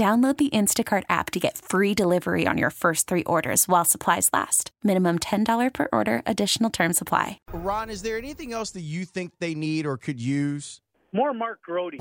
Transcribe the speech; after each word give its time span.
Download 0.00 0.38
the 0.38 0.48
Instacart 0.48 1.02
app 1.10 1.30
to 1.32 1.38
get 1.38 1.58
free 1.58 1.92
delivery 1.92 2.46
on 2.46 2.56
your 2.56 2.70
first 2.70 3.06
three 3.06 3.22
orders 3.24 3.68
while 3.68 3.84
supplies 3.84 4.30
last. 4.32 4.70
Minimum 4.82 5.18
$10 5.18 5.74
per 5.74 5.88
order, 5.92 6.22
additional 6.24 6.70
term 6.70 6.94
supply. 6.94 7.38
Ron, 7.52 7.90
is 7.90 8.00
there 8.00 8.16
anything 8.16 8.54
else 8.54 8.70
that 8.70 8.80
you 8.80 9.04
think 9.04 9.32
they 9.40 9.54
need 9.54 9.84
or 9.84 9.98
could 9.98 10.18
use? 10.18 10.80
More 11.12 11.34
Mark 11.34 11.60
Grody. 11.68 12.00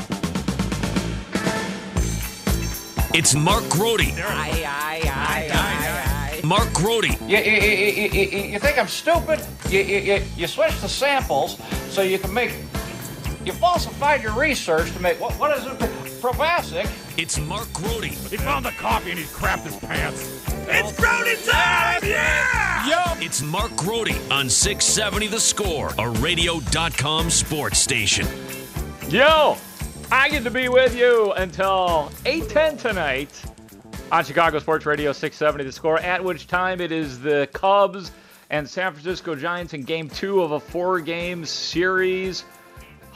It's 3.14 3.36
Mark 3.36 3.68
Grote. 3.70 4.00
Aye, 4.00 4.64
aye, 4.66 5.02
aye, 5.04 5.50
aye, 5.52 6.38
aye. 6.38 6.42
Mark 6.46 6.70
Grody. 6.70 7.20
You, 7.28 7.38
you, 7.38 7.52
you, 7.52 8.40
you, 8.40 8.52
you 8.54 8.60
think 8.60 8.78
I'm 8.78 8.88
stupid? 8.88 9.46
You, 9.70 9.82
you, 9.82 9.98
you, 9.98 10.24
you 10.38 10.48
switch 10.48 10.80
the 10.80 10.88
samples 10.88 11.60
so 11.90 12.02
you 12.02 12.18
can 12.18 12.34
make. 12.34 12.54
You 13.46 13.54
falsified 13.54 14.22
your 14.22 14.34
research 14.34 14.92
to 14.92 15.02
make. 15.02 15.20
What, 15.20 15.34
what 15.34 15.58
is 15.58 15.66
it? 15.66 15.78
Provasic. 16.22 16.90
It's 17.18 17.40
Mark 17.40 17.68
Grody. 17.70 18.10
He 18.30 18.38
found 18.38 18.66
the 18.66 18.72
coffee 18.72 19.12
and 19.12 19.20
he 19.20 19.26
crapped 19.26 19.64
his 19.64 19.78
pants. 19.78 20.44
It's 20.68 20.92
Grody 21.00 21.50
time! 21.50 22.02
Yeah! 22.04 22.88
Yo! 23.16 23.26
It's 23.26 23.42
Mark 23.42 23.72
Grody 23.72 24.16
on 24.30 24.50
670 24.50 25.28
The 25.28 25.40
Score, 25.40 25.94
a 25.98 26.10
radio.com 26.10 27.30
sports 27.30 27.80
station. 27.80 28.28
Yo, 29.08 29.58
I 30.12 30.30
get 30.30 30.44
to 30.44 30.52
be 30.52 30.68
with 30.68 30.96
you 30.96 31.32
until 31.34 32.12
8:10 32.26 32.78
tonight 32.78 33.30
on 34.12 34.26
Chicago 34.26 34.60
Sports 34.60 34.86
Radio 34.86 35.14
670 35.14 35.64
The 35.64 35.72
Score. 35.72 36.00
At 36.00 36.24
which 36.24 36.48
time 36.48 36.82
it 36.82 36.92
is 36.92 37.20
the 37.20 37.48
Cubs 37.54 38.12
and 38.50 38.70
San 38.70 38.92
Francisco 38.92 39.34
Giants 39.36 39.74
in 39.74 39.84
Game 39.84 40.10
Two 40.10 40.42
of 40.42 40.52
a 40.52 40.60
four-game 40.60 41.46
series. 41.46 42.44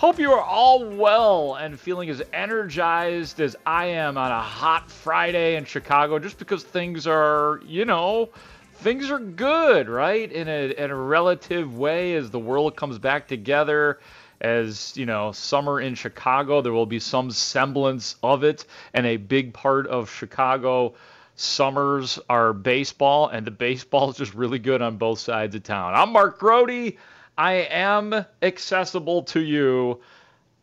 Hope 0.03 0.19
you 0.19 0.33
are 0.33 0.43
all 0.43 0.83
well 0.83 1.55
and 1.55 1.79
feeling 1.79 2.09
as 2.09 2.21
energized 2.33 3.39
as 3.39 3.55
I 3.65 3.85
am 3.85 4.17
on 4.17 4.31
a 4.33 4.41
hot 4.41 4.91
Friday 4.91 5.55
in 5.55 5.63
Chicago. 5.63 6.19
Just 6.19 6.37
because 6.37 6.61
things 6.61 7.07
are, 7.07 7.61
you 7.65 7.85
know, 7.85 8.27
things 8.73 9.09
are 9.09 9.17
good, 9.17 9.87
right? 9.87 10.29
In 10.29 10.49
a 10.49 10.71
in 10.71 10.91
a 10.91 10.95
relative 10.95 11.77
way, 11.77 12.15
as 12.15 12.29
the 12.29 12.37
world 12.37 12.75
comes 12.75 12.99
back 12.99 13.29
together 13.29 14.02
as 14.42 14.92
you 14.97 15.05
know 15.05 15.31
summer 15.31 15.80
in 15.80 15.95
chicago 15.95 16.59
there 16.61 16.73
will 16.73 16.86
be 16.86 16.99
some 16.99 17.31
semblance 17.31 18.17
of 18.21 18.43
it 18.43 18.65
and 18.93 19.05
a 19.05 19.15
big 19.15 19.53
part 19.53 19.87
of 19.87 20.11
chicago 20.11 20.93
summers 21.36 22.19
are 22.30 22.52
baseball 22.52 23.30
and 23.30 23.47
the 23.47 23.52
baseball 23.52 24.09
is 24.09 24.17
just 24.17 24.33
really 24.33 24.59
good 24.59 24.81
on 24.81 24.97
both 24.97 25.17
sides 25.17 25.55
of 25.55 25.63
town 25.63 25.93
i'm 25.93 26.11
mark 26.11 26.39
Grote. 26.39 26.97
I 27.38 27.54
am 27.54 28.26
accessible 28.42 29.23
to 29.23 29.39
you 29.39 30.02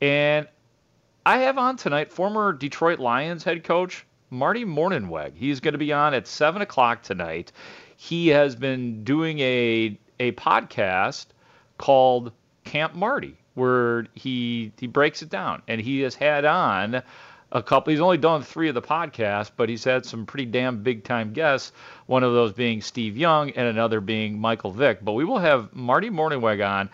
And 0.00 0.46
I 1.28 1.40
have 1.40 1.58
on 1.58 1.76
tonight 1.76 2.10
former 2.10 2.54
Detroit 2.54 2.98
Lions 2.98 3.44
head 3.44 3.62
coach 3.62 4.06
Marty 4.30 4.64
Mornhinweg. 4.64 5.34
He's 5.36 5.60
going 5.60 5.72
to 5.72 5.78
be 5.78 5.92
on 5.92 6.14
at 6.14 6.26
seven 6.26 6.62
o'clock 6.62 7.02
tonight. 7.02 7.52
He 7.98 8.28
has 8.28 8.56
been 8.56 9.04
doing 9.04 9.38
a 9.40 9.98
a 10.18 10.32
podcast 10.32 11.26
called 11.76 12.32
Camp 12.64 12.94
Marty, 12.94 13.36
where 13.52 14.06
he 14.14 14.72
he 14.78 14.86
breaks 14.86 15.20
it 15.20 15.28
down, 15.28 15.60
and 15.68 15.82
he 15.82 16.00
has 16.00 16.14
had 16.14 16.46
on 16.46 17.02
a 17.52 17.62
couple. 17.62 17.90
He's 17.90 18.00
only 18.00 18.16
done 18.16 18.40
three 18.40 18.70
of 18.70 18.74
the 18.74 18.80
podcasts, 18.80 19.50
but 19.54 19.68
he's 19.68 19.84
had 19.84 20.06
some 20.06 20.24
pretty 20.24 20.46
damn 20.46 20.82
big 20.82 21.04
time 21.04 21.34
guests. 21.34 21.72
One 22.06 22.22
of 22.24 22.32
those 22.32 22.54
being 22.54 22.80
Steve 22.80 23.18
Young, 23.18 23.50
and 23.50 23.68
another 23.68 24.00
being 24.00 24.38
Michael 24.38 24.72
Vick. 24.72 25.04
But 25.04 25.12
we 25.12 25.26
will 25.26 25.40
have 25.40 25.74
Marty 25.74 26.08
Mornhinweg 26.08 26.66
on 26.66 26.88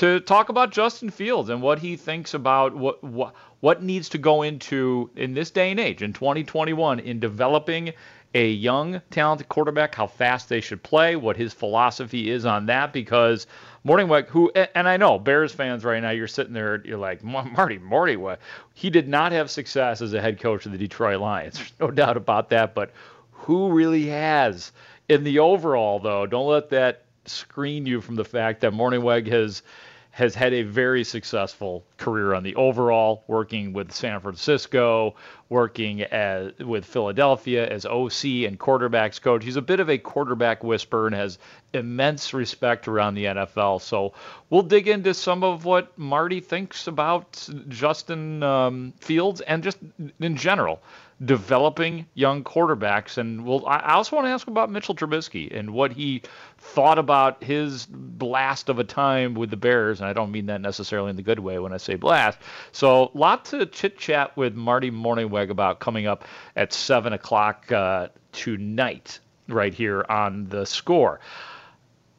to 0.00 0.18
talk 0.18 0.48
about 0.48 0.70
Justin 0.70 1.10
Fields 1.10 1.50
and 1.50 1.60
what 1.60 1.78
he 1.78 1.94
thinks 1.94 2.32
about 2.32 2.74
what 2.74 3.04
what 3.04 3.34
what 3.60 3.82
needs 3.82 4.08
to 4.08 4.16
go 4.16 4.40
into 4.40 5.10
in 5.14 5.34
this 5.34 5.50
day 5.50 5.70
and 5.70 5.78
age 5.78 6.02
in 6.02 6.14
2021 6.14 7.00
in 7.00 7.20
developing 7.20 7.92
a 8.34 8.48
young 8.48 9.02
talented 9.10 9.50
quarterback 9.50 9.94
how 9.94 10.06
fast 10.06 10.48
they 10.48 10.62
should 10.62 10.82
play 10.82 11.16
what 11.16 11.36
his 11.36 11.52
philosophy 11.52 12.30
is 12.30 12.46
on 12.46 12.64
that 12.64 12.94
because 12.94 13.46
Mornhinweg 13.86 14.28
who 14.28 14.50
and 14.74 14.88
I 14.88 14.96
know 14.96 15.18
Bears 15.18 15.52
fans 15.52 15.84
right 15.84 16.00
now 16.00 16.12
you're 16.12 16.28
sitting 16.28 16.54
there 16.54 16.80
you're 16.82 16.96
like 16.96 17.22
Marty 17.22 17.76
Morty 17.76 18.16
what 18.16 18.40
he 18.72 18.88
did 18.88 19.06
not 19.06 19.32
have 19.32 19.50
success 19.50 20.00
as 20.00 20.14
a 20.14 20.20
head 20.22 20.40
coach 20.40 20.64
of 20.64 20.72
the 20.72 20.78
Detroit 20.78 21.20
Lions 21.20 21.56
there's 21.58 21.72
no 21.78 21.90
doubt 21.90 22.16
about 22.16 22.48
that 22.48 22.74
but 22.74 22.90
who 23.32 23.70
really 23.70 24.06
has 24.06 24.72
in 25.10 25.24
the 25.24 25.40
overall 25.40 25.98
though 25.98 26.24
don't 26.24 26.48
let 26.48 26.70
that 26.70 27.04
screen 27.26 27.84
you 27.84 28.00
from 28.00 28.16
the 28.16 28.24
fact 28.24 28.62
that 28.62 28.72
Mornhinweg 28.72 29.26
has 29.26 29.62
has 30.10 30.34
had 30.34 30.52
a 30.52 30.62
very 30.62 31.04
successful 31.04 31.84
career 31.96 32.34
on 32.34 32.42
the 32.42 32.54
overall, 32.56 33.24
working 33.28 33.72
with 33.72 33.92
San 33.92 34.20
Francisco, 34.20 35.14
working 35.50 36.02
as, 36.02 36.56
with 36.60 36.86
Philadelphia 36.86 37.68
as 37.68 37.84
OC 37.84 38.24
and 38.46 38.58
quarterbacks 38.58 39.20
coach. 39.20 39.44
He's 39.44 39.56
a 39.56 39.62
bit 39.62 39.80
of 39.80 39.90
a 39.90 39.98
quarterback 39.98 40.64
whisperer 40.64 41.08
and 41.08 41.16
has 41.16 41.38
immense 41.74 42.32
respect 42.32 42.88
around 42.88 43.14
the 43.14 43.26
NFL. 43.26 43.82
So 43.82 44.14
we'll 44.48 44.62
dig 44.62 44.88
into 44.88 45.12
some 45.12 45.44
of 45.44 45.64
what 45.64 45.98
Marty 45.98 46.40
thinks 46.40 46.86
about 46.86 47.46
Justin 47.68 48.42
um, 48.42 48.94
Fields 49.00 49.40
and 49.42 49.62
just 49.62 49.78
in 50.20 50.36
general 50.36 50.80
developing 51.24 52.06
young 52.14 52.42
quarterbacks. 52.42 53.18
And 53.18 53.44
we'll, 53.44 53.66
I 53.66 53.92
also 53.92 54.16
want 54.16 54.26
to 54.26 54.30
ask 54.30 54.46
about 54.46 54.70
Mitchell 54.70 54.94
Trubisky 54.94 55.54
and 55.54 55.70
what 55.70 55.92
he 55.92 56.22
thought 56.58 56.98
about 56.98 57.44
his 57.44 57.86
blast 57.86 58.68
of 58.68 58.78
a 58.78 58.84
time 58.84 59.34
with 59.34 59.50
the 59.50 59.56
Bears. 59.56 60.00
And 60.00 60.08
I 60.08 60.12
don't 60.12 60.30
mean 60.30 60.46
that 60.46 60.60
necessarily 60.60 61.10
in 61.10 61.16
the 61.16 61.22
good 61.22 61.38
way 61.38 61.58
when 61.58 61.72
I 61.72 61.76
say 61.76 61.96
blast. 61.96 62.38
So, 62.72 63.10
lot 63.14 63.44
to 63.46 63.66
chit 63.66 63.98
chat 63.98 64.36
with 64.36 64.54
Marty 64.54 64.90
Mornhinweg 65.40 65.50
about 65.50 65.80
coming 65.80 66.06
up 66.06 66.24
at 66.56 66.72
7 66.72 67.12
o'clock 67.12 67.70
uh, 67.72 68.08
tonight, 68.32 69.20
right 69.48 69.74
here 69.74 70.04
on 70.08 70.46
the 70.48 70.64
score. 70.64 71.20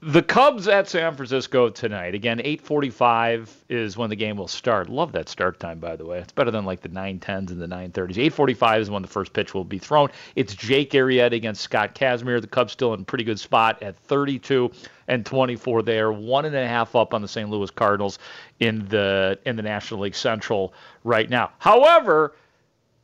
The 0.04 0.24
Cubs 0.24 0.68
at 0.68 0.90
San 0.90 1.16
Francisco 1.16 1.70
tonight. 1.70 2.16
Again, 2.16 2.40
8:45 2.40 3.50
is 3.70 3.98
when 3.98 4.10
the 4.10 4.16
game 4.16 4.36
will 4.36 4.48
start. 4.48 4.90
Love 4.90 5.12
that 5.12 5.30
start 5.30 5.60
time, 5.60 5.78
by 5.78 5.96
the 5.96 6.04
way. 6.04 6.18
It's 6.18 6.32
better 6.34 6.50
than 6.50 6.66
like 6.66 6.82
the 6.82 6.90
9:10s 6.90 7.52
and 7.52 7.62
the 7.62 7.68
9:30s. 7.68 8.18
8:45 8.18 8.82
is 8.82 8.90
when 8.90 9.04
the 9.04 9.08
first 9.08 9.32
pitch 9.32 9.54
will 9.54 9.64
be 9.64 9.78
thrown. 9.78 10.10
It's 10.36 10.56
Jake 10.56 10.94
Arrieta 10.94 11.34
against 11.34 11.62
Scott 11.62 11.94
Kazmir. 11.94 12.42
The 12.42 12.48
Cubs 12.48 12.74
still 12.74 12.96
in 12.96 13.02
a 13.02 13.04
pretty 13.04 13.24
good 13.24 13.40
spot 13.40 13.84
at 13.84 13.96
32 13.96 14.72
and 15.08 15.24
24 15.24 15.84
there, 15.84 16.12
one 16.12 16.46
and 16.46 16.56
a 16.56 16.68
half 16.68 16.96
up 16.96 17.14
on 17.14 17.22
the 17.22 17.28
St. 17.28 17.48
Louis 17.48 17.70
Cardinals 17.70 18.18
in 18.60 18.88
the 18.88 19.38
in 19.46 19.56
the 19.56 19.62
National 19.62 20.00
League 20.00 20.16
Central 20.16 20.74
right 21.04 21.30
now. 21.30 21.52
However, 21.60 22.34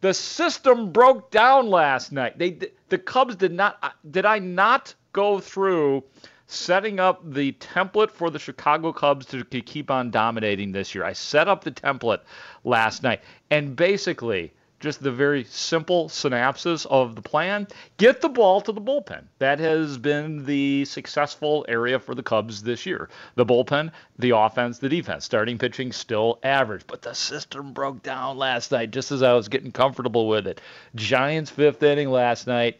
the 0.01 0.13
system 0.13 0.91
broke 0.91 1.31
down 1.31 1.69
last 1.69 2.11
night. 2.11 2.37
They 2.37 2.59
the 2.89 2.97
Cubs 2.97 3.35
did 3.35 3.51
not 3.51 3.77
uh, 3.81 3.89
did 4.09 4.25
I 4.25 4.39
not 4.39 4.93
go 5.13 5.39
through 5.39 6.03
setting 6.47 6.99
up 6.99 7.21
the 7.29 7.51
template 7.53 8.09
for 8.11 8.29
the 8.29 8.39
Chicago 8.39 8.93
Cubs 8.93 9.25
to, 9.27 9.43
to 9.43 9.61
keep 9.61 9.91
on 9.91 10.11
dominating 10.11 10.71
this 10.71 10.95
year. 10.95 11.03
I 11.03 11.13
set 11.13 11.47
up 11.47 11.63
the 11.63 11.71
template 11.71 12.21
last 12.63 13.03
night, 13.03 13.21
and 13.51 13.75
basically, 13.75 14.53
just 14.79 15.01
the 15.01 15.11
very 15.11 15.43
simple 15.43 16.07
synopsis 16.09 16.85
of 16.85 17.15
the 17.15 17.21
plan 17.21 17.67
get 17.97 18.21
the 18.21 18.29
ball 18.29 18.61
to 18.61 18.71
the 18.71 18.81
bullpen. 18.81 19.23
That 19.39 19.59
has 19.59 19.97
been 19.97 20.45
the 20.45 20.85
successful 20.85 21.65
area 21.67 21.99
for 21.99 22.13
the 22.13 22.23
Cubs 22.23 22.61
this 22.61 22.85
year. 22.85 23.09
The 23.35 23.45
bullpen, 23.45 23.91
the 24.19 24.31
offense, 24.31 24.79
the 24.79 24.89
defense. 24.89 25.25
Starting 25.25 25.57
pitching 25.57 25.91
still 25.91 26.39
average, 26.43 26.83
but 26.87 27.01
the 27.01 27.13
system 27.13 27.73
broke 27.73 28.03
down 28.03 28.37
last 28.37 28.71
night 28.71 28.91
just 28.91 29.11
as 29.11 29.23
I 29.23 29.33
was 29.33 29.47
getting 29.47 29.71
comfortable 29.71 30.27
with 30.27 30.47
it. 30.47 30.61
Giants 30.95 31.49
fifth 31.49 31.81
inning 31.81 32.09
last 32.09 32.47
night. 32.47 32.79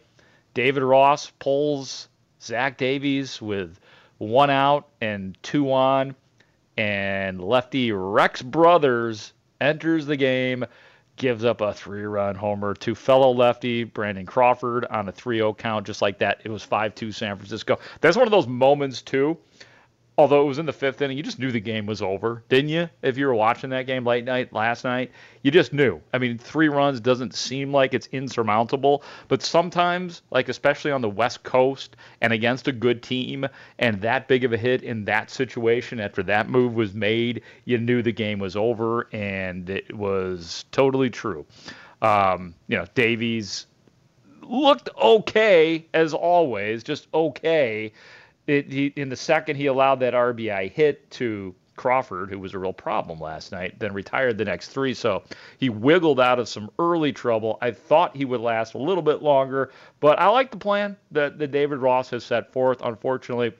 David 0.54 0.82
Ross 0.82 1.30
pulls 1.38 2.08
Zach 2.40 2.78
Davies 2.78 3.42
with 3.42 3.78
one 4.18 4.50
out 4.50 4.88
and 5.00 5.36
two 5.42 5.72
on, 5.72 6.14
and 6.76 7.42
lefty 7.42 7.92
Rex 7.92 8.42
Brothers 8.42 9.32
enters 9.60 10.06
the 10.06 10.16
game, 10.16 10.64
gives 11.18 11.44
up 11.44 11.60
a 11.60 11.72
three 11.72 12.04
run 12.04 12.34
homer 12.34 12.74
to 12.74 12.94
fellow 12.94 13.30
lefty 13.32 13.84
Brandon 13.84 14.26
Crawford 14.26 14.84
on 14.86 15.08
a 15.08 15.12
3 15.12 15.38
0 15.38 15.54
count, 15.54 15.86
just 15.86 16.00
like 16.00 16.18
that. 16.18 16.40
It 16.44 16.50
was 16.50 16.62
5 16.62 16.94
2 16.94 17.12
San 17.12 17.36
Francisco. 17.36 17.78
That's 18.00 18.16
one 18.16 18.26
of 18.26 18.30
those 18.30 18.46
moments, 18.46 19.02
too, 19.02 19.36
although 20.18 20.42
it 20.42 20.46
was 20.46 20.58
in 20.58 20.66
the 20.66 20.72
fifth 20.72 21.00
inning, 21.00 21.16
you 21.16 21.22
just 21.22 21.38
knew 21.38 21.52
the 21.52 21.60
game 21.60 21.86
was 21.86 22.02
over, 22.02 22.42
didn't 22.48 22.70
you? 22.70 22.90
If 23.02 23.16
you 23.16 23.28
were 23.28 23.34
watching 23.34 23.70
that 23.70 23.86
game 23.86 24.04
late 24.04 24.24
night 24.24 24.52
last 24.52 24.82
night, 24.82 25.12
you 25.42 25.52
just 25.52 25.72
knew. 25.72 26.00
I 26.12 26.18
mean, 26.18 26.36
three 26.36 26.68
runs 26.68 26.98
doesn't 27.00 27.36
seem 27.36 27.72
like 27.72 27.94
it's 27.94 28.08
insurmountable, 28.08 29.04
but 29.28 29.42
sometimes, 29.42 30.22
like 30.32 30.48
especially 30.48 30.90
on 30.90 31.02
the 31.02 31.08
West 31.08 31.44
Coast 31.44 31.94
and 32.20 32.32
against 32.32 32.66
a 32.66 32.72
good 32.72 33.00
team, 33.00 33.46
and 33.78 34.00
that 34.00 34.26
big 34.26 34.42
of 34.42 34.52
a 34.52 34.56
hit 34.56 34.82
in 34.82 35.04
that 35.04 35.30
situation 35.30 36.00
after 36.00 36.24
that 36.24 36.50
move 36.50 36.74
was 36.74 36.94
made, 36.94 37.42
you 37.64 37.78
knew 37.78 38.02
the 38.02 38.12
game 38.12 38.40
was 38.40 38.56
over, 38.56 39.08
and 39.12 39.70
it 39.70 39.96
was 39.96 40.64
totally 40.72 41.10
true. 41.10 41.46
Um, 42.02 42.56
you 42.66 42.76
know, 42.76 42.86
Davies 42.96 43.66
looked 44.42 44.88
okay 45.00 45.86
as 45.94 46.12
always, 46.12 46.82
just 46.82 47.06
okay 47.14 47.92
it, 48.48 48.72
he, 48.72 48.86
in 48.96 49.10
the 49.10 49.16
second, 49.16 49.56
he 49.56 49.66
allowed 49.66 50.00
that 50.00 50.14
RBI 50.14 50.72
hit 50.72 51.08
to 51.12 51.54
Crawford, 51.76 52.30
who 52.30 52.38
was 52.38 52.54
a 52.54 52.58
real 52.58 52.72
problem 52.72 53.20
last 53.20 53.52
night, 53.52 53.78
then 53.78 53.92
retired 53.94 54.36
the 54.36 54.44
next 54.44 54.68
three. 54.68 54.94
So 54.94 55.22
he 55.58 55.68
wiggled 55.70 56.18
out 56.18 56.38
of 56.38 56.48
some 56.48 56.70
early 56.78 57.12
trouble. 57.12 57.58
I 57.62 57.70
thought 57.70 58.16
he 58.16 58.24
would 58.24 58.40
last 58.40 58.74
a 58.74 58.78
little 58.78 59.02
bit 59.02 59.22
longer, 59.22 59.70
but 60.00 60.18
I 60.18 60.28
like 60.28 60.50
the 60.50 60.56
plan 60.56 60.96
that, 61.12 61.38
that 61.38 61.52
David 61.52 61.78
Ross 61.78 62.10
has 62.10 62.24
set 62.24 62.52
forth. 62.52 62.80
Unfortunately, 62.82 63.52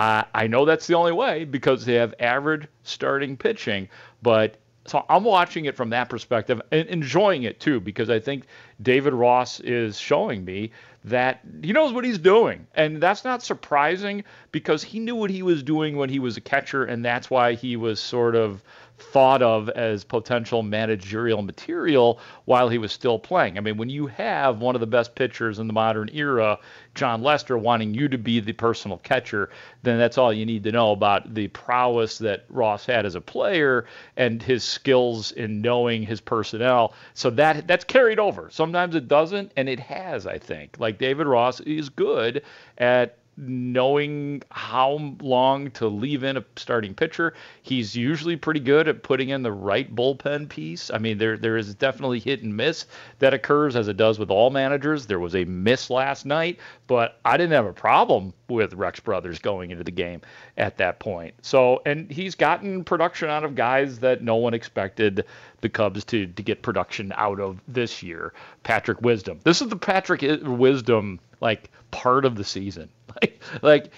Uh, 0.00 0.24
I 0.34 0.46
know 0.46 0.64
that's 0.64 0.86
the 0.86 0.94
only 0.94 1.12
way 1.12 1.44
because 1.44 1.84
they 1.84 1.96
have 1.96 2.14
average 2.18 2.66
starting 2.84 3.36
pitching, 3.36 3.86
but 4.22 4.56
so 4.86 5.04
I'm 5.10 5.24
watching 5.24 5.66
it 5.66 5.76
from 5.76 5.90
that 5.90 6.08
perspective 6.08 6.62
and 6.72 6.88
enjoying 6.88 7.42
it 7.42 7.60
too 7.60 7.80
because 7.80 8.08
I 8.08 8.18
think 8.18 8.44
David 8.80 9.12
Ross 9.12 9.60
is 9.60 9.98
showing 9.98 10.42
me 10.42 10.72
that 11.04 11.40
he 11.62 11.74
knows 11.74 11.92
what 11.92 12.06
he's 12.06 12.16
doing. 12.16 12.66
And 12.74 12.98
that's 12.98 13.24
not 13.24 13.42
surprising 13.42 14.24
because 14.52 14.82
he 14.82 15.00
knew 15.00 15.16
what 15.16 15.28
he 15.28 15.42
was 15.42 15.62
doing 15.62 15.98
when 15.98 16.08
he 16.08 16.18
was 16.18 16.38
a 16.38 16.40
catcher 16.40 16.82
and 16.86 17.04
that's 17.04 17.28
why 17.28 17.52
he 17.52 17.76
was 17.76 18.00
sort 18.00 18.34
of 18.34 18.62
thought 19.00 19.42
of 19.42 19.68
as 19.70 20.04
potential 20.04 20.62
managerial 20.62 21.42
material 21.42 22.20
while 22.44 22.68
he 22.68 22.78
was 22.78 22.92
still 22.92 23.18
playing. 23.18 23.56
I 23.56 23.60
mean, 23.60 23.76
when 23.76 23.88
you 23.88 24.06
have 24.08 24.60
one 24.60 24.74
of 24.74 24.80
the 24.80 24.86
best 24.86 25.14
pitchers 25.14 25.58
in 25.58 25.66
the 25.66 25.72
modern 25.72 26.10
era, 26.12 26.58
Jon 26.94 27.22
Lester, 27.22 27.56
wanting 27.56 27.94
you 27.94 28.08
to 28.08 28.18
be 28.18 28.40
the 28.40 28.52
personal 28.52 28.98
catcher, 28.98 29.50
then 29.82 29.98
that's 29.98 30.18
all 30.18 30.32
you 30.32 30.44
need 30.44 30.64
to 30.64 30.72
know 30.72 30.92
about 30.92 31.34
the 31.34 31.48
prowess 31.48 32.18
that 32.18 32.44
Ross 32.48 32.84
had 32.84 33.06
as 33.06 33.14
a 33.14 33.20
player 33.20 33.86
and 34.16 34.42
his 34.42 34.64
skills 34.64 35.32
in 35.32 35.62
knowing 35.62 36.02
his 36.02 36.20
personnel. 36.20 36.94
So 37.14 37.30
that 37.30 37.66
that's 37.66 37.84
carried 37.84 38.18
over. 38.18 38.50
Sometimes 38.50 38.94
it 38.94 39.08
doesn't, 39.08 39.52
and 39.56 39.68
it 39.68 39.80
has, 39.80 40.26
I 40.26 40.38
think. 40.38 40.76
Like 40.78 40.98
David 40.98 41.26
Ross 41.26 41.60
is 41.60 41.88
good 41.88 42.42
at 42.78 43.19
knowing 43.36 44.42
how 44.50 45.14
long 45.20 45.70
to 45.70 45.88
leave 45.88 46.24
in 46.24 46.36
a 46.36 46.44
starting 46.56 46.94
pitcher. 46.94 47.34
He's 47.62 47.96
usually 47.96 48.36
pretty 48.36 48.60
good 48.60 48.88
at 48.88 49.02
putting 49.02 49.30
in 49.30 49.42
the 49.42 49.52
right 49.52 49.94
bullpen 49.94 50.48
piece. 50.48 50.90
I 50.90 50.98
mean, 50.98 51.18
there 51.18 51.36
there 51.36 51.56
is 51.56 51.74
definitely 51.74 52.20
hit 52.20 52.42
and 52.42 52.56
miss 52.56 52.86
that 53.18 53.32
occurs 53.32 53.76
as 53.76 53.88
it 53.88 53.96
does 53.96 54.18
with 54.18 54.30
all 54.30 54.50
managers. 54.50 55.06
There 55.06 55.18
was 55.18 55.34
a 55.34 55.44
miss 55.44 55.90
last 55.90 56.26
night, 56.26 56.58
but 56.86 57.18
I 57.24 57.36
didn't 57.36 57.52
have 57.52 57.66
a 57.66 57.72
problem 57.72 58.34
with 58.48 58.74
Rex 58.74 59.00
Brothers 59.00 59.38
going 59.38 59.70
into 59.70 59.84
the 59.84 59.90
game 59.90 60.20
at 60.56 60.76
that 60.78 60.98
point. 60.98 61.34
So, 61.42 61.82
and 61.86 62.10
he's 62.10 62.34
gotten 62.34 62.84
production 62.84 63.30
out 63.30 63.44
of 63.44 63.54
guys 63.54 64.00
that 64.00 64.22
no 64.22 64.36
one 64.36 64.54
expected 64.54 65.24
the 65.60 65.68
Cubs 65.68 66.04
to 66.06 66.26
to 66.26 66.42
get 66.42 66.62
production 66.62 67.12
out 67.16 67.40
of 67.40 67.60
this 67.68 68.02
year. 68.02 68.34
Patrick 68.62 69.00
Wisdom. 69.00 69.40
This 69.44 69.62
is 69.62 69.68
the 69.68 69.76
Patrick 69.76 70.22
Wisdom 70.42 71.20
like 71.40 71.70
part 71.90 72.24
of 72.24 72.36
the 72.36 72.44
season. 72.44 72.88
Like 73.20 73.40
like 73.60 73.92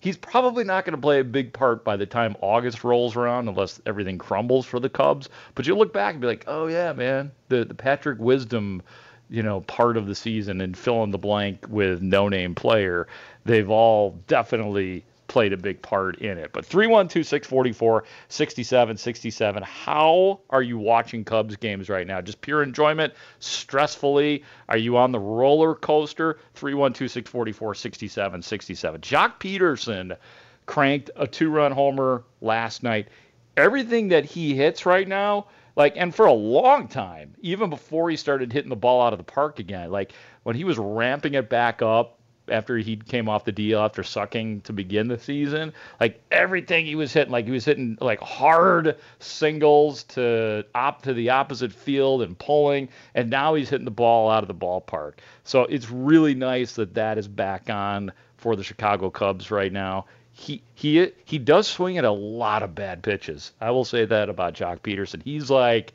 he's 0.00 0.18
probably 0.18 0.62
not 0.62 0.84
going 0.84 0.94
to 0.94 1.00
play 1.00 1.20
a 1.20 1.24
big 1.24 1.54
part 1.54 1.84
by 1.84 1.96
the 1.96 2.04
time 2.04 2.36
August 2.42 2.84
rolls 2.84 3.16
around 3.16 3.48
unless 3.48 3.80
everything 3.86 4.18
crumbles 4.18 4.66
for 4.66 4.78
the 4.78 4.90
Cubs. 4.90 5.30
But 5.54 5.66
you 5.66 5.74
look 5.74 5.94
back 5.94 6.12
and 6.12 6.20
be 6.20 6.26
like, 6.26 6.44
"Oh 6.46 6.66
yeah, 6.66 6.92
man, 6.92 7.32
the 7.48 7.64
the 7.64 7.74
Patrick 7.74 8.18
Wisdom 8.18 8.82
you 9.32 9.42
know, 9.42 9.62
part 9.62 9.96
of 9.96 10.06
the 10.06 10.14
season 10.14 10.60
and 10.60 10.76
fill 10.76 11.02
in 11.04 11.10
the 11.10 11.16
blank 11.16 11.64
with 11.70 12.02
no 12.02 12.28
name 12.28 12.54
player, 12.54 13.08
they've 13.46 13.70
all 13.70 14.10
definitely 14.26 15.02
played 15.32 15.54
a 15.54 15.56
big 15.56 15.80
part 15.80 16.18
in 16.18 16.36
it. 16.36 16.52
But 16.52 16.66
312 16.66 17.26
644 17.26 18.04
67 18.28 18.96
67. 18.98 19.62
How 19.62 20.40
are 20.50 20.60
you 20.60 20.76
watching 20.76 21.24
Cubs 21.24 21.56
games 21.56 21.88
right 21.88 22.06
now? 22.06 22.20
Just 22.20 22.42
pure 22.42 22.62
enjoyment? 22.62 23.14
Stressfully? 23.40 24.44
Are 24.68 24.76
you 24.76 24.98
on 24.98 25.10
the 25.10 25.18
roller 25.18 25.74
coaster? 25.74 26.38
312 26.52 27.10
644 27.10 27.74
67 27.74 28.42
67. 28.42 29.00
Joc 29.00 29.40
Pederson 29.40 30.18
cranked 30.66 31.10
a 31.16 31.26
two 31.26 31.48
run 31.48 31.72
homer 31.72 32.24
last 32.42 32.82
night. 32.82 33.08
Everything 33.56 34.08
that 34.08 34.26
he 34.26 34.54
hits 34.54 34.84
right 34.84 35.08
now, 35.08 35.46
like, 35.76 35.94
and 35.96 36.14
for 36.14 36.26
a 36.26 36.32
long 36.32 36.88
time, 36.88 37.34
even 37.40 37.70
before 37.70 38.10
he 38.10 38.16
started 38.16 38.52
hitting 38.52 38.68
the 38.68 38.76
ball 38.76 39.00
out 39.00 39.14
of 39.14 39.18
the 39.18 39.24
park 39.24 39.58
again, 39.58 39.90
like 39.90 40.12
when 40.42 40.56
he 40.56 40.64
was 40.64 40.76
ramping 40.76 41.32
it 41.34 41.48
back 41.48 41.80
up 41.80 42.18
after 42.48 42.76
he 42.76 42.96
came 42.96 43.28
off 43.28 43.44
the 43.44 43.52
deal 43.52 43.80
after 43.80 44.02
sucking 44.02 44.60
to 44.62 44.72
begin 44.72 45.08
the 45.08 45.18
season. 45.18 45.72
Like 46.00 46.20
everything 46.30 46.86
he 46.86 46.94
was 46.94 47.12
hitting, 47.12 47.32
like 47.32 47.44
he 47.44 47.50
was 47.50 47.64
hitting 47.64 47.96
like 48.00 48.20
hard 48.20 48.96
singles 49.20 50.04
to 50.04 50.64
op 50.74 51.02
to 51.02 51.14
the 51.14 51.30
opposite 51.30 51.72
field 51.72 52.22
and 52.22 52.38
pulling, 52.38 52.88
and 53.14 53.30
now 53.30 53.54
he's 53.54 53.68
hitting 53.68 53.84
the 53.84 53.90
ball 53.90 54.30
out 54.30 54.42
of 54.42 54.48
the 54.48 54.54
ballpark. 54.54 55.14
So 55.44 55.62
it's 55.62 55.90
really 55.90 56.34
nice 56.34 56.74
that 56.74 56.94
that 56.94 57.18
is 57.18 57.28
back 57.28 57.70
on 57.70 58.12
for 58.36 58.56
the 58.56 58.64
Chicago 58.64 59.10
Cubs 59.10 59.50
right 59.50 59.72
now. 59.72 60.06
He 60.32 60.62
he 60.74 61.12
he 61.24 61.38
does 61.38 61.68
swing 61.68 61.98
at 61.98 62.04
a 62.04 62.10
lot 62.10 62.62
of 62.62 62.74
bad 62.74 63.02
pitches. 63.02 63.52
I 63.60 63.70
will 63.70 63.84
say 63.84 64.04
that 64.06 64.28
about 64.28 64.54
Joc 64.54 64.80
Pederson. 64.80 65.22
He's 65.22 65.50
like 65.50 65.92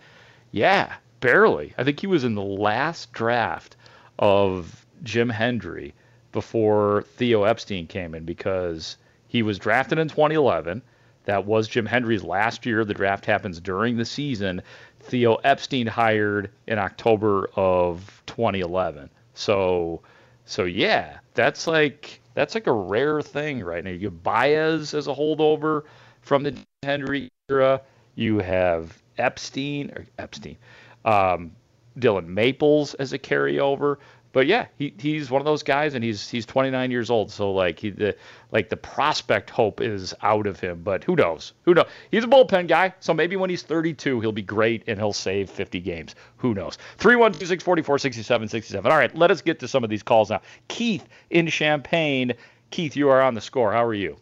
Yeah, 0.51 0.93
barely. 1.19 1.73
I 1.77 1.83
think 1.83 1.99
he 1.99 2.07
was 2.07 2.23
in 2.23 2.35
the 2.35 2.41
last 2.41 3.11
draft 3.11 3.75
of 4.19 4.85
Jim 5.03 5.29
Hendry 5.29 5.93
before 6.31 7.05
Theo 7.15 7.43
Epstein 7.43 7.87
came 7.87 8.13
in 8.13 8.25
because 8.25 8.97
he 9.27 9.43
was 9.43 9.59
drafted 9.59 9.99
in 9.99 10.07
2011. 10.07 10.81
That 11.25 11.45
was 11.45 11.67
Jim 11.67 11.85
Hendry's 11.85 12.23
last 12.23 12.65
year. 12.65 12.85
The 12.85 12.93
draft 12.93 13.25
happens 13.25 13.59
during 13.59 13.97
the 13.97 14.05
season. 14.05 14.61
Theo 14.99 15.35
Epstein 15.35 15.87
hired 15.87 16.51
in 16.67 16.77
October 16.77 17.49
of 17.55 18.21
2011. 18.27 19.09
So, 19.33 20.01
so 20.45 20.63
yeah, 20.63 21.19
that's 21.33 21.67
like 21.67 22.21
that's 22.35 22.53
like 22.55 22.67
a 22.67 22.71
rare 22.73 23.21
thing 23.21 23.63
right 23.63 23.83
now. 23.83 23.89
You 23.91 24.07
have 24.07 24.23
Baez 24.23 24.93
as 24.93 25.07
a 25.07 25.15
holdover 25.15 25.83
from 26.21 26.43
the 26.43 26.55
Hendry 26.83 27.31
era. 27.49 27.81
You 28.15 28.39
have 28.39 29.01
Epstein 29.17 29.91
or 29.91 30.05
Epstein, 30.19 30.57
um, 31.05 31.51
Dillon 31.97 32.31
Maples 32.33 32.93
as 32.95 33.13
a 33.13 33.19
carryover. 33.19 33.97
But 34.35 34.47
yeah, 34.47 34.65
he, 34.77 34.93
he's 34.99 35.31
one 35.31 35.41
of 35.41 35.45
those 35.45 35.63
guys, 35.63 35.93
and 35.93 36.03
he's 36.03 36.29
he's 36.29 36.45
29 36.45 36.91
years 36.91 37.09
old. 37.09 37.31
So 37.31 37.53
like 37.53 37.79
he 37.79 37.89
the 37.89 38.17
like 38.51 38.67
the 38.67 38.75
prospect 38.75 39.49
hope 39.49 39.79
is 39.79 40.13
out 40.21 40.45
of 40.45 40.59
him. 40.59 40.81
But 40.83 41.05
who 41.05 41.15
knows? 41.15 41.53
Who 41.63 41.73
knows? 41.73 41.85
He's 42.11 42.25
a 42.25 42.27
bullpen 42.27 42.67
guy, 42.67 42.93
so 42.99 43.13
maybe 43.13 43.37
when 43.37 43.49
he's 43.49 43.63
32, 43.63 44.19
he'll 44.19 44.33
be 44.33 44.41
great 44.41 44.83
and 44.87 44.99
he'll 44.99 45.13
save 45.13 45.49
50 45.49 45.79
games. 45.79 46.15
Who 46.35 46.53
knows? 46.53 46.77
312 46.97 47.47
644 47.47 47.97
67 47.97 48.49
67. 48.49 48.91
All 48.91 48.97
right, 48.97 49.15
let 49.15 49.31
us 49.31 49.41
get 49.41 49.61
to 49.61 49.69
some 49.69 49.85
of 49.85 49.89
these 49.89 50.03
calls 50.03 50.29
now. 50.29 50.41
Keith 50.67 51.07
in 51.29 51.47
Champaign. 51.47 52.33
Keith, 52.71 52.97
you 52.97 53.07
are 53.07 53.21
on 53.21 53.35
the 53.35 53.41
score. 53.41 53.71
How 53.71 53.85
are 53.85 53.93
you? 53.93 54.17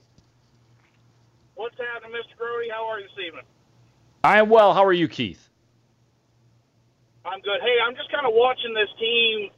What's 1.55 1.75
happening, 1.79 2.11
Mr. 2.11 2.39
Grody? 2.39 2.69
How 2.71 2.85
are 2.85 2.99
you 2.99 3.07
this 3.07 3.25
evening? 3.25 3.45
I 4.23 4.37
am 4.37 4.49
well. 4.49 4.75
How 4.75 4.85
are 4.85 4.93
you, 4.93 5.07
Keith? 5.07 5.49
I'm 7.25 7.41
good. 7.41 7.61
Hey, 7.61 7.77
I'm 7.83 7.95
just 7.95 8.11
kind 8.11 8.27
of 8.27 8.33
watching 8.35 8.75
this 8.75 8.89
team 8.99 9.49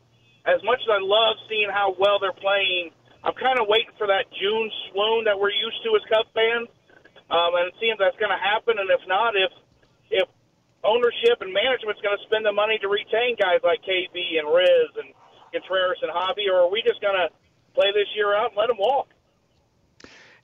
as 0.45 0.61
much 0.63 0.79
as 0.81 0.89
I 0.89 1.01
love 1.01 1.35
seeing 1.49 1.69
how 1.73 1.95
well 1.97 2.21
they're 2.21 2.37
playing, 2.37 2.93
I'm 3.25 3.33
kind 3.33 3.57
of 3.57 3.65
waiting 3.67 3.93
for 3.97 4.05
that 4.07 4.29
June 4.37 4.69
swoon 4.89 5.25
that 5.25 5.37
we're 5.37 5.53
used 5.53 5.81
to 5.81 5.97
as 5.97 6.05
Cubs 6.05 6.29
fans, 6.37 6.69
um, 7.33 7.57
and 7.57 7.73
seeing 7.81 7.97
if 7.97 7.99
that's 7.99 8.17
going 8.21 8.29
to 8.29 8.37
happen. 8.37 8.77
And 8.77 8.89
if 8.93 9.01
not, 9.09 9.33
if 9.33 9.51
if 10.13 10.29
ownership 10.85 11.41
and 11.41 11.49
management's 11.49 12.01
going 12.05 12.13
to 12.13 12.23
spend 12.29 12.45
the 12.45 12.53
money 12.53 12.77
to 12.77 12.87
retain 12.87 13.33
guys 13.41 13.65
like 13.65 13.81
KB 13.81 14.13
and 14.37 14.45
Riz 14.45 14.93
and 15.01 15.09
Contreras 15.49 15.97
and 16.05 16.13
Javi, 16.13 16.45
or 16.53 16.69
are 16.69 16.71
we 16.71 16.85
just 16.85 17.01
going 17.01 17.17
to 17.17 17.33
play 17.73 17.89
this 17.97 18.07
year 18.15 18.37
out 18.37 18.53
and 18.53 18.57
let 18.57 18.67
them 18.67 18.77
walk? 18.77 19.09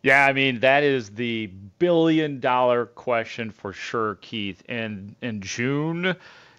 Yeah, 0.01 0.25
I 0.25 0.33
mean 0.33 0.61
that 0.61 0.81
is 0.81 1.11
the 1.11 1.45
billion 1.77 2.39
dollar 2.39 2.87
question 2.87 3.51
for 3.51 3.71
sure, 3.71 4.15
Keith. 4.15 4.63
And 4.67 5.15
in 5.21 5.41
June, 5.41 6.15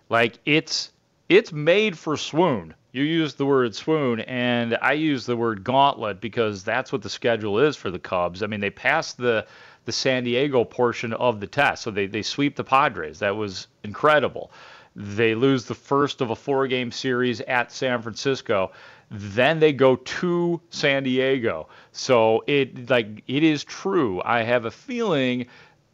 like 0.08 0.38
it's 0.46 0.92
it's 1.28 1.52
made 1.52 1.98
for 1.98 2.16
swoon. 2.16 2.74
You 2.92 3.04
use 3.04 3.34
the 3.34 3.46
word 3.46 3.74
swoon, 3.74 4.20
and 4.20 4.76
I 4.82 4.92
use 4.92 5.24
the 5.24 5.36
word 5.36 5.64
gauntlet 5.64 6.20
because 6.20 6.62
that's 6.62 6.92
what 6.92 7.00
the 7.00 7.08
schedule 7.08 7.58
is 7.58 7.74
for 7.74 7.90
the 7.90 7.98
Cubs. 7.98 8.42
I 8.42 8.46
mean, 8.46 8.60
they 8.60 8.70
passed 8.70 9.16
the 9.16 9.46
the 9.84 9.92
San 9.92 10.24
Diego 10.24 10.62
portion 10.62 11.12
of 11.14 11.40
the 11.40 11.46
test, 11.46 11.82
so 11.82 11.90
they 11.90 12.06
they 12.06 12.20
sweep 12.20 12.54
the 12.54 12.64
Padres. 12.64 13.20
That 13.20 13.34
was 13.34 13.66
incredible. 13.82 14.52
They 14.94 15.34
lose 15.34 15.64
the 15.64 15.74
first 15.74 16.20
of 16.20 16.30
a 16.30 16.36
four 16.36 16.66
game 16.66 16.92
series 16.92 17.40
at 17.40 17.72
San 17.72 18.02
Francisco. 18.02 18.72
Then 19.10 19.58
they 19.58 19.72
go 19.72 19.96
to 19.96 20.60
San 20.68 21.02
Diego. 21.04 21.68
So 21.92 22.44
it 22.46 22.90
like 22.90 23.24
it 23.26 23.42
is 23.42 23.64
true. 23.64 24.20
I 24.22 24.42
have 24.42 24.66
a 24.66 24.70
feeling 24.70 25.46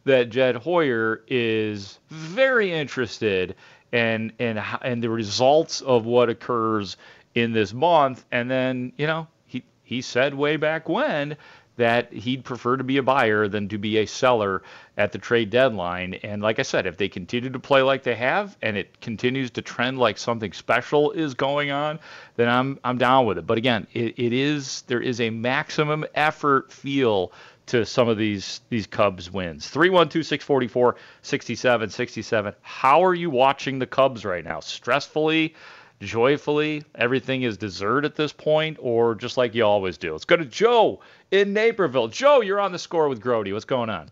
that 0.03 0.29
Jed 0.31 0.57
Hoyer 0.57 1.23
is 1.27 1.99
very 2.09 2.73
interested 2.73 3.55
and 3.91 4.33
and 4.39 4.61
and 4.81 5.03
the 5.03 5.09
results 5.09 5.81
of 5.81 6.05
what 6.05 6.29
occurs 6.29 6.97
in 7.35 7.53
this 7.53 7.73
month. 7.73 8.25
And 8.31 8.49
then 8.49 8.93
you 8.97 9.07
know 9.07 9.27
he 9.45 9.63
he 9.83 10.01
said 10.01 10.33
way 10.33 10.57
back 10.57 10.89
when 10.89 11.37
that 11.79 12.11
he'd 12.11 12.43
prefer 12.43 12.75
to 12.75 12.83
be 12.83 12.97
a 12.97 13.03
buyer 13.03 13.47
than 13.47 13.69
to 13.69 13.77
be 13.77 13.99
a 13.99 14.05
seller 14.05 14.61
at 14.97 15.13
the 15.13 15.17
trade 15.17 15.49
deadline. 15.49 16.13
And 16.15 16.41
like 16.41 16.59
I 16.59 16.63
said, 16.63 16.85
if 16.85 16.97
they 16.97 17.07
continue 17.07 17.49
to 17.51 17.59
play 17.59 17.81
like 17.81 18.03
they 18.03 18.15
have 18.15 18.57
and 18.61 18.75
it 18.75 18.99
continues 18.99 19.49
to 19.51 19.61
trend 19.61 19.97
like 19.97 20.17
something 20.17 20.51
special 20.51 21.11
is 21.11 21.35
going 21.35 21.71
on, 21.71 21.99
then 22.35 22.49
I'm 22.49 22.79
I'm 22.83 22.97
down 22.97 23.25
with 23.25 23.37
it. 23.37 23.47
But 23.47 23.57
again, 23.57 23.87
it, 23.93 24.19
it 24.19 24.33
is 24.33 24.81
there 24.87 24.99
is 24.99 25.21
a 25.21 25.29
maximum 25.29 26.03
effort 26.15 26.69
feel 26.69 27.31
to 27.69 27.85
some 27.85 28.09
of 28.09 28.17
these 28.17 28.61
these 28.69 28.87
Cubs 28.87 29.31
wins. 29.31 29.71
312-644-6767. 29.71 32.55
How 32.61 33.03
are 33.03 33.13
you 33.13 33.29
watching 33.29 33.79
the 33.79 33.87
Cubs 33.87 34.25
right 34.25 34.43
now? 34.43 34.59
Stressfully, 34.59 35.53
joyfully, 36.01 36.83
everything 36.95 37.43
is 37.43 37.57
dessert 37.57 38.05
at 38.05 38.15
this 38.15 38.33
point, 38.33 38.77
or 38.79 39.15
just 39.15 39.37
like 39.37 39.55
you 39.55 39.65
always 39.65 39.97
do? 39.97 40.11
Let's 40.11 40.25
go 40.25 40.35
to 40.35 40.45
Joe 40.45 41.01
in 41.31 41.53
Naperville. 41.53 42.07
Joe, 42.07 42.41
you're 42.41 42.59
on 42.59 42.71
the 42.71 42.79
score 42.79 43.07
with 43.07 43.21
Grody. 43.21 43.53
What's 43.53 43.65
going 43.65 43.89
on? 43.89 44.11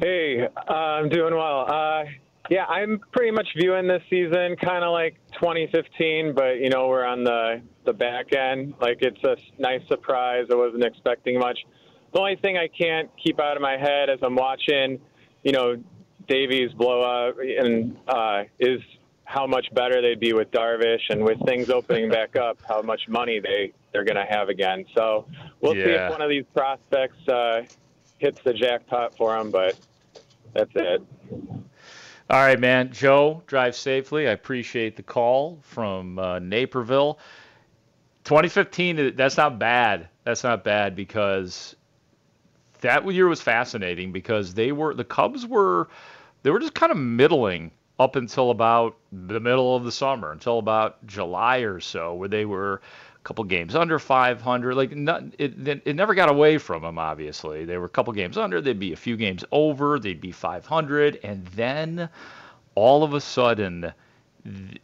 Hey, 0.00 0.46
uh, 0.46 0.72
I'm 0.72 1.08
doing 1.08 1.34
well. 1.34 1.72
Uh, 1.72 2.04
yeah, 2.50 2.66
I'm 2.66 3.00
pretty 3.12 3.30
much 3.30 3.48
viewing 3.56 3.86
this 3.86 4.02
season 4.10 4.56
kind 4.56 4.84
of 4.84 4.92
like 4.92 5.16
2015, 5.34 6.34
but 6.34 6.58
you 6.58 6.68
know 6.68 6.88
we're 6.88 7.04
on 7.04 7.24
the 7.24 7.62
the 7.84 7.92
back 7.92 8.34
end. 8.34 8.74
Like 8.80 8.98
it's 9.00 9.22
a 9.24 9.36
nice 9.58 9.86
surprise. 9.88 10.46
I 10.50 10.54
wasn't 10.54 10.84
expecting 10.84 11.38
much. 11.38 11.58
The 12.14 12.20
only 12.20 12.36
thing 12.36 12.56
I 12.56 12.68
can't 12.68 13.10
keep 13.22 13.40
out 13.40 13.56
of 13.56 13.62
my 13.62 13.76
head 13.76 14.08
as 14.08 14.20
I'm 14.22 14.36
watching, 14.36 15.00
you 15.42 15.50
know, 15.50 15.76
Davies 16.28 16.72
blow 16.72 17.02
up, 17.02 17.36
and 17.40 17.96
uh, 18.06 18.44
is 18.60 18.80
how 19.24 19.48
much 19.48 19.66
better 19.74 20.00
they'd 20.00 20.20
be 20.20 20.32
with 20.32 20.52
Darvish, 20.52 21.10
and 21.10 21.24
with 21.24 21.44
things 21.44 21.70
opening 21.70 22.08
back 22.08 22.36
up, 22.40 22.58
how 22.68 22.82
much 22.82 23.08
money 23.08 23.40
they 23.40 23.72
they're 23.92 24.04
going 24.04 24.16
to 24.16 24.24
have 24.24 24.48
again. 24.48 24.84
So 24.94 25.26
we'll 25.60 25.76
yeah. 25.76 25.84
see 25.84 25.90
if 25.90 26.10
one 26.10 26.22
of 26.22 26.30
these 26.30 26.44
prospects 26.54 27.28
uh, 27.28 27.62
hits 28.18 28.40
the 28.44 28.52
jackpot 28.52 29.16
for 29.16 29.36
them. 29.36 29.50
But 29.50 29.76
that's 30.52 30.70
it. 30.76 31.02
All 32.30 32.40
right, 32.40 32.60
man. 32.60 32.92
Joe, 32.92 33.42
drive 33.48 33.74
safely. 33.74 34.28
I 34.28 34.32
appreciate 34.32 34.94
the 34.94 35.02
call 35.02 35.58
from 35.62 36.20
uh, 36.20 36.38
Naperville. 36.38 37.18
2015, 38.22 39.16
that's 39.16 39.36
not 39.36 39.58
bad. 39.58 40.08
That's 40.22 40.44
not 40.44 40.62
bad 40.62 40.94
because 40.94 41.74
that 42.84 43.10
year 43.12 43.26
was 43.26 43.40
fascinating 43.40 44.12
because 44.12 44.54
they 44.54 44.70
were 44.70 44.94
the 44.94 45.04
Cubs 45.04 45.46
were 45.46 45.88
they 46.42 46.50
were 46.50 46.60
just 46.60 46.74
kind 46.74 46.92
of 46.92 46.98
middling 46.98 47.70
up 47.98 48.16
until 48.16 48.50
about 48.50 48.96
the 49.10 49.40
middle 49.40 49.74
of 49.74 49.84
the 49.84 49.92
summer, 49.92 50.32
until 50.32 50.58
about 50.58 51.04
July 51.06 51.58
or 51.58 51.80
so, 51.80 52.14
where 52.14 52.28
they 52.28 52.44
were 52.44 52.82
a 53.16 53.20
couple 53.24 53.42
games 53.44 53.74
under 53.74 53.98
500. 53.98 54.74
Like 54.74 54.92
it, 54.92 55.82
it 55.86 55.96
never 55.96 56.14
got 56.14 56.28
away 56.28 56.58
from 56.58 56.82
them. 56.82 56.98
Obviously, 56.98 57.64
they 57.64 57.78
were 57.78 57.86
a 57.86 57.90
couple 57.90 58.12
games 58.12 58.36
under. 58.36 58.60
They'd 58.60 58.78
be 58.78 58.92
a 58.92 58.96
few 58.96 59.16
games 59.16 59.44
over. 59.50 59.98
They'd 59.98 60.20
be 60.20 60.32
500, 60.32 61.20
and 61.22 61.46
then 61.48 62.08
all 62.74 63.02
of 63.02 63.14
a 63.14 63.20
sudden, 63.20 63.92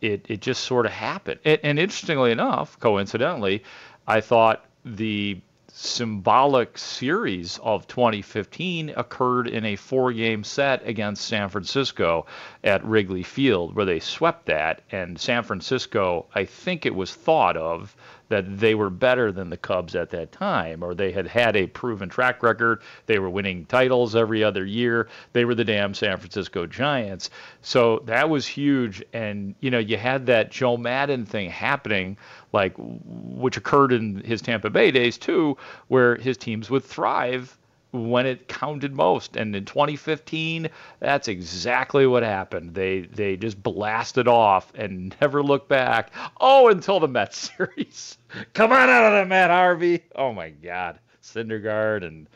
it 0.01 0.25
it 0.27 0.41
just 0.41 0.65
sort 0.65 0.87
of 0.87 0.93
happened. 0.93 1.41
And, 1.45 1.61
and 1.63 1.79
interestingly 1.79 2.33
enough, 2.33 2.81
coincidentally, 2.81 3.63
I 4.07 4.23
thought 4.23 4.65
the 4.87 5.41
symbolic 5.73 6.77
series 6.77 7.59
of 7.63 7.87
2015 7.87 8.91
occurred 8.97 9.47
in 9.49 9.65
a 9.65 9.77
four 9.77 10.13
game 10.13 10.45
set 10.45 10.87
against 10.87 11.25
San 11.27 11.49
Francisco 11.49 12.27
at 12.65 12.85
Wrigley 12.85 13.23
Field, 13.23 13.75
where 13.75 13.85
they 13.85 14.01
swept 14.01 14.47
that. 14.47 14.83
And 14.91 15.19
San 15.19 15.43
Francisco, 15.43 16.27
I 16.35 16.45
think 16.45 16.87
it 16.87 16.95
was 16.95 17.15
thought 17.15 17.57
of 17.57 17.95
that 18.31 18.59
they 18.59 18.75
were 18.75 18.91
better 18.91 19.31
than 19.31 19.51
the 19.51 19.57
Cubs 19.57 19.95
at 19.95 20.11
that 20.11 20.33
time, 20.33 20.83
or 20.83 20.95
they 20.95 21.13
had 21.13 21.27
had 21.27 21.57
a 21.57 21.67
proven 21.67 22.09
track 22.09 22.43
record. 22.43 22.81
They 23.07 23.19
were 23.19 23.29
winning 23.29 23.67
titles 23.67 24.17
every 24.17 24.43
other 24.43 24.65
year. 24.65 25.09
They 25.35 25.45
were 25.45 25.55
the 25.55 25.65
damn 25.65 25.93
San 25.93 26.17
Francisco 26.17 26.65
Giants. 26.67 27.29
So 27.61 28.03
that 28.07 28.31
was 28.31 28.47
huge. 28.47 29.03
And, 29.13 29.55
you 29.61 29.71
know, 29.71 29.79
you 29.79 29.97
had 29.97 30.27
that 30.27 30.51
Joe 30.51 30.77
Maddon 30.77 31.27
thing 31.27 31.51
happening 31.51 32.17
like 32.53 32.73
which 32.77 33.57
occurred 33.57 33.93
in 33.93 34.23
his 34.25 34.43
Tampa 34.43 34.71
Bay 34.71 34.91
days 34.91 35.19
too, 35.19 35.57
where 35.89 36.17
his 36.17 36.37
teams 36.37 36.71
would 36.71 36.85
thrive 36.85 37.57
when 37.93 38.27
it 38.27 38.49
counted 38.49 38.95
most. 38.95 39.37
And 39.37 39.55
in 39.55 39.65
2015, 39.65 40.69
that's 41.01 41.29
exactly 41.29 42.07
what 42.07 42.23
happened. 42.23 42.75
They 42.75 43.01
they 43.01 43.37
just 43.37 43.63
blasted 43.63 44.29
off 44.29 44.73
and 44.75 45.15
never 45.21 45.43
looked 45.43 45.69
back. 45.69 46.13
Oh, 46.41 46.69
until 46.69 47.01
the 47.01 47.09
Mets 47.09 47.53
series. 47.57 48.19
Come 48.55 48.73
on 48.73 48.89
out 48.89 49.07
of 49.07 49.13
there, 49.13 49.27
Matt 49.27 49.51
Harvey. 49.51 50.03
Oh 50.15 50.33
my 50.33 50.51
God, 50.51 50.99
Syndergaard 51.23 52.05
and 52.05 52.29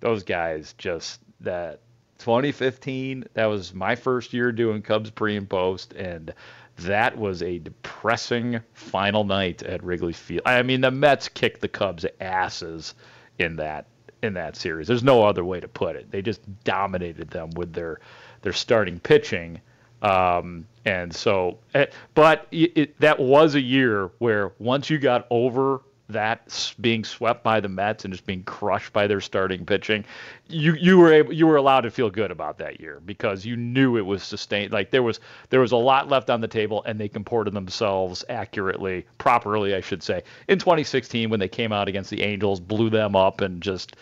those 0.00 0.22
guys 0.22 0.74
just 0.78 1.20
that 1.40 1.80
2015. 2.18 3.24
That 3.34 3.46
was 3.46 3.74
my 3.74 3.94
first 3.94 4.32
year 4.32 4.52
doing 4.52 4.82
Cubs 4.82 5.10
pre 5.10 5.36
and 5.36 5.48
post, 5.48 5.94
and 5.94 6.32
that 6.80 7.16
was 7.16 7.42
a 7.42 7.58
depressing 7.58 8.60
final 8.72 9.24
night 9.24 9.62
at 9.62 9.82
Wrigley 9.82 10.12
Field. 10.12 10.42
I 10.46 10.62
mean, 10.62 10.80
the 10.80 10.90
Mets 10.90 11.28
kicked 11.28 11.60
the 11.60 11.68
Cubs' 11.68 12.06
asses 12.20 12.94
in 13.38 13.56
that 13.56 13.86
in 14.22 14.34
that 14.34 14.56
series. 14.56 14.86
There's 14.88 15.02
no 15.02 15.24
other 15.24 15.44
way 15.44 15.60
to 15.60 15.68
put 15.68 15.96
it. 15.96 16.10
They 16.10 16.22
just 16.22 16.40
dominated 16.64 17.30
them 17.30 17.50
with 17.56 17.72
their 17.72 18.00
their 18.42 18.52
starting 18.52 18.98
pitching. 18.98 19.60
Um, 20.02 20.66
and 20.86 21.14
so, 21.14 21.58
eh, 21.74 21.86
but 22.14 22.46
it, 22.50 22.72
it, 22.74 23.00
that 23.00 23.18
was 23.20 23.54
a 23.54 23.60
year 23.60 24.10
where 24.18 24.52
once 24.58 24.88
you 24.88 24.98
got 24.98 25.26
over 25.30 25.82
that 26.12 26.74
being 26.80 27.04
swept 27.04 27.42
by 27.42 27.60
the 27.60 27.68
Mets 27.68 28.04
and 28.04 28.12
just 28.12 28.26
being 28.26 28.42
crushed 28.44 28.92
by 28.92 29.06
their 29.06 29.20
starting 29.20 29.64
pitching, 29.64 30.04
you 30.48 30.74
you 30.74 30.98
were 30.98 31.12
able 31.12 31.32
you 31.32 31.46
were 31.46 31.56
allowed 31.56 31.82
to 31.82 31.90
feel 31.90 32.10
good 32.10 32.30
about 32.30 32.58
that 32.58 32.80
year 32.80 33.00
because 33.04 33.44
you 33.44 33.56
knew 33.56 33.96
it 33.96 34.06
was 34.06 34.22
sustained. 34.22 34.72
Like 34.72 34.90
there 34.90 35.02
was 35.02 35.20
there 35.50 35.60
was 35.60 35.72
a 35.72 35.76
lot 35.76 36.08
left 36.08 36.30
on 36.30 36.40
the 36.40 36.48
table 36.48 36.82
and 36.84 36.98
they 36.98 37.08
comported 37.08 37.54
themselves 37.54 38.24
accurately, 38.28 39.06
properly, 39.18 39.74
I 39.74 39.80
should 39.80 40.02
say. 40.02 40.22
In 40.48 40.58
2016, 40.58 41.30
when 41.30 41.40
they 41.40 41.48
came 41.48 41.72
out 41.72 41.88
against 41.88 42.10
the 42.10 42.22
Angels, 42.22 42.60
blew 42.60 42.90
them 42.90 43.16
up 43.16 43.40
and 43.40 43.62
just 43.62 43.96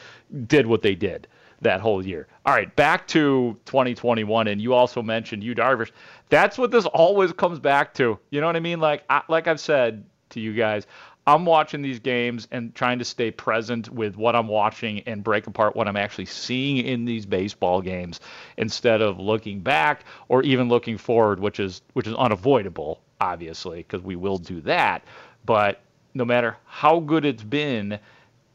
did 0.46 0.66
what 0.66 0.82
they 0.82 0.94
did 0.94 1.28
that 1.60 1.80
whole 1.80 2.04
year. 2.04 2.26
All 2.46 2.54
right, 2.54 2.74
back 2.76 3.06
to 3.08 3.58
2021, 3.66 4.48
and 4.48 4.60
you 4.60 4.74
also 4.74 5.02
mentioned 5.02 5.42
you 5.42 5.54
Darvish. 5.54 5.90
That's 6.28 6.58
what 6.58 6.70
this 6.70 6.86
always 6.86 7.32
comes 7.32 7.58
back 7.58 7.94
to. 7.94 8.18
You 8.30 8.40
know 8.40 8.46
what 8.46 8.56
I 8.56 8.60
mean? 8.60 8.80
Like 8.80 9.04
I, 9.10 9.22
like 9.28 9.46
I've 9.48 9.60
said 9.60 10.04
to 10.30 10.40
you 10.40 10.52
guys, 10.52 10.86
I'm 11.28 11.44
watching 11.44 11.82
these 11.82 11.98
games 11.98 12.48
and 12.52 12.74
trying 12.74 12.98
to 13.00 13.04
stay 13.04 13.30
present 13.30 13.90
with 13.90 14.16
what 14.16 14.34
I'm 14.34 14.48
watching 14.48 15.00
and 15.00 15.22
break 15.22 15.46
apart 15.46 15.76
what 15.76 15.86
I'm 15.86 15.96
actually 15.96 16.24
seeing 16.24 16.78
in 16.78 17.04
these 17.04 17.26
baseball 17.26 17.82
games 17.82 18.20
instead 18.56 19.02
of 19.02 19.20
looking 19.20 19.60
back 19.60 20.04
or 20.28 20.42
even 20.42 20.70
looking 20.70 20.96
forward, 20.96 21.38
which 21.38 21.60
is 21.60 21.82
which 21.92 22.06
is 22.06 22.14
unavoidable, 22.14 23.02
obviously, 23.20 23.80
because 23.80 24.00
we 24.00 24.16
will 24.16 24.38
do 24.38 24.62
that. 24.62 25.04
But 25.44 25.82
no 26.14 26.24
matter 26.24 26.56
how 26.64 27.00
good 27.00 27.26
it's 27.26 27.42
been, 27.42 27.98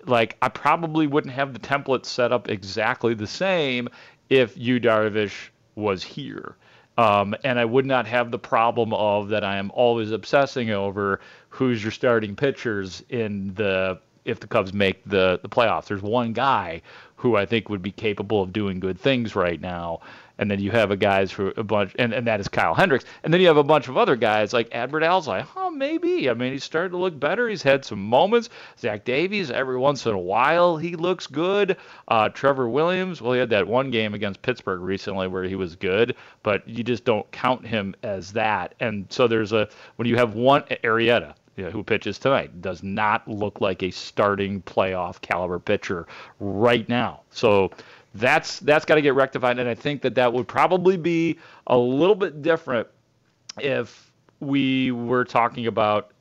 like 0.08 0.36
I 0.42 0.50
probably 0.50 1.06
wouldn't 1.06 1.36
have 1.36 1.54
the 1.54 1.60
template 1.60 2.08
set 2.08 2.32
up 2.32 2.50
exactly 2.50 3.14
the 3.14 3.28
same 3.28 3.88
if 4.32 4.58
Yu 4.58 4.80
Darvish 4.80 5.50
was 5.76 6.02
here. 6.02 6.56
Um, 6.98 7.36
and 7.44 7.58
I 7.58 7.66
would 7.66 7.86
not 7.86 8.06
have 8.08 8.32
the 8.32 8.40
problem 8.40 8.94
of 8.94 9.30
that 9.30 9.44
I 9.44 9.58
am 9.58 9.72
always 9.74 10.12
obsessing 10.12 10.70
over 10.70 11.20
who's 11.50 11.82
your 11.82 11.92
starting 11.92 12.36
pitchers 12.36 13.04
in 13.10 13.54
the 13.56 14.00
if 14.26 14.40
the 14.40 14.48
Cubs 14.48 14.74
make 14.74 15.04
the 15.06 15.40
the 15.42 15.50
playoffs. 15.50 15.86
There's 15.88 16.02
one 16.02 16.34
guy 16.34 16.82
who 17.16 17.36
I 17.36 17.46
think 17.46 17.70
would 17.70 17.82
be 17.82 17.92
capable 17.92 18.42
of 18.42 18.54
doing 18.54 18.80
good 18.80 19.00
things 19.00 19.36
right 19.36 19.60
now, 19.60 20.02
and 20.38 20.50
then 20.50 20.60
you 20.60 20.72
have 20.72 20.92
a 20.92 20.98
guys 20.98 21.32
for 21.32 21.54
a 21.58 21.64
bunch, 21.64 21.94
and, 22.00 22.14
and 22.14 22.28
that 22.28 22.40
is 22.40 22.48
Kyle 22.48 22.74
Hendricks, 22.74 23.06
and 23.24 23.34
then 23.34 23.42
you 23.42 23.48
have 23.48 23.58
a 23.58 23.64
bunch 23.64 23.88
of 23.88 23.98
other 23.98 24.16
guys 24.16 24.54
like 24.54 24.70
Adbert 24.72 25.04
Alzolay. 25.04 25.46
Oh, 25.56 25.70
maybe. 25.70 26.30
I 26.30 26.34
mean, 26.34 26.54
he's 26.54 26.64
starting 26.64 26.92
to 26.92 26.98
look 26.98 27.20
better. 27.20 27.48
He's 27.48 27.62
had 27.62 27.86
some 27.86 28.02
moments. 28.04 28.50
Zach 28.80 29.06
Davies, 29.06 29.52
every 29.52 29.78
once 29.78 30.06
in 30.06 30.14
a 30.14 30.20
while, 30.20 30.78
he 30.78 30.96
looks 30.96 31.28
good. 31.28 31.78
Uh, 32.08 32.30
Trevor 32.30 32.70
Williams, 32.70 33.22
well, 33.22 33.34
he 33.34 33.40
had 33.40 33.50
that 33.52 33.68
one 33.68 33.92
game 33.92 34.14
against 34.14 34.42
Pittsburgh 34.42 34.82
recently 34.82 35.28
where 35.28 35.44
he 35.44 35.56
was 35.56 35.76
good, 35.76 36.16
but 36.42 36.68
you 36.68 36.84
just 36.84 37.06
don't 37.06 37.30
count 37.32 37.66
him 37.66 37.96
as 38.04 38.34
that. 38.34 38.76
And 38.80 39.06
so 39.10 39.28
there's 39.28 39.54
a 39.54 39.70
when 39.96 40.08
you 40.08 40.16
have 40.18 40.36
one 40.36 40.64
know, 41.66 41.70
who 41.70 41.84
pitches 41.84 42.18
tonight 42.18 42.62
does 42.62 42.82
not 42.82 43.28
look 43.28 43.62
like 43.62 43.84
a 43.84 43.92
starting 43.92 44.62
playoff 44.64 45.22
caliber 45.22 45.60
pitcher 45.60 46.08
right 46.40 46.88
now. 46.90 47.22
So 47.30 47.72
that's 48.16 48.60
that's 48.60 48.86
got 48.86 48.96
to 48.96 49.02
get 49.02 49.16
rectified, 49.16 49.60
and 49.60 49.68
I 49.68 49.76
think 49.76 50.02
that 50.04 50.16
that 50.16 50.32
would 50.34 50.48
probably 50.48 50.98
be 50.98 51.40
a 51.68 51.78
little 51.78 52.16
bit 52.16 52.42
different 52.42 52.88
if 53.60 54.12
we 54.40 54.92
were 54.92 55.26
talking 55.26 55.68
about 55.68 56.12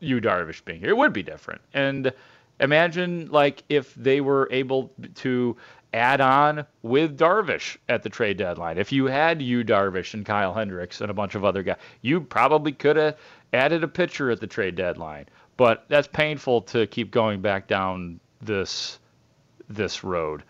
Yu 0.00 0.20
Darvish 0.20 0.64
being 0.64 0.80
here. 0.80 0.90
It 0.90 0.96
would 0.96 1.12
be 1.12 1.22
different, 1.22 1.60
and 1.74 2.12
imagine 2.60 3.28
like 3.30 3.62
if 3.68 3.94
they 3.94 4.20
were 4.20 4.48
able 4.50 4.90
to 5.16 5.56
add 5.92 6.20
on 6.20 6.66
with 6.82 7.16
Darvish 7.16 7.76
at 7.88 8.02
the 8.02 8.08
trade 8.08 8.36
deadline. 8.36 8.78
If 8.78 8.90
you 8.90 9.06
had 9.06 9.40
Yu 9.40 9.62
Darvish 9.64 10.14
and 10.14 10.26
Kyle 10.26 10.52
Hendricks 10.52 11.00
and 11.00 11.10
a 11.10 11.14
bunch 11.14 11.36
of 11.36 11.44
other 11.44 11.62
guys, 11.62 11.76
you 12.02 12.20
probably 12.20 12.72
could 12.72 12.96
have 12.96 13.16
added 13.52 13.84
a 13.84 13.88
pitcher 13.88 14.30
at 14.30 14.40
the 14.40 14.46
trade 14.46 14.74
deadline. 14.74 15.26
But 15.56 15.84
that's 15.88 16.08
painful 16.08 16.62
to 16.62 16.86
keep 16.88 17.12
going 17.12 17.40
back 17.40 17.68
down 17.68 18.18
this 18.42 18.98
this 19.68 20.02
road. 20.02 20.42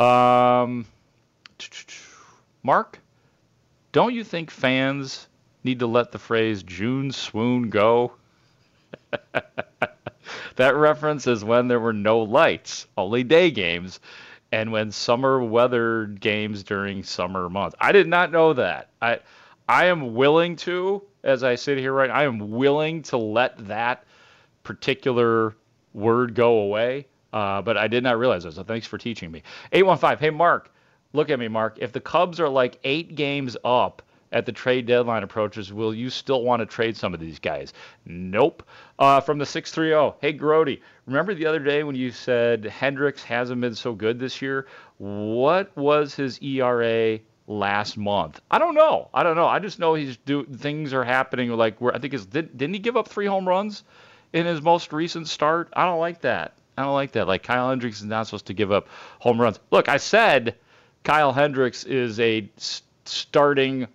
Um, 0.00 0.86
Mark, 2.62 2.98
don't 3.92 4.14
you 4.14 4.24
think 4.24 4.50
fans 4.50 5.28
need 5.62 5.80
to 5.80 5.86
let 5.86 6.10
the 6.10 6.18
phrase 6.18 6.62
June 6.62 7.12
swoon 7.12 7.68
go? 7.68 8.12
that 10.56 10.74
reference 10.74 11.26
is 11.26 11.44
when 11.44 11.68
there 11.68 11.80
were 11.80 11.92
no 11.92 12.20
lights, 12.20 12.86
only 12.96 13.22
day 13.22 13.50
games, 13.50 14.00
and 14.52 14.72
when 14.72 14.90
summer 14.90 15.44
weather 15.44 16.06
games 16.06 16.62
during 16.62 17.02
summer 17.02 17.50
months. 17.50 17.76
I 17.78 17.92
did 17.92 18.08
not 18.08 18.32
know 18.32 18.54
that. 18.54 18.88
I 19.02 19.20
I 19.68 19.84
am 19.86 20.14
willing 20.14 20.56
to, 20.56 21.02
as 21.22 21.44
I 21.44 21.54
sit 21.54 21.78
here 21.78 21.92
right, 21.92 22.10
I 22.10 22.24
am 22.24 22.50
willing 22.50 23.02
to 23.02 23.18
let 23.18 23.68
that 23.68 24.04
particular 24.64 25.54
word 25.92 26.34
go 26.34 26.58
away. 26.60 27.06
Uh, 27.32 27.62
but 27.62 27.76
I 27.76 27.88
did 27.88 28.02
not 28.02 28.18
realize 28.18 28.44
that. 28.44 28.54
So 28.54 28.62
thanks 28.64 28.86
for 28.86 28.98
teaching 28.98 29.30
me. 29.30 29.42
815. 29.72 30.18
Hey, 30.18 30.30
Mark, 30.30 30.72
look 31.12 31.30
at 31.30 31.38
me, 31.38 31.48
Mark. 31.48 31.78
If 31.80 31.92
the 31.92 32.00
Cubs 32.00 32.40
are 32.40 32.48
like 32.48 32.78
eight 32.84 33.14
games 33.14 33.56
up 33.64 34.02
at 34.32 34.46
the 34.46 34.52
trade 34.52 34.86
deadline 34.86 35.22
approaches, 35.22 35.72
will 35.72 35.94
you 35.94 36.10
still 36.10 36.42
want 36.42 36.60
to 36.60 36.66
trade 36.66 36.96
some 36.96 37.14
of 37.14 37.20
these 37.20 37.38
guys? 37.38 37.72
Nope. 38.04 38.62
Uh, 38.98 39.20
from 39.20 39.38
the 39.38 39.46
630, 39.46 40.16
hey, 40.20 40.36
Grody, 40.36 40.80
remember 41.06 41.34
the 41.34 41.46
other 41.46 41.58
day 41.58 41.82
when 41.82 41.96
you 41.96 42.10
said 42.10 42.64
Hendricks 42.64 43.22
hasn't 43.22 43.60
been 43.60 43.74
so 43.74 43.92
good 43.92 44.18
this 44.18 44.40
year? 44.40 44.66
What 44.98 45.76
was 45.76 46.14
his 46.14 46.40
ERA 46.42 47.18
last 47.46 47.96
month? 47.96 48.40
I 48.50 48.58
don't 48.58 48.74
know. 48.74 49.08
I 49.12 49.22
don't 49.22 49.36
know. 49.36 49.46
I 49.46 49.58
just 49.58 49.78
know 49.78 49.94
he's 49.94 50.16
do 50.18 50.44
things 50.44 50.92
are 50.92 51.04
happening 51.04 51.50
like 51.50 51.80
where 51.80 51.94
I 51.94 51.98
think 51.98 52.14
is 52.14 52.26
did, 52.26 52.56
didn't 52.56 52.74
he 52.74 52.80
give 52.80 52.96
up 52.96 53.08
three 53.08 53.26
home 53.26 53.48
runs 53.48 53.82
in 54.32 54.46
his 54.46 54.62
most 54.62 54.92
recent 54.92 55.26
start? 55.26 55.68
I 55.72 55.86
don't 55.86 55.98
like 55.98 56.20
that. 56.20 56.54
I 56.76 56.82
don't 56.82 56.94
like 56.94 57.12
that. 57.12 57.28
Like 57.28 57.42
Kyle 57.42 57.68
Hendricks 57.68 57.98
is 57.98 58.04
not 58.04 58.26
supposed 58.26 58.46
to 58.46 58.54
give 58.54 58.72
up 58.72 58.88
home 59.18 59.40
runs. 59.40 59.58
Look, 59.70 59.88
I 59.88 59.98
said 59.98 60.56
Kyle 61.04 61.32
Hendricks 61.32 61.84
is 61.84 62.18
a 62.20 62.48
starting 63.04 63.88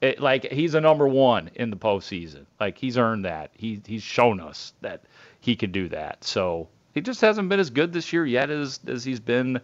it, 0.00 0.20
like 0.20 0.50
he's 0.50 0.74
a 0.74 0.80
number 0.80 1.06
one 1.06 1.50
in 1.54 1.70
the 1.70 1.76
postseason. 1.76 2.46
Like 2.60 2.76
he's 2.76 2.98
earned 2.98 3.24
that. 3.24 3.52
He 3.54 3.80
he's 3.86 4.02
shown 4.02 4.40
us 4.40 4.74
that 4.80 5.04
he 5.40 5.56
can 5.56 5.70
do 5.70 5.88
that. 5.90 6.24
So 6.24 6.68
he 6.92 7.00
just 7.00 7.20
hasn't 7.20 7.48
been 7.48 7.60
as 7.60 7.70
good 7.70 7.92
this 7.92 8.12
year 8.12 8.26
yet 8.26 8.50
as 8.50 8.80
as 8.86 9.04
he's 9.04 9.20
been 9.20 9.60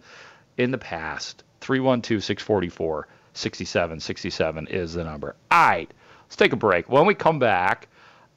in 0.57 0.71
the 0.71 0.79
past. 0.79 1.43
312 1.61 2.23
644 2.23 3.09
67 3.35 4.01
67 4.01 4.67
is 4.69 4.95
the 4.95 5.05
number. 5.05 5.35
All 5.51 5.69
right, 5.69 5.91
let's 6.23 6.37
take 6.37 6.53
a 6.53 6.57
break. 6.57 6.89
When 6.89 7.05
we 7.05 7.15
come 7.15 7.41
back, 7.41 7.89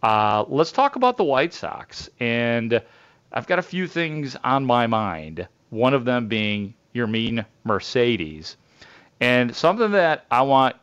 uh, 0.02 0.46
let's 0.48 0.72
talk 0.72 0.96
about 0.96 1.18
the 1.18 1.24
White 1.24 1.54
Sox. 1.54 2.10
And 2.20 2.82
I've 3.34 3.48
got 3.48 3.60
a 3.60 3.64
few 3.64 3.88
things 3.88 4.36
on 4.44 4.66
my 4.66 4.88
mind. 4.88 5.48
One 5.70 5.94
of 5.94 6.06
them 6.06 6.28
being 6.28 6.74
Yermin 6.94 7.46
Mercedes. 7.64 8.58
And 9.20 9.56
something 9.56 9.92
that 9.92 10.26
I 10.32 10.42
want 10.42 10.76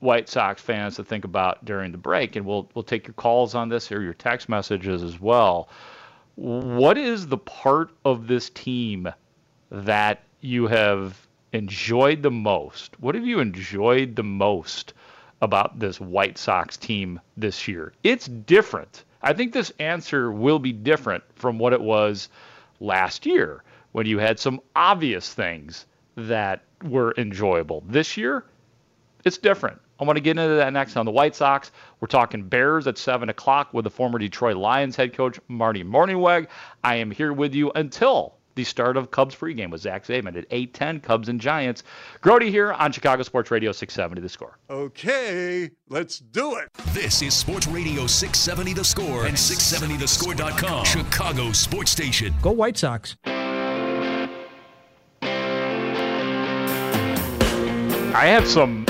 White 0.00 0.28
Sox 0.28 0.60
fans 0.60 0.96
to 0.96 1.04
think 1.04 1.24
about 1.24 1.64
during 1.64 1.92
the 1.92 1.98
break, 1.98 2.36
and 2.36 2.44
we'll 2.44 2.68
we'll 2.74 2.82
take 2.82 3.06
your 3.06 3.14
calls 3.14 3.54
on 3.54 3.68
this 3.68 3.90
or 3.90 4.02
your 4.02 4.12
text 4.12 4.48
messages 4.48 5.02
as 5.02 5.18
well. 5.20 5.68
What 6.34 6.98
is 6.98 7.26
the 7.26 7.38
part 7.38 7.90
of 8.04 8.26
this 8.26 8.50
team 8.50 9.08
that 9.70 10.22
you 10.40 10.66
have 10.66 11.26
enjoyed 11.52 12.22
the 12.22 12.30
most? 12.30 13.00
What 13.00 13.14
have 13.14 13.24
you 13.24 13.38
enjoyed 13.40 14.16
the 14.16 14.24
most 14.24 14.92
about 15.40 15.78
this 15.78 16.00
White 16.00 16.36
Sox 16.36 16.76
team 16.76 17.20
this 17.36 17.66
year? 17.66 17.92
It's 18.02 18.26
different. 18.26 19.04
I 19.24 19.32
think 19.32 19.54
this 19.54 19.72
answer 19.78 20.30
will 20.30 20.58
be 20.58 20.72
different 20.72 21.24
from 21.34 21.58
what 21.58 21.72
it 21.72 21.80
was 21.80 22.28
last 22.78 23.24
year 23.24 23.64
when 23.92 24.04
you 24.04 24.18
had 24.18 24.38
some 24.38 24.60
obvious 24.76 25.32
things 25.32 25.86
that 26.14 26.62
were 26.84 27.14
enjoyable. 27.16 27.82
This 27.88 28.18
year, 28.18 28.44
it's 29.24 29.38
different. 29.38 29.80
I 29.98 30.04
want 30.04 30.18
to 30.18 30.20
get 30.20 30.36
into 30.36 30.56
that 30.56 30.74
next 30.74 30.96
on 30.96 31.06
the 31.06 31.10
White 31.10 31.34
Sox. 31.34 31.72
We're 32.00 32.08
talking 32.08 32.42
Bears 32.42 32.86
at 32.86 32.98
7 32.98 33.30
o'clock 33.30 33.72
with 33.72 33.84
the 33.84 33.90
former 33.90 34.18
Detroit 34.18 34.56
Lions 34.56 34.94
head 34.94 35.14
coach, 35.14 35.40
Marty 35.48 35.82
Mornhinweg. 35.82 36.48
I 36.82 36.96
am 36.96 37.10
here 37.10 37.32
with 37.32 37.54
you 37.54 37.72
until 37.74 38.34
the 38.54 38.64
start 38.64 38.96
of 38.96 39.10
Cubs 39.10 39.34
pregame 39.34 39.70
with 39.70 39.80
Zach 39.82 40.04
Zaidman 40.06 40.36
at 40.36 40.46
8:10. 40.50 41.00
Cubs 41.02 41.28
and 41.28 41.40
Giants. 41.40 41.82
Grody 42.22 42.48
here 42.50 42.72
on 42.72 42.92
Chicago 42.92 43.22
Sports 43.22 43.50
Radio 43.50 43.72
670 43.72 44.20
The 44.20 44.28
Score. 44.28 44.58
Okay, 44.70 45.70
let's 45.88 46.18
do 46.18 46.56
it. 46.56 46.68
This 46.92 47.22
is 47.22 47.34
Sports 47.34 47.66
Radio 47.66 48.06
670 48.06 48.74
The 48.74 48.84
Score 48.84 49.26
and 49.26 49.34
670thescore.com. 49.36 50.84
Chicago 50.84 51.52
Sports 51.52 51.90
Station. 51.90 52.34
Go 52.42 52.52
White 52.52 52.76
Sox. 52.78 53.16
I 58.16 58.26
have 58.26 58.46
some 58.46 58.86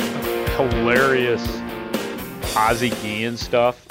hilarious 0.57 1.43
Ozzie 2.57 2.91
Guillen 2.91 3.37
stuff 3.39 3.87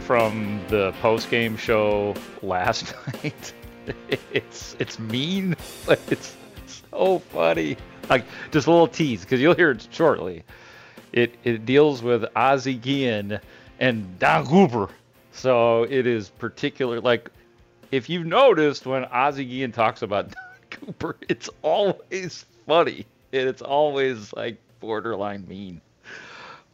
from 0.00 0.60
the 0.68 0.92
post 1.02 1.30
game 1.30 1.56
show 1.56 2.14
last 2.42 2.94
night. 3.22 3.52
it's 4.32 4.76
it's 4.78 4.98
mean, 4.98 5.56
but 5.86 6.00
it's 6.10 6.36
so 6.90 7.18
funny. 7.18 7.76
Like 8.08 8.24
just 8.50 8.66
a 8.66 8.70
little 8.70 8.88
tease 8.88 9.22
because 9.22 9.40
you'll 9.40 9.54
hear 9.54 9.70
it 9.72 9.86
shortly. 9.90 10.44
It 11.12 11.34
it 11.44 11.66
deals 11.66 12.02
with 12.02 12.24
Ozzie 12.34 12.74
Guillen 12.74 13.40
and 13.80 14.18
Don 14.18 14.46
Cooper. 14.46 14.88
So 15.32 15.84
it 15.84 16.06
is 16.06 16.30
particular. 16.30 17.00
Like 17.00 17.30
if 17.90 18.08
you've 18.08 18.26
noticed 18.26 18.86
when 18.86 19.04
Ozzie 19.06 19.44
Guillen 19.44 19.72
talks 19.72 20.02
about 20.02 20.30
Don 20.30 20.54
Cooper, 20.70 21.16
it's 21.28 21.50
always 21.62 22.44
funny 22.66 23.06
and 23.32 23.48
it's 23.48 23.62
always 23.62 24.32
like 24.32 24.56
borderline 24.80 25.46
mean. 25.46 25.80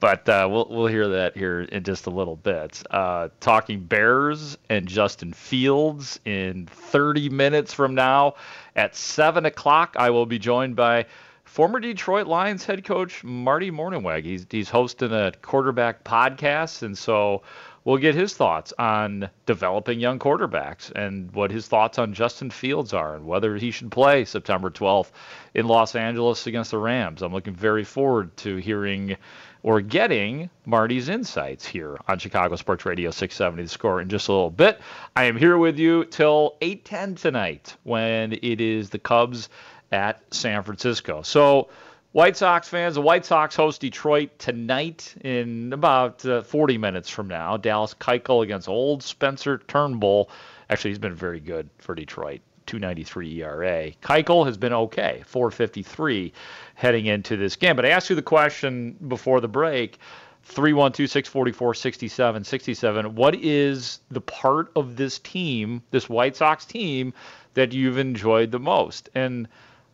But 0.02 0.28
uh, 0.28 0.48
we'll 0.50 0.66
we'll 0.68 0.88
hear 0.88 1.06
that 1.06 1.36
here 1.36 1.60
in 1.60 1.84
just 1.84 2.08
a 2.08 2.10
little 2.10 2.34
bit. 2.34 2.82
Uh, 2.90 3.28
talking 3.38 3.84
Bears 3.84 4.58
and 4.68 4.88
Justin 4.88 5.32
Fields 5.32 6.18
in 6.24 6.66
30 6.66 7.28
minutes 7.28 7.72
from 7.72 7.94
now 7.94 8.34
at 8.74 8.96
seven 8.96 9.46
o'clock. 9.46 9.94
I 9.96 10.10
will 10.10 10.26
be 10.26 10.40
joined 10.40 10.74
by 10.74 11.06
former 11.44 11.78
Detroit 11.78 12.26
Lions 12.26 12.64
head 12.64 12.82
coach 12.82 13.22
Marty 13.22 13.70
Mornhinweg. 13.70 14.24
He's 14.24 14.44
he's 14.50 14.68
hosting 14.68 15.12
a 15.12 15.30
quarterback 15.40 16.02
podcast, 16.02 16.82
and 16.82 16.98
so 16.98 17.42
we'll 17.84 17.98
get 17.98 18.16
his 18.16 18.34
thoughts 18.34 18.72
on 18.80 19.30
developing 19.46 20.00
young 20.00 20.18
quarterbacks 20.18 20.90
and 20.96 21.30
what 21.32 21.52
his 21.52 21.68
thoughts 21.68 22.00
on 22.00 22.12
Justin 22.12 22.50
Fields 22.50 22.92
are 22.92 23.14
and 23.14 23.24
whether 23.24 23.56
he 23.56 23.70
should 23.70 23.92
play 23.92 24.24
September 24.24 24.68
12th 24.68 25.12
in 25.54 25.68
Los 25.68 25.94
Angeles 25.94 26.48
against 26.48 26.72
the 26.72 26.78
Rams. 26.78 27.22
I'm 27.22 27.32
looking 27.32 27.54
very 27.54 27.84
forward 27.84 28.36
to 28.38 28.56
hearing 28.56 29.16
or 29.62 29.80
getting 29.80 30.50
Marty's 30.66 31.08
insights 31.08 31.64
here 31.64 31.96
on 32.08 32.18
Chicago 32.18 32.56
Sports 32.56 32.84
Radio 32.84 33.10
670 33.10 33.62
The 33.62 33.68
Score 33.68 34.00
in 34.00 34.08
just 34.08 34.28
a 34.28 34.32
little 34.32 34.50
bit. 34.50 34.80
I 35.14 35.24
am 35.24 35.36
here 35.36 35.56
with 35.56 35.78
you 35.78 36.04
till 36.04 36.56
8:10 36.60 37.16
tonight 37.16 37.76
when 37.84 38.32
it 38.32 38.60
is 38.60 38.90
the 38.90 38.98
Cubs 38.98 39.48
at 39.90 40.22
San 40.34 40.62
Francisco. 40.62 41.22
So, 41.22 41.68
White 42.12 42.36
Sox 42.36 42.68
fans, 42.68 42.96
the 42.96 43.00
White 43.00 43.24
Sox 43.24 43.56
host 43.56 43.80
Detroit 43.80 44.38
tonight 44.38 45.14
in 45.22 45.72
about 45.72 46.24
uh, 46.26 46.42
40 46.42 46.76
minutes 46.76 47.08
from 47.08 47.28
now. 47.28 47.56
Dallas 47.56 47.94
Keuchel 47.94 48.42
against 48.42 48.68
old 48.68 49.02
Spencer 49.02 49.58
Turnbull. 49.66 50.28
Actually, 50.68 50.90
he's 50.90 50.98
been 50.98 51.14
very 51.14 51.40
good 51.40 51.70
for 51.78 51.94
Detroit. 51.94 52.40
293 52.66 53.42
ERA. 53.42 53.90
Keuchel 54.02 54.46
has 54.46 54.56
been 54.56 54.72
okay, 54.72 55.22
453 55.26 56.32
heading 56.74 57.06
into 57.06 57.36
this 57.36 57.56
game. 57.56 57.76
But 57.76 57.86
I 57.86 57.90
asked 57.90 58.10
you 58.10 58.16
the 58.16 58.22
question 58.22 58.96
before 59.08 59.40
the 59.40 59.48
break 59.48 59.98
312 60.44 61.10
644 61.10 61.74
67 61.74 62.44
67. 62.44 63.14
What 63.14 63.34
is 63.36 64.00
the 64.10 64.20
part 64.20 64.72
of 64.74 64.96
this 64.96 65.18
team, 65.18 65.82
this 65.90 66.08
White 66.08 66.36
Sox 66.36 66.64
team, 66.64 67.14
that 67.54 67.72
you've 67.72 67.98
enjoyed 67.98 68.50
the 68.50 68.58
most? 68.58 69.08
And 69.14 69.48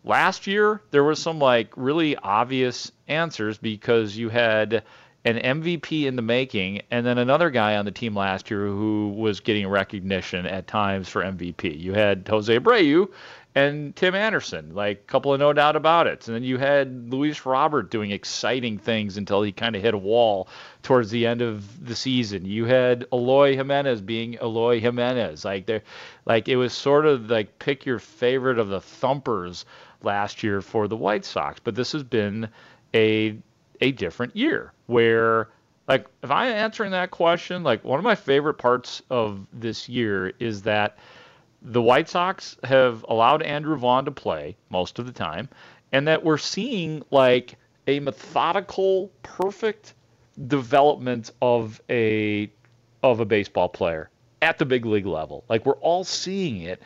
last 0.04 0.46
year, 0.46 0.80
there 0.90 1.04
was 1.04 1.20
some 1.20 1.38
like 1.38 1.76
really 1.76 2.16
obvious 2.16 2.90
answers 3.08 3.58
because 3.58 4.16
you 4.16 4.28
had 4.28 4.82
an 5.24 5.36
MVP 5.36 6.04
in 6.06 6.16
the 6.16 6.22
making, 6.22 6.82
and 6.90 7.04
then 7.04 7.18
another 7.18 7.50
guy 7.50 7.76
on 7.76 7.84
the 7.84 7.90
team 7.90 8.14
last 8.14 8.50
year 8.50 8.66
who 8.66 9.14
was 9.16 9.40
getting 9.40 9.66
recognition 9.66 10.46
at 10.46 10.66
times 10.66 11.08
for 11.08 11.22
MVP. 11.22 11.78
You 11.78 11.92
had 11.92 12.26
Jose 12.28 12.56
Abreu 12.56 13.08
and 13.54 13.96
Tim 13.96 14.14
Anderson, 14.14 14.74
like 14.74 14.98
a 14.98 15.10
couple 15.10 15.34
of 15.34 15.40
no 15.40 15.52
doubt 15.52 15.74
about 15.74 16.06
it. 16.06 16.26
And 16.28 16.36
then 16.36 16.44
you 16.44 16.58
had 16.58 17.10
Luis 17.10 17.44
Robert 17.44 17.90
doing 17.90 18.12
exciting 18.12 18.78
things 18.78 19.16
until 19.16 19.42
he 19.42 19.50
kind 19.50 19.74
of 19.74 19.82
hit 19.82 19.94
a 19.94 19.98
wall 19.98 20.48
towards 20.82 21.10
the 21.10 21.26
end 21.26 21.42
of 21.42 21.84
the 21.84 21.96
season. 21.96 22.44
You 22.44 22.66
had 22.66 23.06
Eloy 23.12 23.56
Jimenez 23.56 24.00
being 24.00 24.34
Eloy 24.34 24.80
Jimenez. 24.80 25.44
Like 25.44 25.66
there 25.66 25.82
like 26.24 26.48
it 26.48 26.56
was 26.56 26.72
sort 26.72 27.06
of 27.06 27.28
like 27.28 27.58
pick 27.58 27.84
your 27.84 27.98
favorite 27.98 28.60
of 28.60 28.68
the 28.68 28.80
thumpers 28.80 29.64
last 30.02 30.44
year 30.44 30.60
for 30.60 30.86
the 30.86 30.96
White 30.96 31.24
Sox. 31.24 31.58
But 31.58 31.74
this 31.74 31.90
has 31.92 32.04
been 32.04 32.48
a 32.94 33.36
a 33.80 33.92
different 33.92 34.36
year 34.36 34.72
where 34.86 35.48
like 35.88 36.06
if 36.22 36.30
I'm 36.30 36.52
answering 36.52 36.90
that 36.92 37.10
question, 37.10 37.62
like 37.62 37.82
one 37.82 37.98
of 37.98 38.04
my 38.04 38.14
favorite 38.14 38.54
parts 38.54 39.02
of 39.10 39.46
this 39.52 39.88
year 39.88 40.32
is 40.38 40.62
that 40.62 40.98
the 41.62 41.82
White 41.82 42.08
Sox 42.08 42.56
have 42.62 43.04
allowed 43.08 43.42
Andrew 43.42 43.76
Vaughn 43.76 44.04
to 44.04 44.10
play 44.10 44.56
most 44.70 44.98
of 44.98 45.06
the 45.06 45.12
time, 45.12 45.48
and 45.92 46.06
that 46.06 46.22
we're 46.22 46.38
seeing 46.38 47.02
like 47.10 47.56
a 47.86 48.00
methodical, 48.00 49.10
perfect 49.22 49.94
development 50.46 51.30
of 51.40 51.80
a 51.90 52.50
of 53.02 53.20
a 53.20 53.24
baseball 53.24 53.68
player 53.68 54.10
at 54.42 54.58
the 54.58 54.66
big 54.66 54.84
league 54.84 55.06
level. 55.06 55.42
Like 55.48 55.64
we're 55.64 55.72
all 55.74 56.04
seeing 56.04 56.62
it 56.62 56.82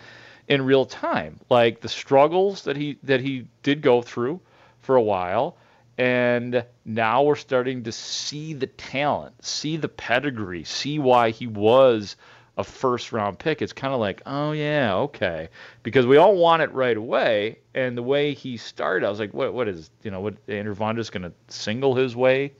in 0.48 0.62
real 0.62 0.86
time. 0.86 1.40
Like 1.50 1.80
the 1.80 1.88
struggles 1.88 2.62
that 2.62 2.76
he 2.76 2.98
that 3.02 3.20
he 3.20 3.48
did 3.62 3.82
go 3.82 4.00
through 4.00 4.40
for 4.80 4.94
a 4.96 5.02
while 5.02 5.56
and 5.98 6.64
now 6.84 7.22
we're 7.22 7.36
starting 7.36 7.82
to 7.84 7.92
see 7.92 8.54
the 8.54 8.66
talent, 8.66 9.44
see 9.44 9.76
the 9.76 9.88
pedigree, 9.88 10.64
see 10.64 10.98
why 10.98 11.30
he 11.30 11.46
was 11.46 12.16
a 12.56 12.64
first 12.64 13.12
round 13.12 13.38
pick. 13.38 13.62
It's 13.62 13.72
kind 13.72 13.94
of 13.94 14.00
like, 14.00 14.22
oh 14.26 14.52
yeah, 14.52 14.94
okay, 14.94 15.48
because 15.82 16.06
we 16.06 16.16
all 16.16 16.36
want 16.36 16.62
it 16.62 16.72
right 16.72 16.96
away. 16.96 17.58
And 17.74 17.96
the 17.96 18.02
way 18.02 18.34
he 18.34 18.56
started, 18.56 19.06
I 19.06 19.10
was 19.10 19.18
like, 19.18 19.34
what 19.34 19.54
what 19.54 19.68
is 19.68 19.90
you 20.02 20.10
know 20.10 20.20
what 20.20 20.34
Andrew 20.48 20.74
just 20.94 21.12
going 21.12 21.22
to 21.22 21.32
single 21.48 21.94
his 21.94 22.16
way 22.16 22.52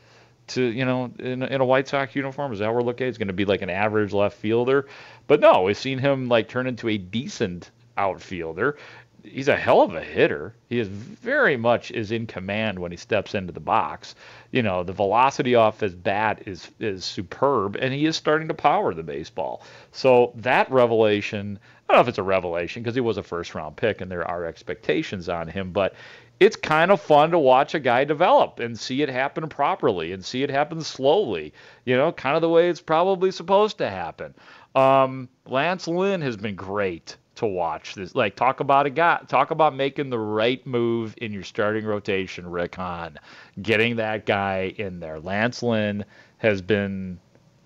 to 0.49 0.63
you 0.63 0.85
know 0.85 1.13
in, 1.19 1.43
in 1.43 1.61
a 1.61 1.65
White 1.65 1.89
Sox 1.89 2.15
uniform? 2.15 2.53
Is 2.53 2.59
that 2.61 2.73
we're 2.73 2.83
looking? 2.83 3.07
He's 3.07 3.19
going 3.19 3.29
to 3.29 3.35
be 3.35 3.45
like 3.45 3.63
an 3.63 3.71
average 3.71 4.13
left 4.13 4.37
fielder, 4.37 4.87
but 5.27 5.41
no, 5.41 5.63
we've 5.63 5.77
seen 5.77 5.99
him 5.99 6.29
like 6.29 6.49
turn 6.49 6.67
into 6.67 6.89
a 6.89 6.99
decent 6.99 7.71
outfielder 7.97 8.77
he's 9.25 9.49
a 9.49 9.57
hell 9.57 9.83
of 9.83 9.95
a 9.95 10.03
hitter. 10.03 10.55
He 10.69 10.79
is 10.79 10.89
very 10.89 11.57
much 11.57 11.91
is 11.91 12.11
in 12.11 12.27
command 12.27 12.79
when 12.79 12.91
he 12.91 12.97
steps 12.97 13.35
into 13.35 13.53
the 13.53 13.61
box. 13.61 14.15
You 14.51 14.63
know, 14.63 14.83
the 14.83 14.93
velocity 14.93 15.55
off 15.55 15.81
his 15.81 15.95
bat 15.95 16.43
is 16.47 16.71
is 16.81 17.05
superb, 17.05 17.77
and 17.77 17.93
he 17.95 18.07
is 18.07 18.17
starting 18.17 18.49
to 18.49 18.55
power 18.55 18.95
the 18.95 19.03
baseball. 19.03 19.63
So 19.93 20.33
that 20.37 20.71
revelation, 20.71 21.59
I 21.89 21.93
don't 21.93 21.99
know 21.99 22.03
if 22.03 22.09
it's 22.09 22.19
a 22.19 22.23
revelation 22.23 22.83
because 22.83 22.95
he 22.95 23.01
was 23.01 23.17
a 23.17 23.23
first 23.23 23.55
round 23.55 23.77
pick, 23.77 24.01
and 24.01 24.11
there 24.11 24.27
are 24.27 24.45
expectations 24.45 25.29
on 25.29 25.49
him, 25.49 25.73
but 25.73 25.95
it's 26.41 26.57
kind 26.57 26.91
of 26.91 27.01
fun 27.01 27.31
to 27.31 27.39
watch 27.39 27.75
a 27.75 27.81
guy 27.81 28.03
develop 28.03 28.59
and 28.59 28.79
see 28.79 29.03
it 29.03 29.09
happen 29.09 29.49
properly 29.49 30.13
and 30.13 30.25
see 30.25 30.43
it 30.43 30.51
happen 30.51 30.83
slowly. 30.83 31.53
You 31.85 31.97
know, 31.97 32.11
kind 32.11 32.35
of 32.35 32.43
the 32.43 32.49
way 32.49 32.69
it's 32.69 32.81
probably 32.81 33.31
supposed 33.31 33.79
to 33.79 33.89
happen. 33.89 34.35
Um, 34.75 35.29
Lance 35.47 35.87
Lynn 35.87 36.23
has 36.23 36.37
been 36.37 36.57
great 36.57 37.17
to 37.37 37.47
watch. 37.47 37.95
This 37.95 38.15
like 38.15 38.37
talk 38.37 38.61
about 38.61 38.87
a 38.87 38.91
guy, 38.91 39.21
talk 39.29 39.51
about 39.51 39.75
making 39.75 40.11
the 40.11 40.19
right 40.19 40.65
move 40.67 41.15
in 41.19 41.33
your 41.33 41.43
starting 41.43 41.85
rotation, 41.85 42.51
Rick 42.51 42.77
Hahn, 42.77 43.19
getting 43.63 43.97
that 43.97 44.27
guy 44.27 44.75
in 44.79 45.01
there. 45.01 45.19
Lance 45.21 45.63
Lynn 45.63 46.05
has 46.39 46.61
been 46.61 47.19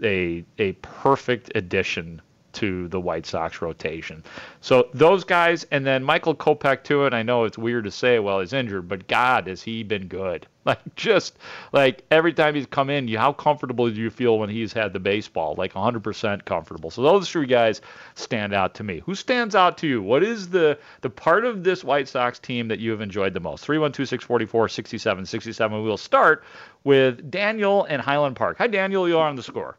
a 0.03 0.45
a 0.59 0.73
perfect 0.73 1.53
addition 1.55 2.21
to 2.53 2.89
the 2.89 3.01
White 3.01 3.27
Sox 3.27 3.61
rotation. 3.61 4.25
So 4.63 4.89
those 4.95 5.25
guys, 5.25 5.65
and 5.71 5.85
then 5.85 6.03
Michael 6.03 6.35
Kopech 6.35 6.85
too. 6.85 7.05
And 7.05 7.15
I 7.15 7.23
know 7.23 7.45
it's 7.45 7.59
weird 7.59 7.85
to 7.85 7.91
say 7.91 8.19
while 8.19 8.41
he's 8.41 8.53
injured, 8.53 8.89
but 8.89 9.07
God, 9.09 9.47
has 9.47 9.63
he 9.63 9.83
been 9.83 10.09
good? 10.09 10.47
Like 10.67 10.97
just 10.97 11.39
like 11.73 12.05
every 12.11 12.33
time 12.33 12.57
he's 12.57 12.67
come 12.67 12.91
in, 12.91 13.07
you 13.07 13.19
how 13.19 13.33
comfortable 13.33 13.89
do 13.89 14.01
you 14.01 14.11
feel 14.11 14.41
when 14.41 14.51
he's 14.51 14.73
had 14.73 14.93
the 14.93 14.99
baseball? 14.99 15.55
Like 15.57 15.75
100% 15.75 16.45
comfortable. 16.45 16.91
So 16.91 17.03
those 17.03 17.31
three 17.31 17.47
guys 17.47 17.81
stand 18.17 18.53
out 18.53 18.75
to 18.75 18.83
me. 18.83 19.01
Who 19.07 19.15
stands 19.15 19.55
out 19.55 19.79
to 19.79 19.87
you? 19.87 20.03
What 20.03 20.25
is 20.25 20.49
the 20.49 20.77
the 21.03 21.11
part 21.11 21.45
of 21.45 21.63
this 21.63 21.85
White 21.85 22.09
Sox 22.09 22.41
team 22.41 22.67
that 22.67 22.81
you 22.81 22.91
have 22.91 23.01
enjoyed 23.01 23.33
the 23.33 23.39
most? 23.39 23.65
312-644-6767. 23.65 25.71
We 25.71 25.89
will 25.89 25.97
start 25.97 26.43
with 26.83 27.31
Daniel 27.31 27.85
in 27.85 28.01
Highland 28.01 28.35
Park. 28.35 28.57
Hi 28.59 28.67
Daniel, 28.67 29.09
you 29.09 29.19
are 29.19 29.29
on 29.29 29.37
the 29.37 29.45
score. 29.45 29.79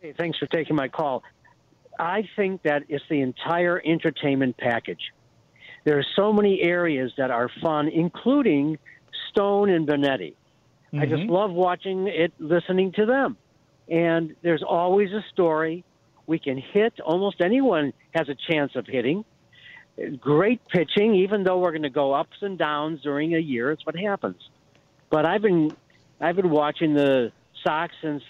Hey, 0.00 0.14
thanks 0.16 0.38
for 0.38 0.46
taking 0.46 0.76
my 0.76 0.86
call. 0.86 1.24
I 1.98 2.28
think 2.36 2.62
that 2.62 2.84
it's 2.88 3.04
the 3.10 3.20
entire 3.20 3.82
entertainment 3.84 4.58
package. 4.58 5.12
There 5.82 5.98
are 5.98 6.06
so 6.14 6.32
many 6.32 6.62
areas 6.62 7.12
that 7.18 7.32
are 7.32 7.50
fun, 7.60 7.88
including 7.88 8.78
Stone 9.34 9.70
and 9.70 9.86
Benetti. 9.86 10.34
Mm-hmm. 10.92 11.00
I 11.00 11.06
just 11.06 11.22
mm-hmm. 11.22 11.32
love 11.32 11.50
watching 11.50 12.06
it, 12.06 12.32
listening 12.38 12.92
to 12.92 13.06
them. 13.06 13.36
And 13.88 14.34
there's 14.42 14.62
always 14.62 15.10
a 15.12 15.24
story. 15.32 15.84
We 16.26 16.38
can 16.38 16.56
hit. 16.56 17.00
Almost 17.00 17.40
anyone 17.40 17.92
has 18.14 18.28
a 18.28 18.36
chance 18.50 18.76
of 18.76 18.86
hitting. 18.86 19.24
Great 20.18 20.60
pitching, 20.68 21.14
even 21.16 21.44
though 21.44 21.58
we're 21.58 21.70
going 21.70 21.82
to 21.82 21.90
go 21.90 22.14
ups 22.14 22.36
and 22.40 22.58
downs 22.58 23.02
during 23.02 23.34
a 23.34 23.38
year. 23.38 23.70
It's 23.70 23.84
what 23.84 23.96
happens. 23.96 24.40
But 25.10 25.26
I've 25.26 25.42
been 25.42 25.70
I've 26.20 26.36
been 26.36 26.50
watching 26.50 26.94
the 26.94 27.30
Sox 27.62 27.94
since 28.00 28.22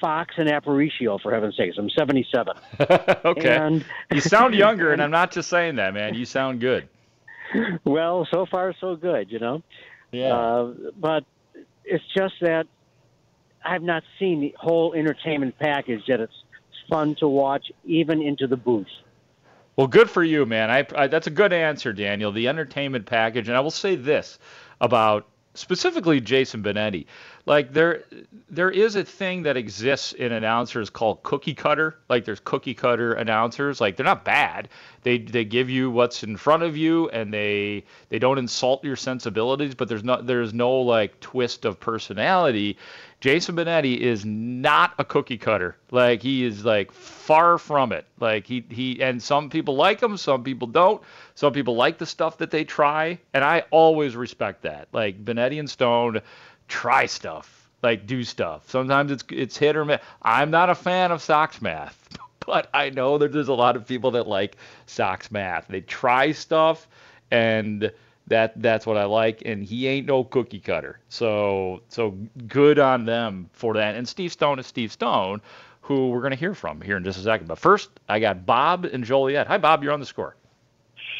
Fox 0.00 0.34
and 0.36 0.48
Aparicio, 0.48 1.20
for 1.20 1.32
heaven's 1.32 1.56
sakes. 1.56 1.76
I'm 1.78 1.90
77. 1.90 2.54
okay. 3.24 3.56
And, 3.56 3.84
you 4.12 4.20
sound 4.20 4.54
younger, 4.56 4.92
and 4.92 5.02
I'm 5.02 5.10
not 5.10 5.32
just 5.32 5.48
saying 5.48 5.76
that, 5.76 5.94
man. 5.94 6.14
You 6.14 6.24
sound 6.24 6.60
good. 6.60 6.88
Well, 7.84 8.26
so 8.30 8.46
far 8.46 8.74
so 8.80 8.96
good, 8.96 9.30
you 9.30 9.38
know. 9.38 9.62
Yeah. 10.14 10.34
Uh, 10.34 10.74
but 10.98 11.24
it's 11.84 12.04
just 12.16 12.34
that 12.40 12.66
I've 13.64 13.82
not 13.82 14.02
seen 14.18 14.40
the 14.40 14.54
whole 14.58 14.94
entertainment 14.94 15.58
package 15.58 16.02
that 16.08 16.20
it's 16.20 16.32
fun 16.88 17.14
to 17.16 17.28
watch, 17.28 17.72
even 17.84 18.22
into 18.22 18.46
the 18.46 18.56
booth. 18.56 18.86
Well, 19.76 19.86
good 19.86 20.08
for 20.08 20.22
you, 20.22 20.46
man. 20.46 20.70
I, 20.70 20.86
I, 20.94 21.06
that's 21.08 21.26
a 21.26 21.30
good 21.30 21.52
answer, 21.52 21.92
Daniel. 21.92 22.30
The 22.30 22.46
entertainment 22.46 23.06
package, 23.06 23.48
and 23.48 23.56
I 23.56 23.60
will 23.60 23.70
say 23.70 23.96
this 23.96 24.38
about 24.80 25.26
specifically 25.54 26.20
Jason 26.20 26.62
Benetti 26.62 27.06
like 27.46 27.72
there 27.72 28.02
there 28.48 28.70
is 28.70 28.96
a 28.96 29.04
thing 29.04 29.42
that 29.42 29.56
exists 29.56 30.12
in 30.12 30.32
announcers 30.32 30.90
called 30.90 31.22
cookie 31.22 31.54
cutter 31.54 31.96
like 32.08 32.24
there's 32.24 32.40
cookie 32.40 32.74
cutter 32.74 33.12
announcers 33.14 33.80
like 33.80 33.96
they're 33.96 34.04
not 34.04 34.24
bad 34.24 34.68
they 35.02 35.18
they 35.18 35.44
give 35.44 35.68
you 35.68 35.90
what's 35.90 36.22
in 36.22 36.36
front 36.36 36.62
of 36.62 36.76
you 36.76 37.08
and 37.10 37.32
they 37.32 37.84
they 38.08 38.18
don't 38.18 38.38
insult 38.38 38.82
your 38.84 38.96
sensibilities 38.96 39.74
but 39.74 39.88
there's 39.88 40.04
not 40.04 40.26
there's 40.26 40.54
no 40.54 40.72
like 40.72 41.18
twist 41.20 41.64
of 41.64 41.78
personality 41.78 42.76
Jason 43.24 43.56
Benetti 43.56 43.96
is 43.96 44.26
not 44.26 44.92
a 44.98 45.04
cookie 45.04 45.38
cutter. 45.38 45.78
Like 45.90 46.20
he 46.20 46.44
is 46.44 46.62
like 46.62 46.92
far 46.92 47.56
from 47.56 47.90
it. 47.90 48.04
Like 48.20 48.46
he 48.46 48.66
he 48.68 49.02
and 49.02 49.22
some 49.22 49.48
people 49.48 49.76
like 49.76 50.02
him, 50.02 50.18
some 50.18 50.44
people 50.44 50.68
don't. 50.68 51.00
Some 51.34 51.54
people 51.54 51.74
like 51.74 51.96
the 51.96 52.04
stuff 52.04 52.36
that 52.36 52.50
they 52.50 52.64
try, 52.64 53.18
and 53.32 53.42
I 53.42 53.64
always 53.70 54.14
respect 54.14 54.60
that. 54.64 54.88
Like 54.92 55.24
Benetti 55.24 55.58
and 55.58 55.70
Stone 55.70 56.20
try 56.68 57.06
stuff, 57.06 57.68
like 57.82 58.06
do 58.06 58.24
stuff. 58.24 58.68
Sometimes 58.68 59.10
it's 59.10 59.24
it's 59.30 59.56
hit 59.56 59.76
or 59.76 59.84
miss. 59.84 60.00
I'm 60.22 60.50
not 60.50 60.70
a 60.70 60.74
fan 60.74 61.12
of 61.12 61.22
Sox 61.22 61.60
math, 61.60 62.08
but 62.46 62.68
I 62.74 62.90
know 62.90 63.18
that 63.18 63.32
there's 63.32 63.48
a 63.48 63.54
lot 63.54 63.76
of 63.76 63.86
people 63.86 64.10
that 64.12 64.26
like 64.26 64.56
Sox 64.86 65.30
math. 65.30 65.68
They 65.68 65.80
try 65.82 66.32
stuff, 66.32 66.88
and 67.30 67.90
that 68.26 68.60
that's 68.60 68.86
what 68.86 68.96
I 68.96 69.04
like. 69.04 69.42
And 69.44 69.62
he 69.62 69.86
ain't 69.86 70.06
no 70.06 70.24
cookie 70.24 70.60
cutter. 70.60 70.98
So 71.08 71.82
so 71.88 72.16
good 72.48 72.78
on 72.78 73.04
them 73.04 73.50
for 73.52 73.74
that. 73.74 73.94
And 73.94 74.08
Steve 74.08 74.32
Stone 74.32 74.58
is 74.58 74.66
Steve 74.66 74.92
Stone, 74.92 75.40
who 75.84 76.08
we're 76.08 76.20
going 76.20 76.32
to 76.32 76.38
hear 76.38 76.54
from 76.54 76.80
here 76.80 76.96
in 76.96 77.04
just 77.04 77.18
a 77.18 77.22
second. 77.22 77.46
But 77.46 77.58
first, 77.58 77.90
I 78.08 78.18
got 78.18 78.46
Bob 78.46 78.86
and 78.86 79.04
Joliet. 79.04 79.46
Hi, 79.46 79.58
Bob. 79.58 79.82
You're 79.82 79.92
on 79.92 80.00
the 80.00 80.06
score. 80.06 80.34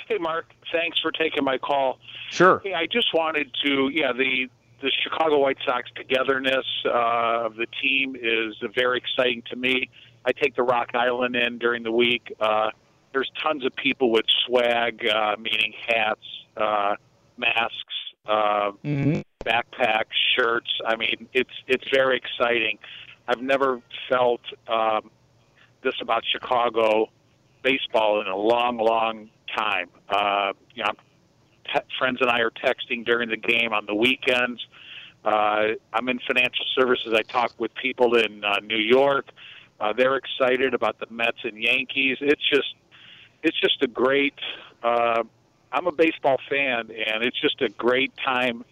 Hey, 0.09 0.19
Mark. 0.19 0.47
Thanks 0.73 0.99
for 1.01 1.13
taking 1.13 1.45
my 1.45 1.59
call. 1.59 1.99
Sure. 2.31 2.61
Hey, 2.65 2.75
I 2.75 2.87
just 2.87 3.15
wanted 3.15 3.51
to, 3.65 3.91
yeah, 3.93 4.13
the 4.13 4.49
the 4.85 4.93
Chicago 5.03 5.39
White 5.39 5.57
Sox 5.65 5.89
togetherness 5.97 6.67
uh, 6.85 7.47
of 7.47 7.57
the 7.57 7.67
team 7.83 8.15
is 8.21 8.55
very 8.75 8.99
exciting 8.99 9.43
to 9.49 9.57
me. 9.57 9.89
I 10.27 10.33
take 10.33 10.55
the 10.57 10.63
Rock 10.63 10.91
Island 10.93 11.35
in 11.37 11.57
during 11.57 11.83
the 11.83 11.91
week. 11.91 12.31
Uh, 12.39 12.69
there's 13.15 13.31
tons 13.43 13.65
of 13.65 13.75
people 13.77 14.13
with 14.13 14.27
swag, 14.47 15.07
uh, 15.09 15.37
meaning 15.39 15.73
hats, 15.89 16.21
uh, 16.59 16.97
masks, 17.39 17.95
uh, 18.27 18.73
mm-hmm. 18.85 19.21
backpacks, 19.43 20.13
shirts. 20.37 20.71
I 20.87 20.97
mean, 20.97 21.29
it's 21.33 21.55
it's 21.67 21.85
very 21.91 22.19
exciting. 22.19 22.79
I've 23.27 23.41
never 23.41 23.81
felt 24.11 24.43
um, 24.69 25.11
this 25.83 25.95
about 26.03 26.25
Chicago 26.31 27.07
baseball 27.63 28.21
in 28.21 28.27
a 28.27 28.37
long, 28.37 28.77
long 28.77 29.31
time. 29.57 29.89
Uh, 30.11 30.53
you 30.75 30.85
know, 30.85 30.93
te- 31.73 31.81
friends 31.99 32.19
and 32.21 32.31
I 32.31 32.41
are 32.41 32.51
texting 32.51 33.05
during 33.05 33.29
the 33.29 33.37
game 33.37 33.73
on 33.73 33.87
the 33.87 33.95
weekends. 33.95 34.61
Uh, 35.25 35.69
I'm 35.93 36.09
in 36.09 36.19
financial 36.27 36.67
services. 36.75 37.15
I 37.15 37.23
talk 37.23 37.53
with 37.59 37.75
people 37.75 38.17
in 38.17 38.45
uh, 38.45 38.61
New 38.61 38.79
York. 38.79 39.27
Uh, 39.81 39.93
they're 39.93 40.17
excited 40.17 40.75
about 40.75 40.99
the 41.01 41.07
Mets 41.11 41.39
and 41.45 41.61
Yankees. 41.61 42.19
It's 42.21 42.43
just, 42.49 42.75
it's 43.43 43.59
just 43.61 43.83
a 43.83 43.87
great. 43.87 44.35
Uh, 44.83 45.25
I'm 45.73 45.87
a 45.87 45.93
baseball 45.93 46.37
fan, 46.49 46.91
and 46.91 47.25
it's 47.25 47.41
just 47.41 47.61
a 47.63 47.69
great 47.71 48.13
time 48.25 48.65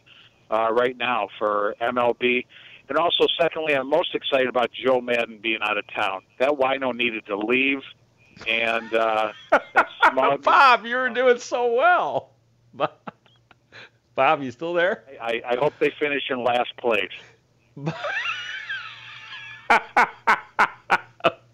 uh, 0.51 0.71
right 0.73 0.97
now 0.97 1.29
for 1.39 1.75
MLB. 1.81 2.45
And 2.89 2.99
also, 2.99 3.27
secondly, 3.41 3.75
I'm 3.75 3.89
most 3.89 4.15
excited 4.15 4.49
about 4.49 4.71
Joe 4.73 5.01
Maddon 5.01 5.39
being 5.43 5.61
out 5.63 5.79
of 5.79 5.85
town. 5.89 6.23
That 6.39 6.51
wino 6.51 6.95
needed 6.95 7.27
to 7.27 7.37
leave, 7.37 7.81
and 8.47 8.93
uh, 8.93 9.33
smug, 10.11 10.43
Bob, 10.43 10.85
you're 10.85 11.09
doing 11.09 11.39
so 11.39 11.73
well. 11.73 12.32
Bob, 14.15 14.43
you 14.43 14.51
still 14.51 14.75
there? 14.75 15.05
I, 15.21 15.43
I 15.47 15.57
hope 15.57 15.73
they 15.79 15.91
finish 15.99 16.31
in 16.31 16.43
last 16.45 16.77
place. 16.77 17.11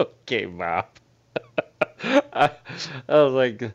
okay, 0.00 0.44
Bob. 0.46 0.86
I, 2.32 2.50
I 3.08 3.22
was 3.22 3.32
like, 3.32 3.72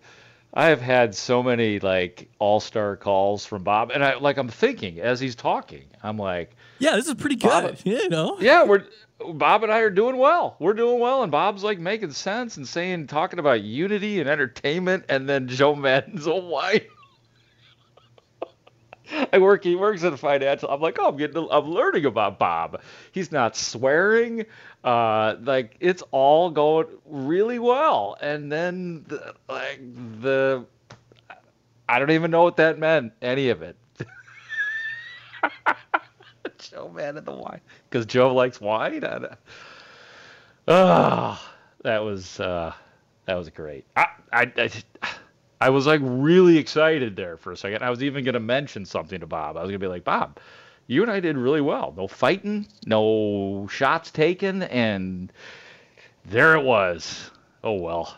I 0.53 0.67
have 0.67 0.82
had 0.82 1.15
so 1.15 1.41
many 1.41 1.79
like 1.79 2.29
all-star 2.39 2.97
calls 2.97 3.45
from 3.45 3.63
Bob, 3.63 3.91
and 3.91 4.03
I 4.03 4.15
like 4.15 4.38
I'm 4.38 4.49
thinking 4.49 4.99
as 4.99 5.19
he's 5.19 5.36
talking, 5.36 5.86
I'm 6.03 6.17
like, 6.17 6.56
yeah, 6.79 6.95
this 6.95 7.08
is 7.08 7.15
pretty 7.15 7.38
good. 7.38 7.49
Bob, 7.49 7.77
you 7.84 8.10
know, 8.10 8.38
yeah, 8.39 8.63
we're 8.63 8.86
Bob 9.34 9.63
and 9.63 9.71
I 9.71 9.79
are 9.79 9.89
doing 9.89 10.17
well. 10.17 10.56
We're 10.60 10.73
doing 10.73 10.99
well, 10.99 11.23
and 11.23 11.32
Bob's 11.32 11.63
like 11.63 11.79
making 11.79 12.12
sense 12.12 12.58
and 12.58 12.67
saying, 12.67 13.08
talking 13.08 13.39
about 13.39 13.62
unity 13.62 14.19
and 14.19 14.29
entertainment, 14.29 15.06
and 15.10 15.27
then 15.27 15.47
Joe 15.47 15.75
Maddon's 15.75 16.27
a 16.27 16.36
wife. 16.36 16.86
I 19.11 19.37
work. 19.37 19.63
He 19.63 19.75
works 19.75 20.03
in 20.03 20.15
financial. 20.17 20.69
I'm 20.69 20.81
like, 20.81 20.97
oh, 20.99 21.09
I'm 21.09 21.17
getting. 21.17 21.47
I'm 21.51 21.65
learning 21.65 22.05
about 22.05 22.39
Bob. 22.39 22.81
He's 23.11 23.31
not 23.31 23.55
swearing. 23.55 24.45
Uh, 24.83 25.35
like 25.41 25.75
it's 25.79 26.03
all 26.11 26.49
going 26.49 26.87
really 27.05 27.59
well. 27.59 28.17
And 28.21 28.51
then, 28.51 29.05
the, 29.07 29.35
like 29.49 29.81
the, 30.21 30.65
I 31.87 31.99
don't 31.99 32.11
even 32.11 32.31
know 32.31 32.43
what 32.43 32.57
that 32.57 32.79
meant. 32.79 33.13
Any 33.21 33.49
of 33.49 33.61
it. 33.61 33.75
Joe 36.57 36.89
man 36.89 37.17
of 37.17 37.25
the 37.25 37.33
wine, 37.33 37.61
because 37.89 38.05
Joe 38.05 38.33
likes 38.33 38.61
wine. 38.61 39.03
Oh, 40.67 41.51
that 41.83 42.03
was 42.03 42.39
uh, 42.39 42.73
that 43.25 43.35
was 43.35 43.49
great. 43.49 43.85
I, 43.95 44.07
I, 44.31 44.51
I 44.57 44.69
I 45.63 45.69
was 45.69 45.88
like 45.88 46.02
really 46.04 46.58
excited 46.58 47.15
there 47.15 47.38
for 47.38 47.54
a 47.54 47.58
second. 47.58 47.84
I 47.84 47.89
was 47.89 48.04
even 48.04 48.26
going 48.26 48.34
to 48.34 48.41
mention 48.41 48.86
something 48.86 49.21
to 49.21 49.26
Bob. 49.26 49.56
I 49.56 49.62
was 49.62 49.69
going 49.69 49.80
to 49.80 49.86
be 49.86 49.88
like, 49.88 50.04
Bob, 50.04 50.38
you 50.88 51.02
and 51.04 51.10
I 51.10 51.21
did 51.21 51.38
really 51.38 51.62
well. 51.62 51.93
No 51.95 52.06
fighting, 52.06 52.67
no 52.86 53.65
shots 53.71 54.12
taken, 54.12 54.63
and 54.63 55.32
there 56.26 56.56
it 56.56 56.63
was. 56.63 57.32
Oh 57.63 57.76
well. 57.76 58.17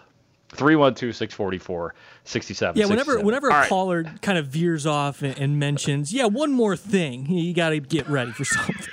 312 0.54 1.16
644 1.16 1.94
67 2.24 2.80
Yeah, 2.80 2.88
whenever 2.88 3.20
whenever 3.20 3.50
a 3.50 3.68
caller 3.68 4.06
kind 4.24 4.40
of 4.40 4.48
veers 4.48 4.88
off 4.88 5.22
and, 5.22 5.38
and, 5.38 5.60
mentions, 5.60 6.14
yeah, 6.14 6.26
one 6.26 6.52
more 6.52 6.76
thing, 6.76 7.28
you 7.28 7.54
got 7.54 7.70
to 7.70 7.80
get 7.80 8.10
ready 8.10 8.32
for 8.32 8.46
something. 8.46 8.88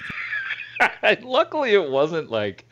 Luckily, 1.22 1.72
it 1.72 1.90
wasn't 1.90 2.30
like 2.30 2.66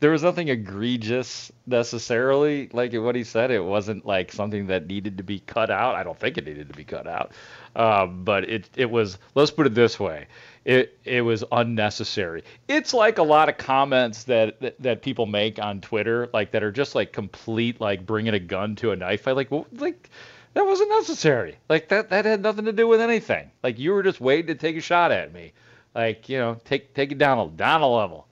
there 0.00 0.10
was 0.10 0.22
nothing 0.22 0.48
egregious 0.48 1.52
necessarily. 1.66 2.68
Like 2.72 2.92
what 2.94 3.14
he 3.14 3.24
said 3.24 3.50
it 3.50 3.64
wasn't 3.64 4.04
like 4.04 4.32
something 4.32 4.66
that 4.66 4.86
needed 4.86 5.18
to 5.18 5.24
be 5.24 5.38
cut 5.40 5.70
out. 5.70 5.94
I 5.94 6.02
don't 6.02 6.18
think 6.18 6.36
it 6.36 6.44
needed 6.44 6.68
to 6.68 6.74
be 6.74 6.84
cut 6.84 7.06
out. 7.06 7.32
Um, 7.76 8.24
but 8.24 8.48
it 8.48 8.68
it 8.76 8.90
was 8.90 9.18
let's 9.34 9.50
put 9.50 9.66
it 9.66 9.74
this 9.74 9.98
way. 9.98 10.26
It 10.64 10.98
it 11.04 11.22
was 11.22 11.44
unnecessary. 11.50 12.44
It's 12.68 12.92
like 12.92 13.18
a 13.18 13.22
lot 13.22 13.48
of 13.48 13.56
comments 13.56 14.24
that, 14.24 14.60
that 14.60 14.80
that 14.82 15.02
people 15.02 15.26
make 15.26 15.58
on 15.58 15.80
twitter 15.80 16.28
like 16.32 16.50
that 16.52 16.62
are 16.62 16.72
just 16.72 16.94
like 16.94 17.12
complete 17.12 17.80
like 17.80 18.04
bringing 18.04 18.34
a 18.34 18.40
gun 18.40 18.76
to 18.76 18.90
a 18.90 18.96
knife 18.96 19.22
fight. 19.22 19.36
Like 19.36 19.50
well, 19.50 19.66
like 19.72 20.10
that 20.54 20.66
wasn't 20.66 20.90
necessary. 20.90 21.56
Like 21.68 21.88
that 21.88 22.10
that 22.10 22.24
had 22.24 22.42
nothing 22.42 22.64
to 22.64 22.72
do 22.72 22.86
with 22.88 23.00
anything. 23.00 23.50
Like 23.62 23.78
you 23.78 23.92
were 23.92 24.02
just 24.02 24.20
waiting 24.20 24.48
to 24.48 24.54
take 24.54 24.76
a 24.76 24.80
shot 24.80 25.12
at 25.12 25.32
me. 25.32 25.52
Like 25.94 26.28
you 26.28 26.38
know 26.38 26.58
take 26.64 26.94
take 26.94 27.12
it 27.12 27.18
down 27.18 27.38
a 27.38 27.48
down 27.48 27.80
a 27.80 27.88
level. 27.88 28.26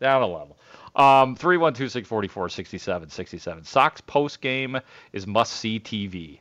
Down 0.00 0.22
a 0.22 0.28
level 0.28 0.57
um, 0.98 1.36
312 1.36 1.92
644 1.92 2.48
67 2.48 3.64
Sox 3.64 4.00
post 4.00 4.40
game 4.40 4.78
is 5.12 5.26
must 5.26 5.52
see 5.52 5.78
TV. 5.78 6.40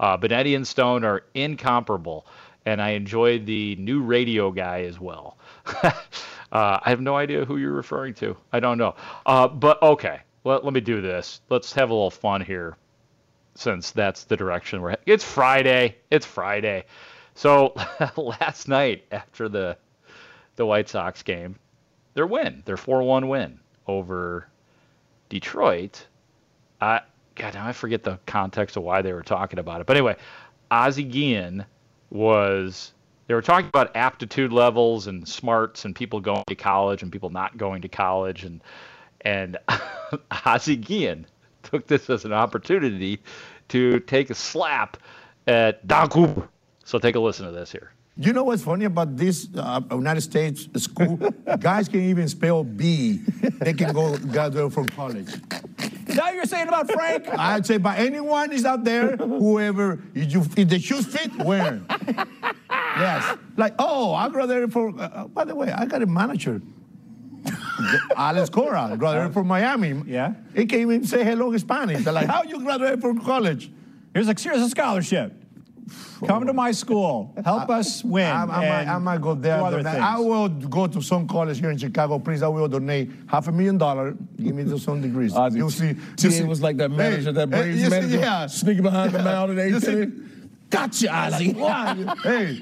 Uh, 0.00 0.16
Benetti 0.16 0.56
and 0.56 0.66
Stone 0.66 1.04
are 1.04 1.24
incomparable, 1.34 2.26
and 2.64 2.80
I 2.80 2.90
enjoyed 2.90 3.44
the 3.44 3.76
new 3.76 4.02
radio 4.02 4.50
guy 4.50 4.84
as 4.84 4.98
well. 4.98 5.36
uh, 5.82 5.92
I 6.52 6.82
have 6.84 7.02
no 7.02 7.16
idea 7.16 7.44
who 7.44 7.58
you're 7.58 7.72
referring 7.72 8.14
to. 8.14 8.34
I 8.50 8.60
don't 8.60 8.78
know. 8.78 8.94
Uh, 9.26 9.46
but 9.46 9.82
okay, 9.82 10.20
let, 10.44 10.64
let 10.64 10.72
me 10.72 10.80
do 10.80 11.02
this. 11.02 11.42
Let's 11.50 11.72
have 11.74 11.90
a 11.90 11.94
little 11.94 12.10
fun 12.10 12.40
here 12.40 12.78
since 13.56 13.90
that's 13.90 14.24
the 14.24 14.36
direction 14.36 14.80
we're 14.80 14.90
heading. 14.90 15.04
It's 15.06 15.24
Friday. 15.24 15.96
It's 16.10 16.24
Friday. 16.24 16.86
So 17.34 17.74
last 18.16 18.68
night 18.68 19.04
after 19.12 19.48
the 19.48 19.76
the 20.56 20.64
White 20.64 20.88
Sox 20.88 21.22
game, 21.22 21.56
their 22.14 22.26
win, 22.26 22.62
their 22.64 22.76
4-1 22.76 23.28
win 23.28 23.60
over 23.88 24.46
Detroit. 25.28 26.06
I 26.80 27.00
God, 27.34 27.54
now 27.54 27.66
I 27.66 27.72
forget 27.72 28.02
the 28.02 28.18
context 28.26 28.76
of 28.76 28.82
why 28.82 29.02
they 29.02 29.12
were 29.12 29.22
talking 29.22 29.58
about 29.58 29.80
it. 29.80 29.86
But 29.86 29.96
anyway, 29.96 30.16
Ozzie 30.70 31.04
Guillen 31.04 31.64
was 32.10 32.92
they 33.26 33.34
were 33.34 33.42
talking 33.42 33.68
about 33.68 33.94
aptitude 33.96 34.52
levels 34.52 35.06
and 35.06 35.26
smarts 35.26 35.84
and 35.84 35.94
people 35.94 36.20
going 36.20 36.44
to 36.46 36.54
college 36.54 37.02
and 37.02 37.12
people 37.12 37.30
not 37.30 37.56
going 37.56 37.82
to 37.82 37.88
college 37.88 38.44
and 38.44 38.60
and 39.22 39.56
Ozzie 40.46 40.76
Guillen 40.76 41.26
took 41.62 41.86
this 41.86 42.08
as 42.08 42.24
an 42.24 42.32
opportunity 42.32 43.20
to 43.68 44.00
take 44.00 44.30
a 44.30 44.34
slap 44.34 44.96
at 45.46 45.86
Don 45.86 46.08
Cooper. 46.08 46.48
So 46.84 46.98
take 46.98 47.16
a 47.16 47.20
listen 47.20 47.46
to 47.46 47.52
this 47.52 47.70
here. 47.70 47.92
You 48.18 48.32
know 48.32 48.44
what's 48.44 48.62
funny 48.62 48.84
about 48.84 49.16
this 49.16 49.48
uh, 49.56 49.80
United 49.92 50.22
States 50.22 50.68
school? 50.76 51.16
Guys 51.60 51.88
can 51.88 52.00
even 52.00 52.28
spell 52.28 52.64
B. 52.64 53.20
They 53.60 53.72
can 53.72 53.92
go 53.92 54.16
graduate 54.18 54.72
from 54.72 54.88
college. 54.88 55.28
Now 56.08 56.30
you're 56.30 56.46
saying 56.46 56.66
about 56.66 56.90
Frank? 56.90 57.28
I'd 57.38 57.64
say 57.64 57.76
by 57.76 57.96
anyone 57.96 58.52
is 58.52 58.64
out 58.64 58.82
there, 58.82 59.16
whoever, 59.16 60.02
if, 60.14 60.32
you, 60.32 60.40
if 60.56 60.68
the 60.68 60.80
shoes 60.80 61.06
fit, 61.06 61.32
wear 61.44 61.80
yes. 62.98 63.38
Like, 63.56 63.74
oh, 63.78 64.14
I 64.14 64.28
graduated 64.28 64.72
for, 64.72 64.90
uh, 64.90 65.02
uh, 65.02 65.24
by 65.28 65.44
the 65.44 65.54
way, 65.54 65.70
I 65.70 65.86
got 65.86 66.02
a 66.02 66.06
manager. 66.06 66.60
Alex 68.16 68.50
Cora, 68.50 68.94
graduated 68.98 69.32
from 69.32 69.46
Miami. 69.46 70.02
Yeah. 70.06 70.34
He 70.54 70.66
came 70.66 70.90
in 70.90 71.04
say 71.04 71.24
hello 71.24 71.52
in 71.52 71.58
Spanish. 71.58 72.04
They're 72.04 72.12
like, 72.12 72.26
how 72.26 72.42
you 72.42 72.60
graduate 72.60 73.00
from 73.00 73.20
college? 73.20 73.70
Here's 74.12 74.28
a, 74.28 74.34
here's 74.38 74.60
a 74.60 74.68
scholarship. 74.68 75.37
Come 76.26 76.46
to 76.46 76.52
my 76.52 76.72
school. 76.72 77.34
Help 77.44 77.68
us 77.70 78.04
win. 78.04 78.26
I, 78.26 78.42
I, 78.42 78.46
might, 78.46 78.94
I 78.94 78.98
might 78.98 79.20
go 79.20 79.34
there. 79.34 79.62
I 79.62 80.18
will 80.18 80.48
go 80.48 80.86
to 80.86 81.00
some 81.02 81.26
college 81.28 81.60
here 81.60 81.70
in 81.70 81.78
Chicago. 81.78 82.18
Please, 82.18 82.42
I 82.42 82.48
will 82.48 82.68
donate 82.68 83.10
half 83.26 83.48
a 83.48 83.52
million 83.52 83.78
dollars. 83.78 84.16
Give 84.36 84.54
me 84.54 84.78
some 84.78 85.00
degrees. 85.00 85.34
You'll 85.52 85.70
see. 85.70 85.96
Just 86.16 86.44
was 86.44 86.62
like 86.62 86.76
that 86.78 86.90
manager, 86.90 87.26
hey, 87.26 87.32
that 87.32 87.50
Braves 87.50 87.82
hey, 87.82 87.88
manager, 87.88 88.18
yeah. 88.18 88.46
sneaking 88.46 88.82
behind 88.82 89.12
the 89.12 89.22
mound 89.22 89.58
at 89.58 89.84
18. 89.84 90.37
Gotcha, 90.70 91.08
Ozzie. 91.10 91.52
hey, 92.22 92.60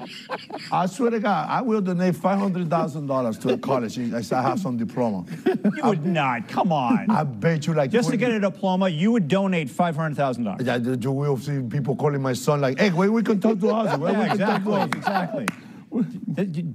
I 0.71 0.85
swear 0.85 1.09
to 1.11 1.19
God, 1.19 1.49
I 1.49 1.61
will 1.61 1.81
donate 1.81 2.15
five 2.15 2.39
hundred 2.39 2.69
thousand 2.69 3.07
dollars 3.07 3.37
to 3.39 3.53
a 3.53 3.57
college 3.57 3.97
if 3.97 4.33
I 4.33 4.41
have 4.41 4.59
some 4.59 4.77
diploma. 4.77 5.25
You 5.45 5.81
would 5.83 6.05
not. 6.05 6.47
Come 6.47 6.71
on. 6.71 7.09
I 7.09 7.23
bet 7.23 7.67
you 7.67 7.73
like 7.73 7.91
that. 7.91 7.97
just 7.97 8.09
20, 8.09 8.17
to 8.17 8.25
get 8.25 8.35
a 8.35 8.39
diploma, 8.39 8.87
you 8.87 9.11
would 9.11 9.27
donate 9.27 9.69
five 9.69 9.95
hundred 9.95 10.15
thousand 10.15 10.45
dollars. 10.45 10.65
Yeah, 10.65 10.77
you 10.77 11.11
will 11.11 11.37
see 11.37 11.61
people 11.61 11.95
calling 11.95 12.21
my 12.21 12.33
son 12.33 12.61
like, 12.61 12.79
"Hey, 12.79 12.91
wait, 12.91 13.09
we 13.09 13.23
can 13.23 13.41
talk 13.41 13.59
to 13.59 13.69
Ozzie. 13.71 14.01
yeah, 14.01 14.31
exactly, 14.31 14.81
exactly. 14.83 15.47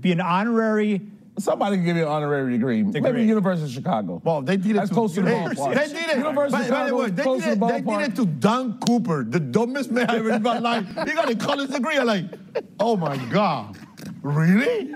Be 0.00 0.12
an 0.12 0.20
honorary 0.20 1.00
Somebody 1.38 1.76
can 1.76 1.84
give 1.86 1.96
you 1.96 2.02
an 2.02 2.08
honorary 2.08 2.52
degree. 2.52 2.82
degree. 2.82 3.00
Maybe 3.00 3.24
University 3.24 3.66
of 3.66 3.72
Chicago. 3.72 4.20
Well, 4.22 4.42
they 4.42 4.58
did 4.58 4.72
it 4.72 4.74
That's 4.74 4.90
to, 4.90 4.94
close 4.94 5.14
to 5.14 5.22
the 5.22 5.30
ballpark. 5.30 5.74
They 5.74 5.88
did 5.88 6.10
it. 6.10 6.16
University 6.18 6.62
of 6.62 6.66
Chicago, 6.66 6.96
way, 6.98 7.10
they, 7.10 7.22
did 7.22 7.40
to 7.40 7.40
the 7.40 7.52
it, 7.52 7.60
they 7.68 7.80
did 7.80 8.00
it 8.00 8.16
to 8.16 8.26
Don 8.26 8.78
Cooper, 8.80 9.24
the 9.24 9.40
dumbest 9.40 9.90
man 9.90 10.10
I've 10.10 10.16
ever 10.18 10.32
in 10.32 10.42
my 10.42 10.58
life. 10.60 10.86
He 10.88 11.14
got 11.14 11.30
a 11.30 11.34
college 11.34 11.70
degree. 11.70 11.96
I'm 11.96 12.06
like, 12.06 12.26
oh 12.78 12.96
my 12.96 13.16
God. 13.30 13.78
Really? 14.22 14.94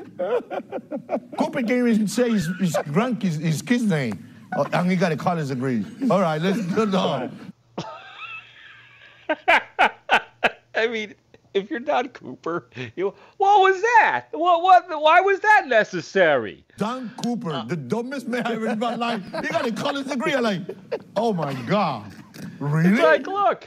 Cooper 1.38 1.62
can't 1.62 1.70
even 1.70 2.06
say 2.06 2.30
his, 2.30 2.48
his, 2.60 2.76
grand, 2.92 3.22
his, 3.22 3.36
his 3.36 3.62
kid's 3.62 3.84
name. 3.84 4.28
Oh, 4.56 4.66
and 4.72 4.90
he 4.90 4.96
got 4.96 5.12
a 5.12 5.16
college 5.16 5.48
degree. 5.48 5.84
All 6.10 6.20
right, 6.20 6.40
let's 6.40 6.60
go 6.66 6.98
on. 6.98 7.52
I 10.74 10.86
mean, 10.88 11.14
if 11.56 11.70
you're 11.70 11.80
Don 11.80 12.08
Cooper, 12.10 12.68
you 12.96 13.14
what 13.38 13.60
was 13.60 13.80
that? 13.80 14.26
What 14.32 14.62
what? 14.62 14.88
Why 14.88 15.20
was 15.20 15.40
that 15.40 15.66
necessary? 15.66 16.64
Don 16.76 17.10
Cooper, 17.22 17.50
uh, 17.50 17.64
the 17.64 17.76
dumbest 17.76 18.28
man 18.28 18.46
I've 18.46 18.52
ever 18.52 18.68
in 18.68 18.78
my 18.78 18.94
life. 18.94 19.22
He 19.24 19.48
got 19.48 19.66
a 19.66 19.72
college 19.72 20.06
degree. 20.06 20.34
I'm 20.34 20.42
like, 20.42 20.60
oh 21.16 21.32
my 21.32 21.54
god, 21.62 22.14
really? 22.60 22.90
It's 22.90 23.00
like, 23.00 23.26
look, 23.26 23.66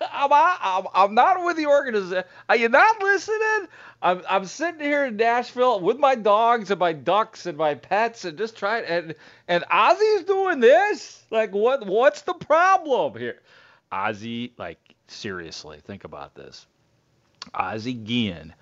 I'm, 0.00 0.30
I'm, 0.32 0.86
I'm 0.94 1.14
not 1.14 1.44
with 1.44 1.56
the 1.56 1.66
organization. 1.66 2.24
Are 2.48 2.56
you 2.56 2.68
not 2.68 3.02
listening? 3.02 3.68
I'm, 4.02 4.22
I'm 4.28 4.46
sitting 4.46 4.80
here 4.80 5.04
in 5.04 5.16
Nashville 5.16 5.80
with 5.80 5.98
my 5.98 6.14
dogs 6.14 6.70
and 6.70 6.78
my 6.78 6.92
ducks 6.92 7.44
and 7.46 7.58
my 7.58 7.74
pets 7.74 8.24
and 8.24 8.38
just 8.38 8.56
trying 8.56 8.84
and 8.84 9.14
and 9.48 9.64
Ozzie's 9.70 10.24
doing 10.24 10.60
this. 10.60 11.24
Like, 11.30 11.52
what 11.52 11.86
what's 11.86 12.22
the 12.22 12.34
problem 12.34 13.18
here? 13.18 13.40
Ozzie, 13.92 14.52
like 14.56 14.78
seriously, 15.08 15.80
think 15.84 16.04
about 16.04 16.36
this. 16.36 16.66
Ozzie 17.54 17.94
Guillen 17.94 18.52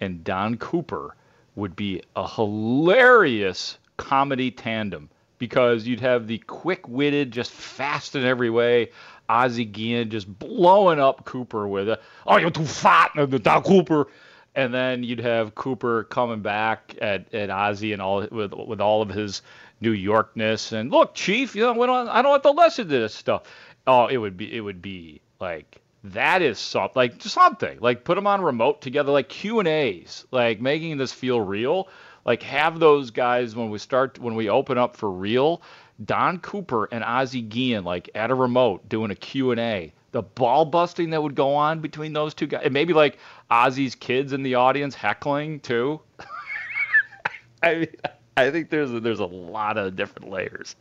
and 0.00 0.24
Don 0.24 0.56
Cooper 0.56 1.16
would 1.56 1.76
be 1.76 2.02
a 2.16 2.26
hilarious 2.26 3.78
comedy 3.96 4.50
tandem 4.50 5.08
because 5.38 5.86
you'd 5.86 6.00
have 6.00 6.26
the 6.26 6.38
quick-witted, 6.38 7.30
just 7.30 7.50
fast 7.50 8.14
in 8.14 8.24
every 8.24 8.50
way, 8.50 8.90
Ozzie 9.28 9.64
Guillen 9.64 10.10
just 10.10 10.38
blowing 10.38 11.00
up 11.00 11.24
Cooper 11.24 11.66
with 11.68 11.88
a, 11.88 11.98
"Oh, 12.26 12.36
you're 12.36 12.50
too 12.50 12.64
fat," 12.64 13.12
and 13.14 13.42
Don 13.42 13.62
Cooper, 13.62 14.08
and 14.54 14.74
then 14.74 15.02
you'd 15.02 15.20
have 15.20 15.54
Cooper 15.54 16.04
coming 16.04 16.40
back 16.40 16.94
at, 17.00 17.32
at 17.32 17.50
Ozzie 17.50 17.92
and 17.92 18.02
all 18.02 18.26
with 18.30 18.52
with 18.52 18.80
all 18.80 19.02
of 19.02 19.08
his 19.08 19.42
New 19.80 19.92
Yorkness 19.92 20.72
and 20.72 20.90
look, 20.90 21.14
Chief, 21.14 21.54
you 21.54 21.62
know, 21.62 21.82
I 21.82 21.86
don't, 21.86 22.08
I 22.08 22.22
don't 22.22 22.32
have 22.32 22.42
to 22.42 22.50
listen 22.50 22.88
to 22.88 22.90
this 22.90 23.14
stuff. 23.14 23.42
Oh, 23.86 24.06
it 24.06 24.18
would 24.18 24.36
be 24.36 24.54
it 24.54 24.60
would 24.60 24.82
be 24.82 25.20
like 25.40 25.79
that 26.04 26.40
is 26.42 26.58
something 26.58 26.92
like 26.94 27.22
something 27.22 27.78
like 27.80 28.04
put 28.04 28.14
them 28.14 28.26
on 28.26 28.40
remote 28.40 28.80
together 28.80 29.12
like 29.12 29.28
Q 29.28 29.58
and 29.58 29.68
A's 29.68 30.26
like 30.30 30.60
making 30.60 30.96
this 30.96 31.12
feel 31.12 31.40
real. 31.40 31.88
Like 32.24 32.42
have 32.42 32.78
those 32.80 33.10
guys 33.10 33.54
when 33.54 33.70
we 33.70 33.78
start 33.78 34.18
when 34.18 34.34
we 34.34 34.48
open 34.48 34.78
up 34.78 34.96
for 34.96 35.10
real. 35.10 35.62
Don 36.02 36.38
Cooper 36.38 36.88
and 36.90 37.04
Ozzie 37.04 37.42
Guillen 37.42 37.84
like 37.84 38.08
at 38.14 38.30
a 38.30 38.34
remote 38.34 38.88
doing 38.88 39.10
a 39.10 39.14
Q 39.14 39.50
and 39.50 39.60
A. 39.60 39.92
The 40.12 40.22
ball 40.22 40.64
busting 40.64 41.10
that 41.10 41.22
would 41.22 41.34
go 41.34 41.54
on 41.54 41.80
between 41.80 42.12
those 42.12 42.34
two 42.34 42.46
guys, 42.46 42.62
and 42.64 42.74
maybe 42.74 42.92
like 42.92 43.18
Ozzie's 43.50 43.94
kids 43.94 44.32
in 44.32 44.42
the 44.42 44.56
audience 44.56 44.94
heckling 44.94 45.60
too. 45.60 46.00
I 47.62 47.74
mean, 47.74 47.88
I 48.36 48.50
think 48.50 48.70
there's 48.70 48.90
there's 49.02 49.20
a 49.20 49.26
lot 49.26 49.76
of 49.76 49.96
different 49.96 50.30
layers 50.30 50.76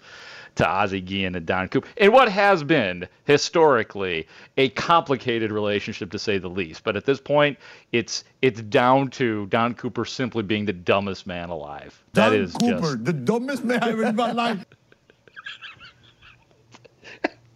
to 0.60 0.68
Ozzie 0.68 1.00
Guillen 1.00 1.36
and 1.36 1.46
Don 1.46 1.70
Cooper, 1.70 1.88
in 1.96 2.12
what 2.12 2.30
has 2.30 2.64
been 2.64 3.08
historically 3.24 4.28
a 4.58 4.68
complicated 4.70 5.54
relationship 5.54 6.12
to 6.12 6.20
say 6.20 6.38
the 6.38 6.50
least. 6.50 6.84
But 6.84 6.98
at 6.98 7.06
this 7.06 7.22
point, 7.22 7.58
it's 7.94 8.26
it's 8.42 8.62
down 8.62 9.10
to 9.12 9.46
Don 9.48 9.74
Cooper 9.74 10.04
simply 10.04 10.44
being 10.44 10.66
the 10.66 10.74
dumbest 10.74 11.26
man 11.26 11.48
alive. 11.48 12.04
Don 12.14 12.32
that 12.32 12.38
is 12.38 12.54
Cooper, 12.56 12.82
just 12.82 13.06
the 13.06 13.14
dumbest 13.14 13.64
man 13.64 13.82
I've 13.82 13.92
ever 13.92 14.04
in 14.04 14.16
my 14.18 14.34
life. 14.34 14.66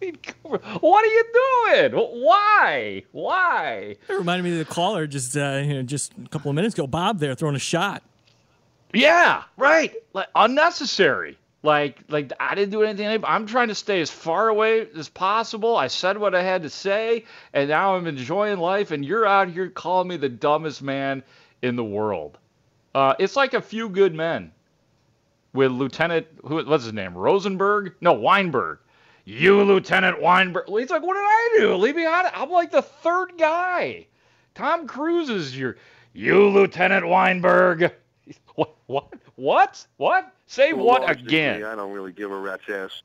what 0.42 1.04
are 1.04 1.06
you 1.06 1.24
doing? 1.34 1.92
Why? 2.22 3.02
Why? 3.12 3.96
It 4.08 4.12
reminded 4.12 4.44
me 4.44 4.52
of 4.52 4.66
the 4.66 4.72
caller 4.72 5.06
just 5.06 5.36
uh, 5.36 5.60
you 5.62 5.74
know, 5.74 5.82
just 5.82 6.12
a 6.24 6.28
couple 6.30 6.50
of 6.50 6.54
minutes 6.54 6.74
ago. 6.74 6.86
Bob 6.86 7.18
there 7.18 7.34
throwing 7.34 7.54
a 7.54 7.58
shot. 7.58 8.02
Yeah, 8.94 9.42
right. 9.58 9.92
Like 10.14 10.28
unnecessary. 10.34 11.36
Like 11.64 12.00
like 12.10 12.30
I 12.38 12.54
didn't 12.54 12.72
do 12.72 12.82
anything. 12.82 13.24
I'm 13.24 13.46
trying 13.46 13.68
to 13.68 13.74
stay 13.74 14.02
as 14.02 14.10
far 14.10 14.48
away 14.48 14.86
as 14.98 15.08
possible. 15.08 15.78
I 15.78 15.86
said 15.86 16.18
what 16.18 16.34
I 16.34 16.42
had 16.42 16.62
to 16.64 16.70
say, 16.70 17.24
and 17.54 17.70
now 17.70 17.96
I'm 17.96 18.06
enjoying 18.06 18.58
life. 18.58 18.90
And 18.90 19.02
you're 19.02 19.24
out 19.24 19.48
here 19.48 19.70
calling 19.70 20.08
me 20.08 20.18
the 20.18 20.28
dumbest 20.28 20.82
man 20.82 21.22
in 21.62 21.74
the 21.76 21.84
world. 21.84 22.36
Uh, 22.94 23.14
it's 23.18 23.34
like 23.34 23.54
a 23.54 23.62
few 23.62 23.88
good 23.88 24.14
men 24.14 24.52
with 25.54 25.72
Lieutenant 25.72 26.26
who 26.44 26.62
what's 26.66 26.84
his 26.84 26.92
name 26.92 27.14
Rosenberg? 27.16 27.94
No 28.02 28.12
Weinberg. 28.12 28.80
You 29.24 29.62
Lieutenant 29.62 30.20
Weinberg. 30.20 30.68
He's 30.68 30.90
like, 30.90 31.02
what 31.02 31.14
did 31.14 31.20
I 31.20 31.56
do? 31.60 31.76
Leave 31.76 31.96
me 31.96 32.04
out. 32.04 32.30
I'm 32.34 32.50
like 32.50 32.72
the 32.72 32.82
third 32.82 33.38
guy. 33.38 34.06
Tom 34.54 34.86
Cruise 34.86 35.30
is 35.30 35.56
your 35.56 35.78
you 36.12 36.46
Lieutenant 36.50 37.08
Weinberg. 37.08 37.90
What? 38.54 38.76
What? 38.86 39.14
What? 39.34 39.86
What? 39.96 40.33
Say 40.54 40.72
what 40.72 41.02
Logically, 41.02 41.26
again? 41.26 41.64
I 41.64 41.74
don't 41.74 41.90
really 41.90 42.12
give 42.12 42.30
a 42.30 42.38
rat's 42.38 42.62
ass. 42.68 43.02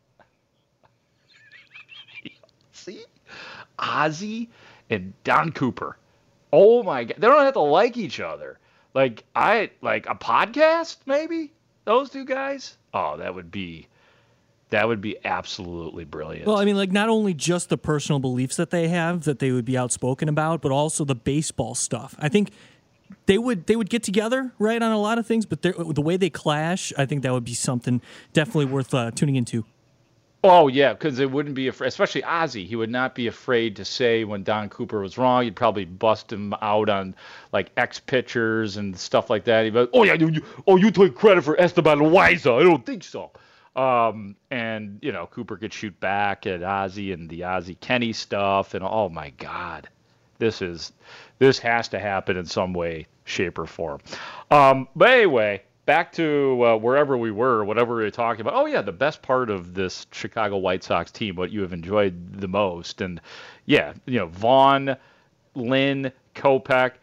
See? 2.73 3.03
Ozzie 3.79 4.49
and 4.91 5.15
Don 5.23 5.51
Cooper. 5.51 5.97
Oh 6.53 6.83
my 6.83 7.05
god. 7.05 7.15
They 7.17 7.25
don't 7.25 7.43
have 7.43 7.55
to 7.55 7.59
like 7.59 7.97
each 7.97 8.19
other. 8.19 8.59
Like 8.93 9.23
I 9.35 9.71
like 9.81 10.05
a 10.05 10.13
podcast 10.13 10.97
maybe? 11.07 11.51
Those 11.85 12.11
two 12.11 12.23
guys? 12.23 12.77
Oh, 12.93 13.17
that 13.17 13.33
would 13.33 13.49
be 13.49 13.87
that 14.69 14.87
would 14.87 15.01
be 15.01 15.17
absolutely 15.25 16.03
brilliant. 16.03 16.45
Well, 16.45 16.57
I 16.57 16.65
mean, 16.65 16.77
like 16.77 16.91
not 16.91 17.09
only 17.09 17.33
just 17.33 17.69
the 17.69 17.79
personal 17.79 18.19
beliefs 18.19 18.57
that 18.57 18.69
they 18.69 18.89
have 18.89 19.23
that 19.23 19.39
they 19.39 19.51
would 19.51 19.65
be 19.65 19.75
outspoken 19.75 20.29
about, 20.29 20.61
but 20.61 20.71
also 20.71 21.03
the 21.03 21.15
baseball 21.15 21.73
stuff. 21.73 22.13
I 22.19 22.29
think 22.29 22.51
they 23.25 23.37
would 23.37 23.65
they 23.67 23.75
would 23.75 23.89
get 23.89 24.03
together 24.03 24.51
right 24.59 24.81
on 24.81 24.91
a 24.91 24.99
lot 24.99 25.17
of 25.17 25.25
things, 25.27 25.45
but 25.45 25.61
the 25.61 26.01
way 26.01 26.17
they 26.17 26.29
clash, 26.29 26.91
I 26.97 27.05
think 27.05 27.23
that 27.23 27.31
would 27.33 27.45
be 27.45 27.53
something 27.53 28.01
definitely 28.33 28.65
worth 28.65 28.93
uh, 28.93 29.11
tuning 29.11 29.35
into. 29.35 29.65
Oh 30.41 30.69
yeah, 30.69 30.93
because 30.93 31.19
it 31.19 31.29
wouldn't 31.29 31.55
be 31.55 31.67
afraid, 31.67 31.87
especially 31.87 32.23
Ozzie. 32.23 32.65
He 32.65 32.77
would 32.77 32.89
not 32.89 33.13
be 33.13 33.27
afraid 33.27 33.75
to 33.75 33.83
say 33.83 34.23
when 34.23 34.43
Don 34.43 34.69
Cooper 34.69 35.01
was 35.01 35.17
wrong. 35.17 35.43
He'd 35.43 35.55
probably 35.57 35.83
bust 35.83 36.31
him 36.31 36.53
out 36.61 36.87
on 36.87 37.13
like 37.51 37.71
ex 37.75 37.99
pitchers 37.99 38.77
and 38.77 38.97
stuff 38.97 39.29
like 39.29 39.43
that. 39.43 39.65
He'd 39.65 39.73
be 39.73 39.79
like, 39.81 39.89
"Oh 39.93 40.03
yeah, 40.03 40.13
you, 40.13 40.29
you- 40.29 40.45
oh 40.65 40.77
you 40.77 40.91
took 40.91 41.13
credit 41.13 41.43
for 41.43 41.59
Esteban 41.59 41.99
Loaiza? 41.99 42.57
I 42.57 42.63
don't 42.63 42.85
think 42.85 43.03
so." 43.03 43.31
Um, 43.75 44.35
and 44.49 44.99
you 45.01 45.11
know 45.11 45.27
Cooper 45.27 45.57
could 45.57 45.73
shoot 45.73 45.99
back 45.99 46.47
at 46.47 46.63
Ozzie 46.63 47.11
and 47.11 47.29
the 47.29 47.43
Ozzie 47.43 47.75
Kenny 47.75 48.13
stuff, 48.13 48.73
and 48.73 48.83
oh 48.83 49.09
my 49.09 49.31
God, 49.31 49.89
this 50.39 50.61
is 50.61 50.93
this 51.37 51.59
has 51.59 51.87
to 51.89 51.99
happen 51.99 52.35
in 52.35 52.45
some 52.45 52.73
way, 52.73 53.05
shape, 53.25 53.59
or 53.59 53.67
form. 53.67 53.99
Um, 54.49 54.87
but 54.95 55.09
anyway, 55.09 55.61
back 55.85 56.11
to 56.13 56.65
uh, 56.65 56.77
wherever 56.77 57.17
we 57.17 57.31
were, 57.31 57.63
whatever 57.63 57.95
we 57.95 58.03
were 58.03 58.11
talking 58.11 58.41
about. 58.41 58.55
Oh 58.55 58.65
yeah, 58.65 58.81
the 58.81 58.91
best 58.91 59.21
part 59.21 59.49
of 59.49 59.73
this 59.73 60.07
Chicago 60.11 60.57
White 60.57 60.83
Sox 60.83 61.11
team, 61.11 61.35
what 61.35 61.51
you 61.51 61.61
have 61.61 61.73
enjoyed 61.73 62.39
the 62.39 62.47
most, 62.47 63.01
and 63.01 63.21
yeah, 63.65 63.93
you 64.05 64.17
know 64.17 64.27
Vaughn, 64.27 64.95
Lynn, 65.55 66.11
Kopech. 66.35 66.93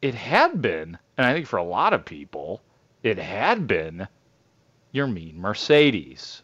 It 0.00 0.14
had 0.14 0.60
been, 0.62 0.98
and 1.16 1.26
I 1.26 1.32
think 1.32 1.46
for 1.46 1.58
a 1.58 1.64
lot 1.64 1.92
of 1.92 2.04
people, 2.04 2.60
it 3.02 3.18
had 3.18 3.66
been 3.66 4.08
Yermin 4.94 5.36
Mercedes. 5.36 6.42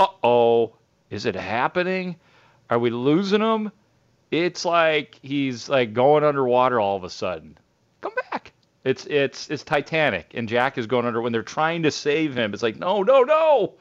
Uh 0.00 0.06
oh, 0.22 0.76
is 1.10 1.26
it 1.26 1.34
happening? 1.34 2.16
Are 2.70 2.78
we 2.78 2.90
losing 2.90 3.40
him? 3.40 3.70
It's 4.32 4.64
like 4.64 5.18
he's 5.20 5.68
like 5.68 5.92
going 5.92 6.24
underwater 6.24 6.80
all 6.80 6.96
of 6.96 7.04
a 7.04 7.10
sudden. 7.10 7.58
Come 8.00 8.14
back. 8.30 8.52
It's 8.82 9.04
it's 9.04 9.50
it's 9.50 9.62
Titanic 9.62 10.32
and 10.34 10.48
Jack 10.48 10.78
is 10.78 10.86
going 10.86 11.04
under 11.04 11.20
when 11.20 11.32
they're 11.32 11.42
trying 11.42 11.82
to 11.82 11.90
save 11.90 12.34
him. 12.34 12.54
It's 12.54 12.62
like 12.62 12.78
no 12.78 13.02
no 13.02 13.24
no, 13.24 13.74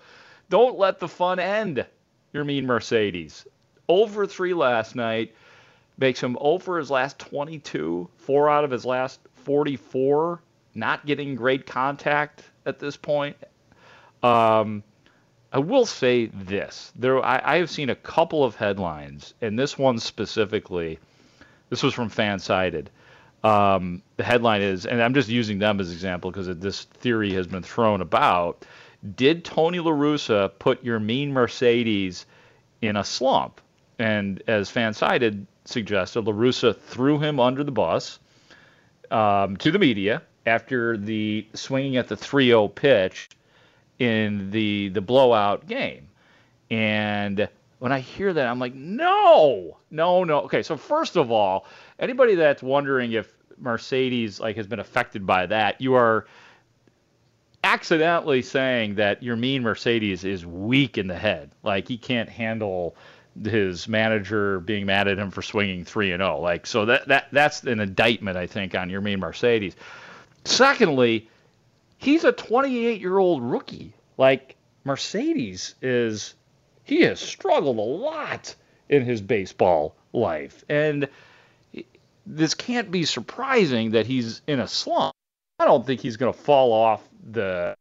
don't 0.50 0.78
let 0.78 1.00
the 1.00 1.08
fun 1.08 1.40
end. 1.40 1.86
Yermin 2.36 2.66
Mercedes. 2.66 3.48
Over 3.88 4.28
three 4.28 4.54
last 4.54 4.94
night 4.94 5.34
makes 5.98 6.22
him 6.22 6.38
over 6.42 6.78
his 6.78 6.92
last 6.92 7.18
22, 7.20 8.10
four 8.18 8.50
out 8.50 8.66
of 8.66 8.72
his 8.72 8.86
last 8.86 9.22
44. 9.46 10.42
Not 10.76 11.06
getting 11.06 11.36
great 11.36 11.66
contact 11.66 12.44
at 12.66 12.80
this 12.80 12.98
point. 12.98 13.38
Um, 14.22 14.84
I 15.52 15.60
will 15.60 15.86
say 15.86 16.28
this: 16.28 16.94
there, 16.96 17.24
I, 17.24 17.42
I 17.44 17.58
have 17.58 17.70
seen 17.70 17.90
a 17.90 17.96
couple 17.96 18.44
of 18.44 18.56
headlines, 18.56 19.34
and 19.42 19.60
this 19.60 19.78
one 19.78 20.00
specifically. 20.00 21.00
This 21.70 21.84
was 21.84 21.94
from 21.94 22.10
Fansided. 22.10 22.88
Um, 23.44 24.02
the 24.18 24.24
headline 24.24 24.62
is, 24.62 24.86
and 24.86 25.02
I'm 25.02 25.14
just 25.14 25.30
using 25.30 25.60
them 25.60 25.80
as 25.80 25.92
example 25.92 26.32
because 26.32 26.48
this 26.60 26.84
theory 26.84 27.34
has 27.34 27.48
been 27.48 27.64
thrown 27.64 28.02
about. 28.02 28.66
Did 29.16 29.44
Tony 29.44 29.80
La 29.80 29.92
Russa 29.92 30.52
put 30.60 30.84
Yermin 30.86 31.32
Mercedes 31.32 32.26
in 32.82 32.96
a 32.96 33.04
slump? 33.04 33.60
And 33.98 34.44
as 34.48 34.70
Fansided 34.70 35.48
suggested, 35.66 36.22
La 36.22 36.34
Russa 36.34 36.78
threw 36.78 37.20
him 37.20 37.40
under 37.40 37.64
the 37.64 37.72
bus 37.72 38.20
um, 39.10 39.58
to 39.58 39.72
the 39.72 39.80
media 39.80 40.22
after 40.46 40.98
the 40.98 41.48
swinging 41.54 41.98
at 41.98 42.08
the 42.08 42.16
3-0 42.16 42.74
pitch 42.76 43.30
in 44.00 44.52
the 44.52 44.90
the 44.90 45.02
blowout 45.02 45.68
game. 45.68 46.08
And 46.70 47.48
when 47.80 47.92
I 47.92 48.00
hear 48.00 48.32
that, 48.32 48.48
I'm 48.48 48.60
like, 48.60 48.76
no, 48.76 49.78
no, 49.90 50.24
no. 50.24 50.42
Okay, 50.42 50.64
so 50.64 50.78
first 50.78 51.18
of 51.18 51.32
all, 51.32 51.66
anybody 52.00 52.36
that's 52.36 52.62
wondering 52.62 53.12
if 53.14 53.32
Mercedes 53.58 54.40
like 54.40 54.56
has 54.56 54.68
been 54.68 54.80
affected 54.80 55.26
by 55.26 55.46
that, 55.48 55.82
you 55.82 55.96
are 55.96 56.28
accidentally 57.64 58.42
saying 58.42 58.96
that 58.96 59.22
Yermin 59.22 59.62
Mercedes 59.62 60.24
is 60.24 60.46
weak 60.46 60.98
in 60.98 61.08
the 61.08 61.18
head. 61.18 61.52
Like 61.64 61.88
he 61.88 61.98
can't 61.98 62.30
handle 62.30 62.96
his 63.44 63.88
manager 63.88 64.60
being 64.60 64.86
mad 64.86 65.08
at 65.08 65.18
him 65.18 65.32
for 65.32 65.42
swinging 65.42 65.86
3 65.86 66.12
and 66.12 66.22
0. 66.22 66.40
Like 66.40 66.68
so 66.68 66.86
that 66.86 67.08
that 67.08 67.28
that's 67.32 67.64
an 67.64 67.80
indictment 67.80 68.38
I 68.38 68.48
think 68.48 68.76
on 68.76 68.90
Yermin 68.90 69.20
Mercedes. 69.20 69.76
Secondly, 70.44 71.30
he's 72.02 72.24
a 72.24 72.32
28 72.32 73.00
year 73.00 73.18
old 73.18 73.44
rookie. 73.44 73.94
Like 74.18 74.56
Mercedes 74.84 75.76
is, 75.82 76.34
he 76.84 77.02
has 77.02 77.20
struggled 77.20 77.78
a 77.78 77.82
lot 77.82 78.56
in 78.90 79.06
his 79.06 79.22
baseball 79.22 79.96
life, 80.12 80.66
and 80.68 81.08
this 82.26 82.54
can't 82.54 82.92
be 82.92 83.06
surprising 83.06 83.92
that 83.92 84.06
he's 84.06 84.42
in 84.48 84.60
a 84.60 84.68
slump. 84.68 85.14
I 85.60 85.66
don't 85.66 85.86
think 85.86 86.02
he's 86.02 86.18
going 86.18 86.34
to 86.34 86.38
fall 86.38 86.74
off 86.74 87.08
the 87.32 87.76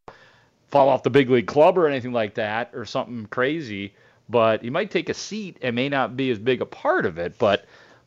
fall 0.68 0.89
off 0.89 1.03
the 1.03 1.11
big 1.11 1.29
league 1.29 1.47
club 1.47 1.77
or 1.77 1.89
anything 1.89 2.12
like 2.12 2.35
that 2.35 2.71
or 2.75 2.85
something 2.85 3.27
crazy, 3.27 3.93
but 4.29 4.62
he 4.62 4.71
might 4.71 4.91
take 4.91 5.09
a 5.09 5.14
seat 5.14 5.57
and 5.62 5.75
may 5.75 5.89
not 5.89 6.16
be 6.16 6.31
as 6.31 6.39
big 6.39 6.61
a 6.61 6.66
part 6.66 7.07
of 7.07 7.18
it. 7.18 7.37
But 7.39 7.64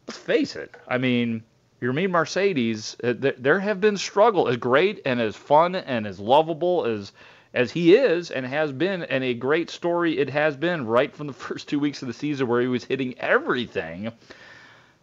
let's 0.07 0.17
face 0.17 0.55
it, 0.55 0.73
I 0.87 0.97
mean, 0.97 1.43
Yermin 1.83 2.11
Mercedes, 2.11 2.95
uh, 3.03 3.13
there 3.37 3.59
have 3.59 3.81
been 3.81 3.97
struggle 3.97 4.47
as 4.47 4.55
great 4.55 5.01
and 5.05 5.19
as 5.19 5.35
fun 5.35 5.75
and 5.75 6.07
as 6.07 6.17
lovable 6.17 6.85
as 6.85 7.11
as 7.53 7.71
he 7.71 7.93
is 7.93 8.31
and 8.31 8.45
has 8.45 8.71
been, 8.71 9.03
and 9.03 9.23
a 9.23 9.33
great 9.33 9.69
story 9.69 10.17
it 10.17 10.29
has 10.29 10.55
been 10.55 10.87
right 10.87 11.13
from 11.13 11.27
the 11.27 11.33
first 11.47 11.67
two 11.67 11.79
weeks 11.79 12.01
of 12.01 12.07
the 12.07 12.13
season 12.13 12.47
where 12.47 12.61
he 12.61 12.67
was 12.67 12.85
hitting 12.85 13.19
everything. 13.19 14.11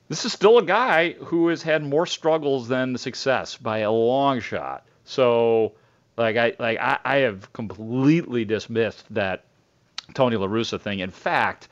This 0.08 0.24
is 0.24 0.32
still 0.32 0.56
a 0.56 0.64
guy 0.64 1.12
who 1.12 1.48
has 1.48 1.62
had 1.62 1.84
more 1.84 2.06
struggles 2.06 2.66
than 2.66 2.96
success 2.96 3.56
by 3.56 3.80
a 3.80 3.92
long 3.92 4.40
shot. 4.40 4.86
So, 5.04 5.72
like 6.16 6.38
I 6.38 6.54
like 6.58 6.78
I, 6.80 6.98
I 7.04 7.16
have 7.18 7.52
completely 7.52 8.46
dismissed 8.46 9.04
that 9.14 9.44
Tony 10.14 10.36
La 10.36 10.46
Russa 10.46 10.80
thing. 10.80 11.00
In 11.00 11.10
fact, 11.10 11.68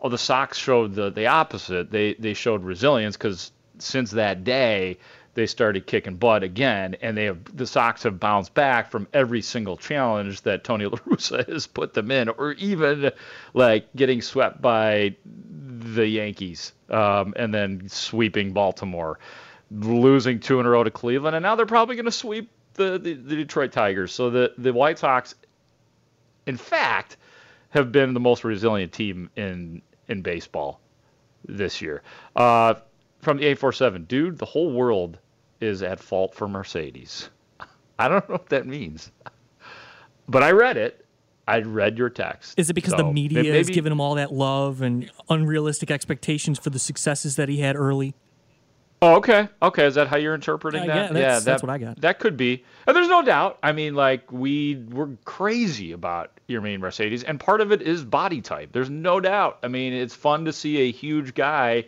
oh, 0.00 0.10
the 0.10 0.18
Sox 0.18 0.58
showed 0.58 0.94
the 0.94 1.08
the 1.10 1.28
opposite. 1.28 1.90
They 1.90 2.12
they 2.12 2.34
showed 2.34 2.62
resilience 2.62 3.16
because 3.16 3.52
since 3.80 4.12
that 4.12 4.44
day 4.44 4.98
they 5.34 5.46
started 5.46 5.86
kicking 5.86 6.16
butt 6.16 6.42
again, 6.42 6.96
and 7.00 7.16
they 7.16 7.24
have 7.24 7.56
the 7.56 7.66
Sox 7.66 8.02
have 8.02 8.18
bounced 8.18 8.52
back 8.54 8.90
from 8.90 9.06
every 9.12 9.42
single 9.42 9.76
challenge 9.76 10.42
that 10.42 10.64
Tony 10.64 10.86
La 10.86 10.98
Russa 10.98 11.48
has 11.52 11.66
put 11.66 11.94
them 11.94 12.10
in, 12.10 12.28
or 12.28 12.52
even 12.52 13.12
like 13.54 13.86
getting 13.94 14.22
swept 14.22 14.60
by 14.60 15.14
the 15.24 16.06
Yankees 16.06 16.72
um, 16.88 17.32
and 17.36 17.54
then 17.54 17.88
sweeping 17.88 18.52
Baltimore, 18.52 19.18
losing 19.70 20.40
two 20.40 20.58
in 20.58 20.66
a 20.66 20.70
row 20.70 20.84
to 20.84 20.90
Cleveland, 20.90 21.36
and 21.36 21.42
now 21.42 21.54
they're 21.54 21.66
probably 21.66 21.94
going 21.94 22.06
to 22.06 22.12
sweep 22.12 22.50
the, 22.74 22.98
the, 22.98 23.14
the 23.14 23.36
Detroit 23.36 23.72
Tigers. 23.72 24.12
So 24.12 24.30
the 24.30 24.52
the 24.58 24.72
White 24.72 24.98
Sox, 24.98 25.34
in 26.46 26.56
fact, 26.56 27.16
have 27.70 27.92
been 27.92 28.14
the 28.14 28.20
most 28.20 28.42
resilient 28.42 28.92
team 28.92 29.30
in 29.36 29.82
in 30.08 30.22
baseball 30.22 30.80
this 31.46 31.80
year. 31.80 32.02
Uh, 32.34 32.74
from 33.20 33.36
the 33.38 33.44
847, 33.44 34.04
dude, 34.04 34.38
the 34.38 34.46
whole 34.46 34.70
world 34.72 35.18
is 35.60 35.82
at 35.82 36.00
fault 36.00 36.34
for 36.34 36.48
Mercedes. 36.48 37.28
I 37.98 38.08
don't 38.08 38.26
know 38.28 38.34
what 38.34 38.48
that 38.48 38.66
means, 38.66 39.10
but 40.28 40.42
I 40.42 40.52
read 40.52 40.76
it. 40.76 41.04
I 41.48 41.60
read 41.60 41.98
your 41.98 42.08
text. 42.10 42.58
Is 42.58 42.70
it 42.70 42.74
because 42.74 42.92
So, 42.92 42.98
the 42.98 43.12
media 43.12 43.42
maybe, 43.42 43.58
is 43.58 43.68
giving 43.68 43.90
him 43.92 44.00
all 44.00 44.14
that 44.14 44.32
love 44.32 44.82
and 44.82 45.10
unrealistic 45.28 45.90
expectations 45.90 46.58
for 46.58 46.70
the 46.70 46.78
successes 46.78 47.36
that 47.36 47.48
he 47.48 47.58
had 47.60 47.74
early? 47.76 48.14
Oh, 49.02 49.16
okay. 49.16 49.48
Okay. 49.62 49.86
Is 49.86 49.94
that 49.96 50.06
how 50.08 50.16
you're 50.16 50.34
interpreting 50.34 50.82
Uh, 50.82 50.86
that? 50.86 50.94
yeah, 50.94 51.12
that's- 51.12 51.44
that, 51.44 51.50
that's 51.50 51.62
what 51.62 51.70
I 51.70 51.78
got. 51.78 52.00
That 52.02 52.20
could 52.20 52.36
be. 52.36 52.62
And 52.86 52.94
there's 52.94 53.08
no 53.08 53.22
doubt. 53.22 53.58
I 53.62 53.72
mean, 53.72 53.94
like, 53.94 54.30
we 54.30 54.76
we're 54.90 55.16
crazy 55.24 55.92
about 55.92 56.30
Yermin 56.48 56.78
Mercedes, 56.80 57.24
and 57.24 57.40
part 57.40 57.60
of 57.62 57.72
it 57.72 57.82
is 57.82 58.04
body 58.04 58.40
type. 58.42 58.70
There's 58.72 58.90
no 58.90 59.18
doubt. 59.18 59.58
I 59.62 59.68
mean, 59.68 59.92
it's 59.94 60.14
fun 60.14 60.44
to 60.44 60.52
see 60.52 60.82
a 60.82 60.92
huge 60.92 61.34
guy 61.34 61.86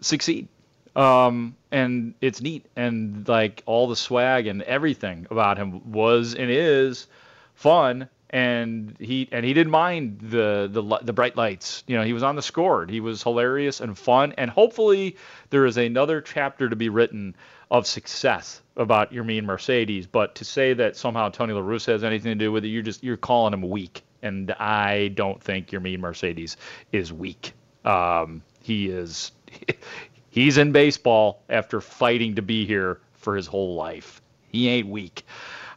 succeed. 0.00 0.48
Um, 0.96 1.54
and 1.70 2.14
it's 2.20 2.40
neat. 2.40 2.66
And, 2.74 3.28
like, 3.28 3.62
all 3.66 3.86
the 3.86 3.96
swag 3.96 4.46
and 4.46 4.62
everything 4.62 5.26
about 5.30 5.58
him 5.58 5.92
was 5.92 6.34
and 6.34 6.50
is 6.50 7.06
fun. 7.54 8.08
And 8.30 8.96
he 8.98 9.28
and 9.30 9.44
he 9.44 9.54
didn't 9.54 9.70
mind 9.70 10.18
the 10.20 10.68
the 10.70 10.82
the 11.02 11.12
bright 11.12 11.36
lights. 11.36 11.84
You 11.86 11.96
know, 11.96 12.02
he 12.02 12.12
was 12.12 12.24
on 12.24 12.34
the 12.34 12.42
score. 12.42 12.84
He 12.84 12.98
was 12.98 13.22
hilarious 13.22 13.80
and 13.80 13.96
fun. 13.96 14.34
And 14.36 14.50
hopefully, 14.50 15.16
there 15.50 15.64
is 15.64 15.76
another 15.76 16.20
chapter 16.20 16.68
to 16.68 16.74
be 16.74 16.88
written 16.88 17.36
of 17.70 17.86
success 17.86 18.62
about 18.76 19.12
Yermin 19.12 19.44
Mercedes. 19.44 20.08
But 20.08 20.34
to 20.36 20.44
say 20.44 20.74
that 20.74 20.96
somehow 20.96 21.28
Tony 21.28 21.52
La 21.52 21.60
Russa 21.60 21.92
has 21.92 22.02
anything 22.02 22.32
to 22.32 22.44
do 22.44 22.50
with 22.50 22.64
it, 22.64 22.68
you're 22.68 22.82
just 22.82 23.04
you're 23.04 23.16
calling 23.16 23.54
him 23.54 23.62
weak. 23.62 24.02
And 24.22 24.50
I 24.52 25.08
don't 25.14 25.40
think 25.40 25.68
Yermin 25.70 26.00
Mercedes 26.00 26.56
is 26.90 27.12
weak. 27.12 27.52
Um, 27.84 28.42
he 28.60 28.88
is 28.88 29.30
he's 30.36 30.58
in 30.58 30.70
baseball 30.70 31.42
after 31.48 31.80
fighting 31.80 32.36
to 32.36 32.42
be 32.42 32.64
here 32.64 33.00
for 33.14 33.34
his 33.34 33.46
whole 33.46 33.74
life. 33.74 34.22
He 34.48 34.68
ain't 34.68 34.86
weak. 34.86 35.24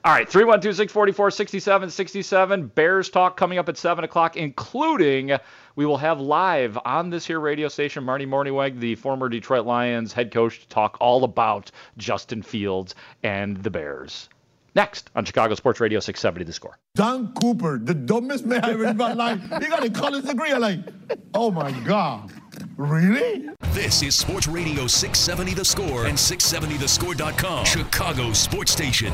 All 0.05 0.13
right, 0.13 0.29
312 0.29 0.75
644 0.75 1.31
6767. 1.31 2.67
Bears 2.67 3.09
talk 3.09 3.35
coming 3.35 3.57
up 3.57 3.67
at 3.67 3.77
7 3.77 4.03
o'clock, 4.03 4.37
including 4.37 5.31
we 5.75 5.85
will 5.85 5.97
have 5.97 6.19
live 6.19 6.77
on 6.85 7.09
this 7.09 7.25
here 7.25 7.39
radio 7.39 7.67
station 7.67 8.03
Marty 8.03 8.25
Mornhinweg, 8.25 8.79
the 8.79 8.95
former 8.95 9.29
Detroit 9.29 9.65
Lions 9.65 10.13
head 10.13 10.31
coach, 10.31 10.59
to 10.59 10.67
talk 10.67 10.97
all 10.99 11.23
about 11.23 11.71
Justin 11.97 12.41
Fields 12.41 12.95
and 13.23 13.57
the 13.63 13.69
Bears. 13.69 14.29
Next 14.75 15.09
on 15.15 15.25
Chicago 15.25 15.55
Sports 15.55 15.79
Radio 15.79 15.99
670 15.99 16.45
The 16.45 16.53
Score. 16.53 16.77
Don 16.95 17.33
Cooper, 17.33 17.79
the 17.79 17.93
dumbest 17.93 18.45
man 18.45 18.63
I 18.63 18.71
ever 18.71 18.85
in 18.85 18.97
my. 18.97 19.35
He 19.35 19.67
got 19.67 19.83
a 19.83 19.89
college 19.89 20.25
degree. 20.25 20.51
I'm 20.51 20.61
like, 20.61 20.79
oh 21.33 21.51
my 21.51 21.71
God. 21.81 22.31
Really? 22.79 23.49
This 23.73 24.01
is 24.03 24.15
Sports 24.15 24.47
Radio 24.47 24.87
670 24.87 25.53
The 25.53 25.65
Score 25.65 26.05
and 26.05 26.17
670thescore.com. 26.17 27.65
Chicago 27.65 28.31
Sports 28.31 28.71
Station. 28.71 29.13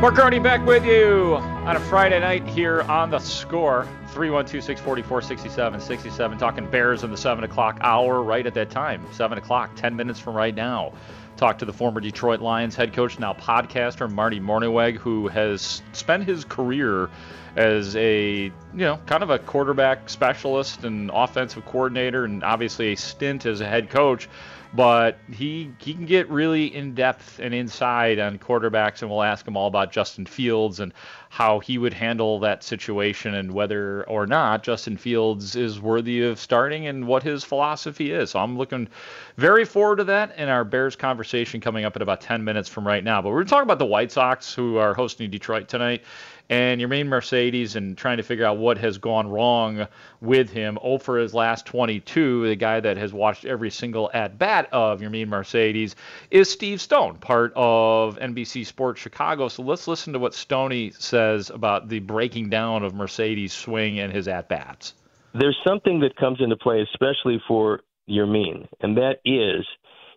Mark 0.00 0.14
Carney 0.14 0.38
back 0.38 0.64
with 0.64 0.84
you 0.84 1.34
on 1.34 1.74
a 1.74 1.80
Friday 1.80 2.20
night 2.20 2.46
here 2.46 2.82
on 2.82 3.10
the 3.10 3.18
score. 3.18 3.88
312 4.10 4.62
644 4.62 5.22
6767. 5.22 6.38
Talking 6.38 6.70
Bears 6.70 7.02
in 7.02 7.10
the 7.10 7.16
7 7.16 7.42
o'clock 7.42 7.78
hour 7.80 8.22
right 8.22 8.46
at 8.46 8.54
that 8.54 8.70
time. 8.70 9.04
7 9.10 9.36
o'clock, 9.36 9.74
10 9.74 9.96
minutes 9.96 10.20
from 10.20 10.36
right 10.36 10.54
now. 10.54 10.92
Talk 11.36 11.58
to 11.58 11.64
the 11.64 11.72
former 11.72 12.00
Detroit 12.00 12.40
Lions 12.40 12.76
head 12.76 12.92
coach, 12.92 13.18
now 13.18 13.32
podcaster, 13.32 14.08
Marty 14.08 14.38
Mornhinweg, 14.38 14.94
who 14.94 15.26
has 15.26 15.82
spent 15.92 16.22
his 16.22 16.44
career 16.44 17.10
as 17.56 17.94
a, 17.96 18.44
you 18.44 18.52
know, 18.72 18.98
kind 19.06 19.22
of 19.22 19.30
a 19.30 19.38
quarterback 19.38 20.08
specialist 20.08 20.84
and 20.84 21.10
offensive 21.12 21.64
coordinator, 21.66 22.24
and 22.24 22.42
obviously 22.42 22.92
a 22.92 22.96
stint 22.96 23.46
as 23.46 23.60
a 23.60 23.66
head 23.66 23.90
coach 23.90 24.28
but 24.74 25.18
he 25.30 25.70
he 25.78 25.94
can 25.94 26.04
get 26.04 26.28
really 26.28 26.74
in 26.74 26.94
depth 26.94 27.38
and 27.38 27.54
inside 27.54 28.18
on 28.18 28.38
quarterbacks, 28.38 29.02
and 29.02 29.10
we'll 29.10 29.22
ask 29.22 29.46
him 29.46 29.56
all 29.56 29.68
about 29.68 29.92
Justin 29.92 30.26
Fields 30.26 30.80
and 30.80 30.92
how 31.28 31.60
he 31.60 31.78
would 31.78 31.92
handle 31.92 32.40
that 32.40 32.64
situation 32.64 33.34
and 33.34 33.52
whether 33.52 34.04
or 34.04 34.26
not 34.26 34.64
Justin 34.64 34.96
Fields 34.96 35.54
is 35.54 35.80
worthy 35.80 36.22
of 36.22 36.40
starting 36.40 36.86
and 36.88 37.06
what 37.06 37.22
his 37.22 37.44
philosophy 37.44 38.10
is. 38.12 38.30
So 38.30 38.40
I'm 38.40 38.58
looking 38.58 38.88
very 39.36 39.64
forward 39.64 39.96
to 39.96 40.04
that 40.04 40.36
in 40.38 40.48
our 40.48 40.64
Bears 40.64 40.96
conversation 40.96 41.60
coming 41.60 41.84
up 41.84 41.96
in 41.96 42.02
about 42.02 42.20
10 42.20 42.42
minutes 42.42 42.68
from 42.68 42.86
right 42.86 43.02
now. 43.02 43.22
But 43.22 43.30
we're 43.30 43.44
talking 43.44 43.64
about 43.64 43.78
the 43.78 43.86
White 43.86 44.12
Sox 44.12 44.54
who 44.54 44.76
are 44.76 44.94
hosting 44.94 45.30
Detroit 45.30 45.68
tonight 45.68 46.02
and 46.50 46.80
Yermin 46.80 47.06
Mercedes 47.06 47.76
and 47.76 47.96
trying 47.96 48.18
to 48.18 48.22
figure 48.22 48.44
out 48.44 48.58
what 48.58 48.78
has 48.78 48.98
gone 48.98 49.28
wrong 49.28 49.86
with 50.20 50.50
him. 50.50 50.78
Oh, 50.82 50.98
for 50.98 51.18
his 51.18 51.32
last 51.32 51.66
22, 51.66 52.48
the 52.48 52.56
guy 52.56 52.80
that 52.80 52.96
has 52.96 53.12
watched 53.12 53.44
every 53.44 53.70
single 53.70 54.10
at 54.12 54.38
bat 54.38 54.68
of 54.72 55.00
Yermin 55.00 55.28
Mercedes 55.28 55.96
is 56.30 56.50
Steve 56.50 56.80
Stone, 56.80 57.16
part 57.16 57.52
of 57.56 58.18
NBC 58.18 58.66
Sports 58.66 59.00
Chicago. 59.00 59.48
So 59.48 59.62
let's 59.62 59.88
listen 59.88 60.12
to 60.12 60.18
what 60.18 60.34
Stoney 60.34 60.90
says 60.90 61.50
about 61.50 61.88
the 61.88 62.00
breaking 62.00 62.50
down 62.50 62.82
of 62.82 62.94
Mercedes' 62.94 63.52
swing 63.52 64.00
and 64.00 64.12
his 64.12 64.28
at 64.28 64.48
bats. 64.48 64.94
There's 65.32 65.58
something 65.66 66.00
that 66.00 66.16
comes 66.16 66.38
into 66.40 66.56
play, 66.56 66.80
especially 66.82 67.42
for 67.48 67.80
Yermin, 68.08 68.68
and 68.80 68.96
that 68.96 69.16
is 69.24 69.66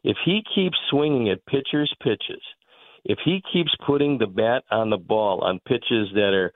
if 0.03 0.17
he 0.25 0.43
keeps 0.53 0.77
swinging 0.89 1.29
at 1.29 1.45
pitchers' 1.45 1.93
pitches 2.03 2.41
if 3.07 3.17
he 3.23 3.41
keeps 3.53 3.71
putting 3.85 4.17
the 4.17 4.27
bat 4.27 4.63
on 4.69 4.89
the 4.89 4.97
ball 4.97 5.39
on 5.41 5.61
pitches 5.65 6.09
that 6.13 6.33
are 6.33 6.51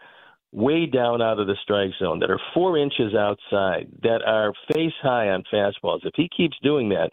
way 0.52 0.86
down 0.86 1.22
out 1.22 1.40
of 1.40 1.48
the 1.48 1.56
strike 1.64 1.92
zone, 1.98 2.20
that 2.20 2.30
are 2.30 2.42
four 2.54 2.78
inches 2.78 3.16
outside, 3.16 3.88
that 4.04 4.22
are 4.28 4.52
face 4.74 4.94
high 5.02 5.30
on 5.30 5.44
fastballs, 5.52 6.02
if 6.04 6.12
he 6.16 6.30
keeps 6.36 6.58
doing 6.62 6.90
that, 6.90 7.12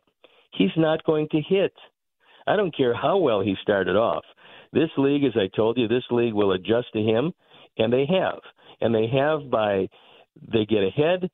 he's 0.51 0.77
not 0.77 1.05
going 1.05 1.29
to 1.31 1.41
hit. 1.41 1.73
I 2.49 2.57
don't 2.57 2.77
care 2.77 2.93
how 2.93 3.19
well 3.19 3.41
he 3.41 3.55
started 3.63 3.95
off. 3.95 4.25
This 4.73 4.91
league, 4.99 5.23
as 5.23 5.37
I 5.37 5.47
told 5.55 5.79
you, 5.79 5.87
this 5.87 6.05
league 6.11 6.35
will 6.35 6.53
adjust 6.53 6.89
to 6.95 7.01
him, 7.01 7.33
and 7.79 7.93
they 7.93 8.07
have. 8.07 8.41
And 8.81 8.93
they 8.93 9.07
have 9.07 9.49
by 9.49 9.89
they 10.53 10.67
get 10.67 10.83
ahead. 10.83 11.31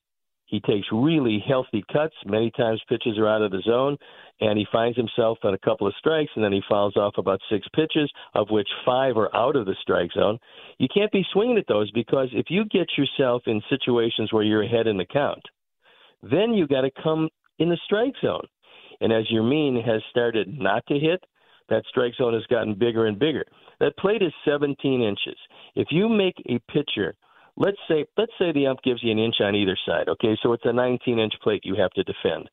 He 0.47 0.61
takes 0.61 0.87
really 0.93 1.43
healthy 1.47 1.85
cuts. 1.93 2.15
Many 2.27 2.51
times 2.51 2.83
pitches 2.89 3.19
are 3.19 3.29
out 3.29 3.43
of 3.43 3.51
the 3.51 3.63
zone 3.63 3.97
and 4.41 4.59
he 4.59 4.67
finds 4.73 4.97
himself 4.97 5.39
at 5.45 5.55
a 5.55 5.59
couple 5.59 5.87
of 5.87 5.95
strikes, 5.99 6.31
and 6.35 6.45
then 6.45 6.53
he 6.53 6.61
fouls 6.69 6.97
off 6.97 7.15
about 7.19 7.41
six 7.51 7.67
pitches, 7.75 8.11
of 8.35 8.51
which 8.51 8.69
five 8.85 9.17
are 9.17 9.35
out 9.35 9.57
of 9.57 9.67
the 9.67 9.77
strike 9.81 10.11
zone. 10.13 10.39
You 10.79 10.89
can't 10.93 11.13
be 11.13 11.25
swinging 11.33 11.59
at 11.59 11.67
those 11.69 11.91
because 11.93 12.29
if 12.33 12.47
you 12.49 12.65
get 12.67 12.89
yourself 12.99 13.43
in 13.47 13.63
situations 13.71 14.33
where 14.33 14.43
you're 14.43 14.65
ahead 14.65 14.87
in 14.87 14.97
the 14.97 15.07
count, 15.07 15.43
then 16.23 16.53
you 16.53 16.67
got 16.67 16.81
to 16.81 16.91
come 17.03 17.29
in 17.59 17.69
the 17.69 17.79
strike 17.85 18.15
zone. 18.21 18.47
And 19.01 19.13
as 19.13 19.25
Yermin 19.33 19.85
has 19.85 20.03
started 20.11 20.49
not 20.49 20.85
to 20.89 20.99
hit, 20.99 21.23
that 21.69 21.85
strike 21.89 22.15
zone 22.17 22.35
has 22.35 22.47
gotten 22.47 22.75
bigger 22.75 23.07
and 23.07 23.19
bigger. 23.19 23.45
That 23.81 23.97
plate 23.99 24.23
is 24.23 24.33
17 24.45 25.01
inches. 25.01 25.37
If 25.75 25.89
you 25.91 26.09
make 26.09 26.37
a 26.49 26.59
pitcher, 26.73 27.15
let's 27.57 27.79
say 27.89 28.07
let's 28.17 28.33
say 28.39 28.53
the 28.53 28.67
ump 28.67 28.83
gives 28.83 29.03
you 29.03 29.13
an 29.13 29.19
inch 29.19 29.37
on 29.41 29.55
either 29.55 29.77
side, 29.87 30.09
okay? 30.09 30.37
So 30.43 30.53
it's 30.53 30.65
a 30.65 30.73
19 30.73 31.19
inch 31.19 31.35
plate 31.43 31.63
you 31.65 31.77
have 31.77 31.91
to 31.93 32.05
defend. 32.05 32.49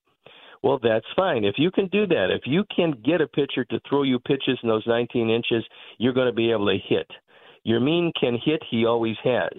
Well, 0.64 0.80
that's 0.82 1.06
fine. 1.16 1.44
If 1.44 1.56
you 1.58 1.72
can 1.72 1.88
do 1.88 2.06
that, 2.08 2.28
if 2.30 2.44
you 2.46 2.64
can 2.76 2.94
get 3.04 3.22
a 3.22 3.28
pitcher 3.28 3.66
to 3.66 3.80
throw 3.90 4.04
you 4.04 4.20
pitches 4.20 4.60
in 4.62 4.70
those 4.70 4.86
19 4.86 5.30
inches, 5.30 5.66
you're 5.98 6.14
going 6.14 6.28
to 6.28 6.34
be 6.34 6.52
able 6.52 6.68
to 6.68 6.78
hit. 6.88 7.08
Yermin 7.66 8.12
can 8.20 8.38
hit, 8.44 8.62
he 8.70 8.86
always 8.86 9.18
has, 9.24 9.52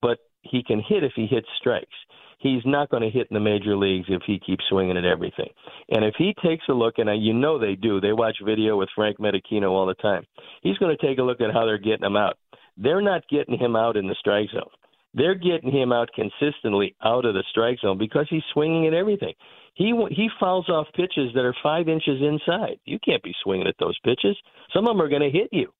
but 0.00 0.18
he 0.42 0.62
can 0.62 0.80
hit 0.80 1.04
if 1.04 1.12
he 1.14 1.26
hits 1.26 1.46
strikes. 1.58 1.94
He's 2.38 2.62
not 2.64 2.90
going 2.90 3.04
to 3.04 3.10
hit 3.10 3.28
in 3.30 3.34
the 3.34 3.40
major 3.40 3.76
leagues 3.76 4.06
if 4.08 4.22
he 4.26 4.40
keeps 4.40 4.64
swinging 4.68 4.96
at 4.96 5.04
everything. 5.04 5.48
And 5.90 6.04
if 6.04 6.14
he 6.18 6.34
takes 6.44 6.64
a 6.68 6.72
look, 6.72 6.94
and 6.98 7.08
you 7.22 7.32
know 7.32 7.56
they 7.56 7.76
do, 7.76 8.00
they 8.00 8.12
watch 8.12 8.36
video 8.44 8.76
with 8.76 8.88
Frank 8.96 9.18
Menechino 9.18 9.70
all 9.70 9.86
the 9.86 9.94
time. 9.94 10.24
He's 10.62 10.76
going 10.78 10.96
to 10.96 11.06
take 11.06 11.18
a 11.18 11.22
look 11.22 11.40
at 11.40 11.52
how 11.52 11.66
they're 11.66 11.78
getting 11.78 12.04
him 12.04 12.16
out. 12.16 12.36
They're 12.76 13.02
not 13.02 13.28
getting 13.28 13.58
him 13.58 13.76
out 13.76 13.96
in 13.96 14.06
the 14.06 14.16
strike 14.18 14.50
zone. 14.50 14.70
They're 15.14 15.34
getting 15.34 15.70
him 15.70 15.92
out 15.92 16.08
consistently 16.14 16.94
out 17.04 17.24
of 17.24 17.34
the 17.34 17.44
strike 17.50 17.78
zone 17.80 17.98
because 17.98 18.26
he's 18.30 18.42
swinging 18.52 18.86
at 18.86 18.94
everything. 18.94 19.34
He 19.74 19.92
he 20.10 20.28
fouls 20.40 20.68
off 20.68 20.86
pitches 20.94 21.32
that 21.34 21.44
are 21.44 21.54
five 21.62 21.88
inches 21.88 22.20
inside. 22.20 22.78
You 22.84 22.98
can't 23.04 23.22
be 23.22 23.34
swinging 23.42 23.66
at 23.66 23.74
those 23.78 23.98
pitches. 24.04 24.36
Some 24.72 24.86
of 24.86 24.96
them 24.96 25.02
are 25.02 25.08
going 25.08 25.22
to 25.22 25.30
hit 25.30 25.48
you, 25.52 25.72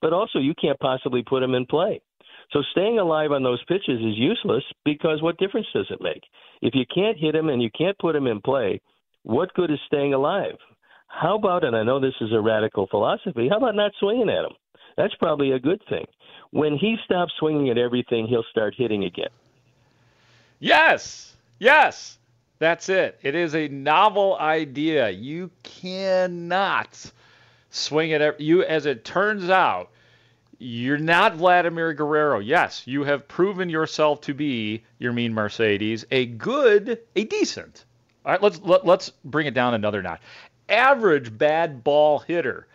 but 0.00 0.12
also 0.12 0.38
you 0.38 0.54
can't 0.60 0.78
possibly 0.80 1.22
put 1.22 1.40
them 1.40 1.54
in 1.54 1.66
play. 1.66 2.00
So 2.52 2.62
staying 2.72 2.98
alive 2.98 3.30
on 3.30 3.44
those 3.44 3.62
pitches 3.68 4.00
is 4.00 4.18
useless 4.18 4.64
because 4.84 5.22
what 5.22 5.38
difference 5.38 5.68
does 5.72 5.86
it 5.90 6.00
make? 6.00 6.22
If 6.62 6.74
you 6.74 6.84
can't 6.92 7.16
hit 7.16 7.32
them 7.32 7.48
and 7.48 7.62
you 7.62 7.70
can't 7.76 7.98
put 7.98 8.14
them 8.14 8.26
in 8.26 8.40
play, 8.40 8.80
what 9.22 9.54
good 9.54 9.70
is 9.70 9.78
staying 9.86 10.14
alive? 10.14 10.56
How 11.06 11.36
about, 11.36 11.64
and 11.64 11.76
I 11.76 11.84
know 11.84 12.00
this 12.00 12.14
is 12.20 12.32
a 12.32 12.40
radical 12.40 12.86
philosophy, 12.88 13.48
how 13.48 13.58
about 13.58 13.76
not 13.76 13.92
swinging 14.00 14.28
at 14.28 14.42
them? 14.42 14.52
That's 14.96 15.14
probably 15.14 15.52
a 15.52 15.58
good 15.58 15.82
thing. 15.88 16.06
When 16.50 16.76
he 16.76 16.96
stops 17.04 17.32
swinging 17.38 17.70
at 17.70 17.78
everything, 17.78 18.26
he'll 18.26 18.44
start 18.50 18.74
hitting 18.76 19.04
again. 19.04 19.30
Yes, 20.58 21.36
yes, 21.58 22.18
that's 22.58 22.88
it. 22.88 23.18
It 23.22 23.34
is 23.34 23.54
a 23.54 23.68
novel 23.68 24.36
idea. 24.38 25.08
You 25.10 25.50
cannot 25.62 27.10
swing 27.70 28.12
at 28.12 28.20
every, 28.20 28.44
you. 28.44 28.62
As 28.64 28.84
it 28.84 29.04
turns 29.04 29.48
out, 29.48 29.90
you're 30.58 30.98
not 30.98 31.36
Vladimir 31.36 31.94
Guerrero. 31.94 32.40
Yes, 32.40 32.82
you 32.86 33.04
have 33.04 33.26
proven 33.28 33.70
yourself 33.70 34.20
to 34.22 34.34
be 34.34 34.82
Yermin 35.00 35.32
Mercedes, 35.32 36.04
a 36.10 36.26
good, 36.26 37.00
a 37.16 37.24
decent. 37.24 37.86
All 38.26 38.32
right, 38.32 38.42
let's 38.42 38.60
let, 38.60 38.84
let's 38.84 39.10
bring 39.24 39.46
it 39.46 39.54
down 39.54 39.72
another 39.72 40.02
notch. 40.02 40.20
Average 40.68 41.36
bad 41.38 41.82
ball 41.82 42.18
hitter. 42.18 42.66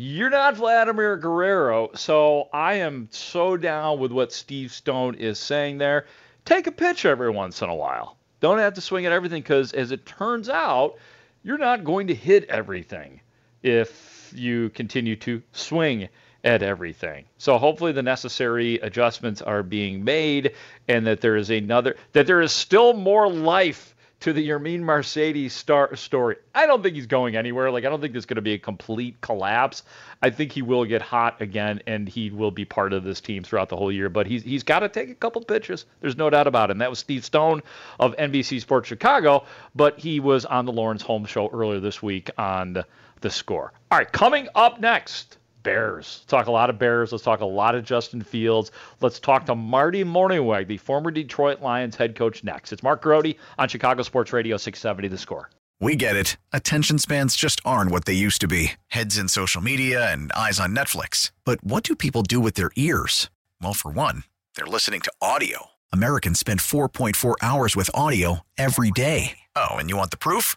You're 0.00 0.30
not 0.30 0.54
Vladimir 0.54 1.16
Guerrero, 1.16 1.90
so 1.96 2.48
I 2.52 2.74
am 2.74 3.08
so 3.10 3.56
down 3.56 3.98
with 3.98 4.12
what 4.12 4.32
Steve 4.32 4.70
Stone 4.70 5.16
is 5.16 5.40
saying 5.40 5.78
there. 5.78 6.06
Take 6.44 6.68
a 6.68 6.70
pitch 6.70 7.04
every 7.04 7.30
once 7.30 7.62
in 7.62 7.68
a 7.68 7.74
while. 7.74 8.16
Don't 8.38 8.60
have 8.60 8.74
to 8.74 8.80
swing 8.80 9.06
at 9.06 9.12
everything 9.12 9.42
because, 9.42 9.72
as 9.72 9.90
it 9.90 10.06
turns 10.06 10.48
out, 10.48 10.98
you're 11.42 11.58
not 11.58 11.82
going 11.82 12.06
to 12.06 12.14
hit 12.14 12.44
everything 12.44 13.20
if 13.64 14.32
you 14.36 14.68
continue 14.68 15.16
to 15.16 15.42
swing 15.50 16.08
at 16.44 16.62
everything. 16.62 17.24
So 17.38 17.58
hopefully 17.58 17.90
the 17.90 18.00
necessary 18.00 18.76
adjustments 18.76 19.42
are 19.42 19.64
being 19.64 20.04
made 20.04 20.54
and 20.86 21.08
that 21.08 21.20
there 21.20 21.34
is 21.34 21.50
another 21.50 21.96
that 22.12 22.28
there 22.28 22.40
is 22.40 22.52
still 22.52 22.94
more 22.94 23.28
life 23.28 23.96
to 24.20 24.32
the 24.32 24.48
Yermin 24.48 24.80
Mercedes 24.80 25.52
star 25.52 25.94
story. 25.94 26.36
I 26.54 26.66
don't 26.66 26.82
think 26.82 26.96
he's 26.96 27.06
going 27.06 27.36
anywhere. 27.36 27.70
Like 27.70 27.84
I 27.84 27.88
don't 27.88 28.00
think 28.00 28.12
there's 28.12 28.26
going 28.26 28.36
to 28.36 28.42
be 28.42 28.54
a 28.54 28.58
complete 28.58 29.20
collapse. 29.20 29.84
I 30.22 30.30
think 30.30 30.52
he 30.52 30.62
will 30.62 30.84
get 30.84 31.02
hot 31.02 31.40
again 31.40 31.80
and 31.86 32.08
he 32.08 32.30
will 32.30 32.50
be 32.50 32.64
part 32.64 32.92
of 32.92 33.04
this 33.04 33.20
team 33.20 33.44
throughout 33.44 33.68
the 33.68 33.76
whole 33.76 33.92
year. 33.92 34.08
But 34.08 34.26
he's 34.26 34.42
he's 34.42 34.64
got 34.64 34.80
to 34.80 34.88
take 34.88 35.10
a 35.10 35.14
couple 35.14 35.42
pitches. 35.42 35.86
There's 36.00 36.16
no 36.16 36.30
doubt 36.30 36.46
about 36.46 36.70
it. 36.70 36.72
And 36.72 36.80
that 36.80 36.90
was 36.90 36.98
Steve 36.98 37.24
Stone 37.24 37.62
of 38.00 38.16
NBC 38.16 38.60
Sports 38.60 38.88
Chicago. 38.88 39.44
But 39.74 39.98
he 39.98 40.20
was 40.20 40.44
on 40.44 40.64
the 40.64 40.72
Laurence 40.72 41.02
Holmes 41.02 41.30
show 41.30 41.48
earlier 41.52 41.80
this 41.80 42.02
week 42.02 42.30
on 42.36 42.72
the, 42.72 42.86
the 43.20 43.30
score. 43.30 43.72
All 43.90 43.98
right, 43.98 44.10
coming 44.10 44.48
up 44.54 44.80
next. 44.80 45.38
Bears. 45.68 46.20
Let's 46.20 46.30
talk 46.30 46.46
a 46.46 46.50
lot 46.50 46.70
of 46.70 46.78
Bears. 46.78 47.12
Let's 47.12 47.22
talk 47.22 47.40
a 47.40 47.44
lot 47.44 47.74
of 47.74 47.84
Justin 47.84 48.22
Fields. 48.22 48.70
Let's 49.02 49.20
talk 49.20 49.44
to 49.44 49.54
Marty 49.54 50.02
Mornhinweg, 50.02 50.66
the 50.66 50.78
former 50.78 51.10
Detroit 51.10 51.60
Lions 51.60 51.94
head 51.94 52.14
coach, 52.14 52.42
next. 52.42 52.72
It's 52.72 52.82
Mark 52.82 53.02
Grody 53.02 53.36
on 53.58 53.68
Chicago 53.68 54.02
Sports 54.02 54.32
Radio 54.32 54.56
670 54.56 55.08
The 55.08 55.18
Score. 55.18 55.50
We 55.78 55.94
get 55.94 56.16
it. 56.16 56.38
Attention 56.54 56.98
spans 56.98 57.36
just 57.36 57.60
aren't 57.66 57.90
what 57.90 58.06
they 58.06 58.14
used 58.14 58.40
to 58.40 58.48
be 58.48 58.72
heads 58.86 59.18
in 59.18 59.28
social 59.28 59.60
media 59.60 60.10
and 60.10 60.32
eyes 60.32 60.58
on 60.58 60.74
Netflix. 60.74 61.32
But 61.44 61.62
what 61.62 61.84
do 61.84 61.94
people 61.94 62.22
do 62.22 62.40
with 62.40 62.54
their 62.54 62.70
ears? 62.76 63.28
Well, 63.60 63.74
for 63.74 63.90
one, 63.90 64.24
they're 64.56 64.64
listening 64.64 65.02
to 65.02 65.12
audio. 65.20 65.66
Americans 65.92 66.40
spend 66.40 66.60
4.4 66.60 67.34
hours 67.42 67.76
with 67.76 67.90
audio 67.92 68.40
every 68.56 68.90
day. 68.90 69.40
Oh, 69.54 69.74
and 69.74 69.90
you 69.90 69.98
want 69.98 70.12
the 70.12 70.16
proof? 70.16 70.56